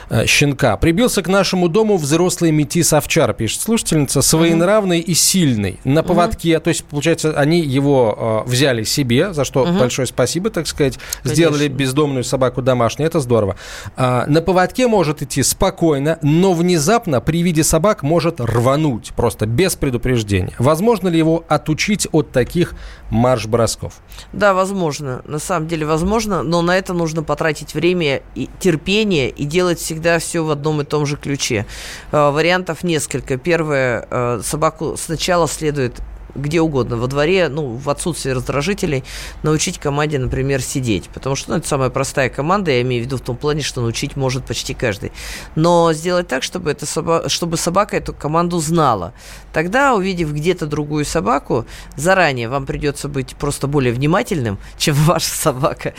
э, 0.08 0.26
щенка. 0.26 0.76
Прибился 0.76 1.22
к 1.22 1.28
нашему 1.28 1.68
дому 1.68 1.96
взрослый 1.96 2.52
метис 2.52 2.92
овчар, 2.92 3.34
пишет 3.34 3.62
слушательница, 3.62 4.22
своенравный 4.22 5.00
uh-huh. 5.00 5.04
и 5.04 5.14
сильный, 5.14 5.80
на 5.84 6.02
поводке. 6.02 6.52
Uh-huh. 6.52 6.60
То 6.60 6.68
есть, 6.68 6.84
получается, 6.84 7.34
они 7.36 7.60
его 7.60 8.44
э, 8.46 8.48
взяли 8.48 8.84
себе, 8.84 9.32
за 9.32 9.44
что 9.44 9.64
uh-huh. 9.64 9.78
большое 9.78 10.06
спасибо, 10.06 10.50
так 10.50 10.66
сказать, 10.66 10.98
Конечно. 11.22 11.34
сделали 11.34 11.68
бездомную 11.68 12.24
собаку 12.24 12.62
домашней, 12.62 13.06
это 13.06 13.20
здорово. 13.20 13.56
А, 13.96 14.26
на 14.26 14.40
поводке 14.40 14.86
может 14.86 15.22
идти 15.22 15.42
спокойно, 15.42 16.18
но 16.22 16.52
внезапно 16.52 17.20
при 17.20 17.42
виде 17.42 17.64
собак 17.64 18.02
может 18.02 18.40
рвануть, 18.40 19.12
просто 19.16 19.46
без 19.46 19.74
предупреждения. 19.74 20.54
Возможно 20.58 21.08
ли 21.08 21.18
его 21.18 21.44
отучить 21.48 22.06
от 22.12 22.30
таких 22.30 22.74
марш-бросков? 23.10 23.94
Да, 24.32 24.54
возможно. 24.54 25.22
На 25.24 25.38
самом 25.38 25.63
самом 25.64 25.68
деле 25.68 25.86
возможно, 25.86 26.42
но 26.42 26.62
на 26.62 26.76
это 26.76 26.92
нужно 26.92 27.22
потратить 27.22 27.74
время 27.74 28.22
и 28.34 28.48
терпение 28.60 29.30
и 29.30 29.44
делать 29.44 29.78
всегда 29.78 30.18
все 30.18 30.44
в 30.44 30.50
одном 30.50 30.80
и 30.80 30.84
том 30.84 31.06
же 31.06 31.16
ключе. 31.16 31.66
Э, 32.12 32.30
вариантов 32.30 32.84
несколько. 32.84 33.38
Первое, 33.38 34.06
э, 34.10 34.40
собаку 34.44 34.96
сначала 34.96 35.48
следует 35.48 36.02
где 36.34 36.60
угодно, 36.60 36.96
во 36.96 37.06
дворе, 37.06 37.48
ну, 37.48 37.76
в 37.76 37.88
отсутствие 37.90 38.34
раздражителей, 38.34 39.04
научить 39.42 39.78
команде, 39.78 40.18
например, 40.18 40.60
сидеть. 40.62 41.08
Потому 41.10 41.36
что 41.36 41.50
ну, 41.50 41.56
это 41.58 41.68
самая 41.68 41.90
простая 41.90 42.28
команда, 42.28 42.70
я 42.70 42.82
имею 42.82 43.02
в 43.02 43.06
виду 43.06 43.16
в 43.18 43.20
том 43.20 43.36
плане, 43.36 43.62
что 43.62 43.80
научить 43.80 44.16
может 44.16 44.44
почти 44.44 44.74
каждый. 44.74 45.12
Но 45.54 45.92
сделать 45.92 46.28
так, 46.28 46.42
чтобы, 46.42 46.70
это 46.70 46.86
соба... 46.86 47.28
чтобы 47.28 47.56
собака 47.56 47.96
эту 47.96 48.12
команду 48.12 48.58
знала. 48.58 49.14
Тогда, 49.52 49.94
увидев 49.94 50.32
где-то 50.32 50.66
другую 50.66 51.04
собаку, 51.04 51.66
заранее 51.96 52.48
вам 52.48 52.66
придется 52.66 53.08
быть 53.08 53.36
просто 53.36 53.66
более 53.66 53.92
внимательным, 53.92 54.58
чем 54.78 54.94
ваша 54.94 55.30
собака. 55.30 55.94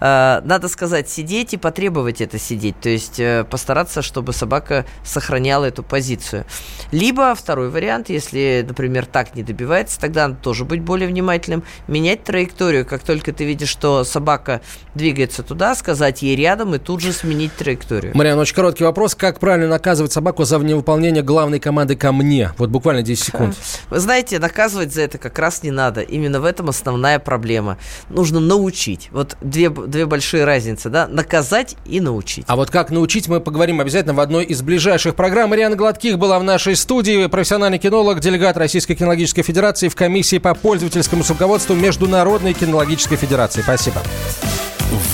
А, 0.00 0.42
надо 0.44 0.68
сказать 0.68 1.08
сидеть 1.08 1.54
и 1.54 1.56
потребовать 1.56 2.20
это 2.20 2.38
сидеть. 2.38 2.78
То 2.80 2.88
есть 2.88 3.18
э, 3.18 3.44
постараться, 3.44 4.02
чтобы 4.02 4.32
собака 4.32 4.86
сохраняла 5.04 5.64
эту 5.64 5.82
позицию. 5.82 6.44
Либо 6.92 7.34
второй 7.34 7.70
вариант, 7.70 8.08
если, 8.08 8.64
например, 8.66 9.06
так 9.06 9.34
не 9.34 9.42
добивается, 9.42 9.79
развивается, 9.80 10.00
тогда 10.00 10.28
надо 10.28 10.40
тоже 10.40 10.64
быть 10.64 10.80
более 10.80 11.08
внимательным, 11.08 11.62
менять 11.88 12.24
траекторию, 12.24 12.84
как 12.86 13.02
только 13.02 13.32
ты 13.32 13.44
видишь, 13.44 13.68
что 13.68 14.04
собака 14.04 14.60
двигается 14.94 15.42
туда, 15.42 15.74
сказать 15.74 16.22
ей 16.22 16.36
рядом 16.36 16.74
и 16.74 16.78
тут 16.78 17.00
же 17.00 17.12
сменить 17.12 17.54
траекторию. 17.54 18.12
Мариан, 18.14 18.38
очень 18.38 18.54
короткий 18.54 18.84
вопрос. 18.84 19.14
Как 19.14 19.38
правильно 19.38 19.68
наказывать 19.68 20.12
собаку 20.12 20.44
за 20.44 20.58
невыполнение 20.58 21.22
главной 21.22 21.60
команды 21.60 21.96
ко 21.96 22.12
мне? 22.12 22.52
Вот 22.58 22.70
буквально 22.70 23.02
10 23.02 23.24
секунд. 23.24 23.56
Вы 23.88 23.98
знаете, 23.98 24.38
наказывать 24.38 24.92
за 24.92 25.02
это 25.02 25.18
как 25.18 25.38
раз 25.38 25.62
не 25.62 25.70
надо. 25.70 26.00
Именно 26.00 26.40
в 26.40 26.44
этом 26.44 26.68
основная 26.68 27.18
проблема. 27.18 27.78
Нужно 28.08 28.40
научить. 28.40 29.08
Вот 29.12 29.36
две, 29.40 29.70
две 29.70 30.06
большие 30.06 30.44
разницы, 30.44 30.90
да? 30.90 31.06
Наказать 31.06 31.76
и 31.86 32.00
научить. 32.00 32.44
А 32.46 32.56
вот 32.56 32.70
как 32.70 32.90
научить, 32.90 33.28
мы 33.28 33.40
поговорим 33.40 33.80
обязательно 33.80 34.14
в 34.14 34.20
одной 34.20 34.44
из 34.44 34.62
ближайших 34.62 35.14
программ. 35.14 35.50
Мариана 35.50 35.76
Гладких 35.76 36.18
была 36.18 36.38
в 36.38 36.44
нашей 36.44 36.76
студии, 36.76 37.26
профессиональный 37.26 37.78
кинолог, 37.78 38.20
делегат 38.20 38.56
Российской 38.56 38.94
кинологической 38.94 39.42
федерации 39.44 39.69
Федерации 39.70 39.88
в 39.88 39.94
комиссии 39.94 40.38
по 40.38 40.52
пользовательскому 40.52 41.22
руководству 41.28 41.76
Международной 41.76 42.54
кинологической 42.54 43.16
федерации. 43.16 43.62
Спасибо. 43.62 44.02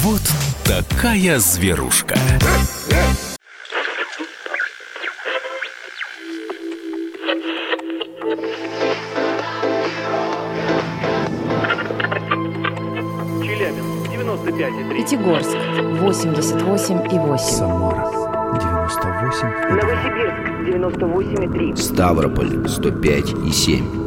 Вот 0.02 0.22
такая 0.64 1.38
зверушка. 1.40 2.16
Челябинск, 13.42 14.08
95,3. 14.10 14.96
Пятигорск, 14.96 15.56
88,8. 16.00 17.38
Самара, 17.38 18.06
98,2. 18.54 19.68
Новосибирск, 19.74 20.36
98,3. 20.66 21.76
Ставрополь, 21.76 22.54
105,7. 22.64 24.05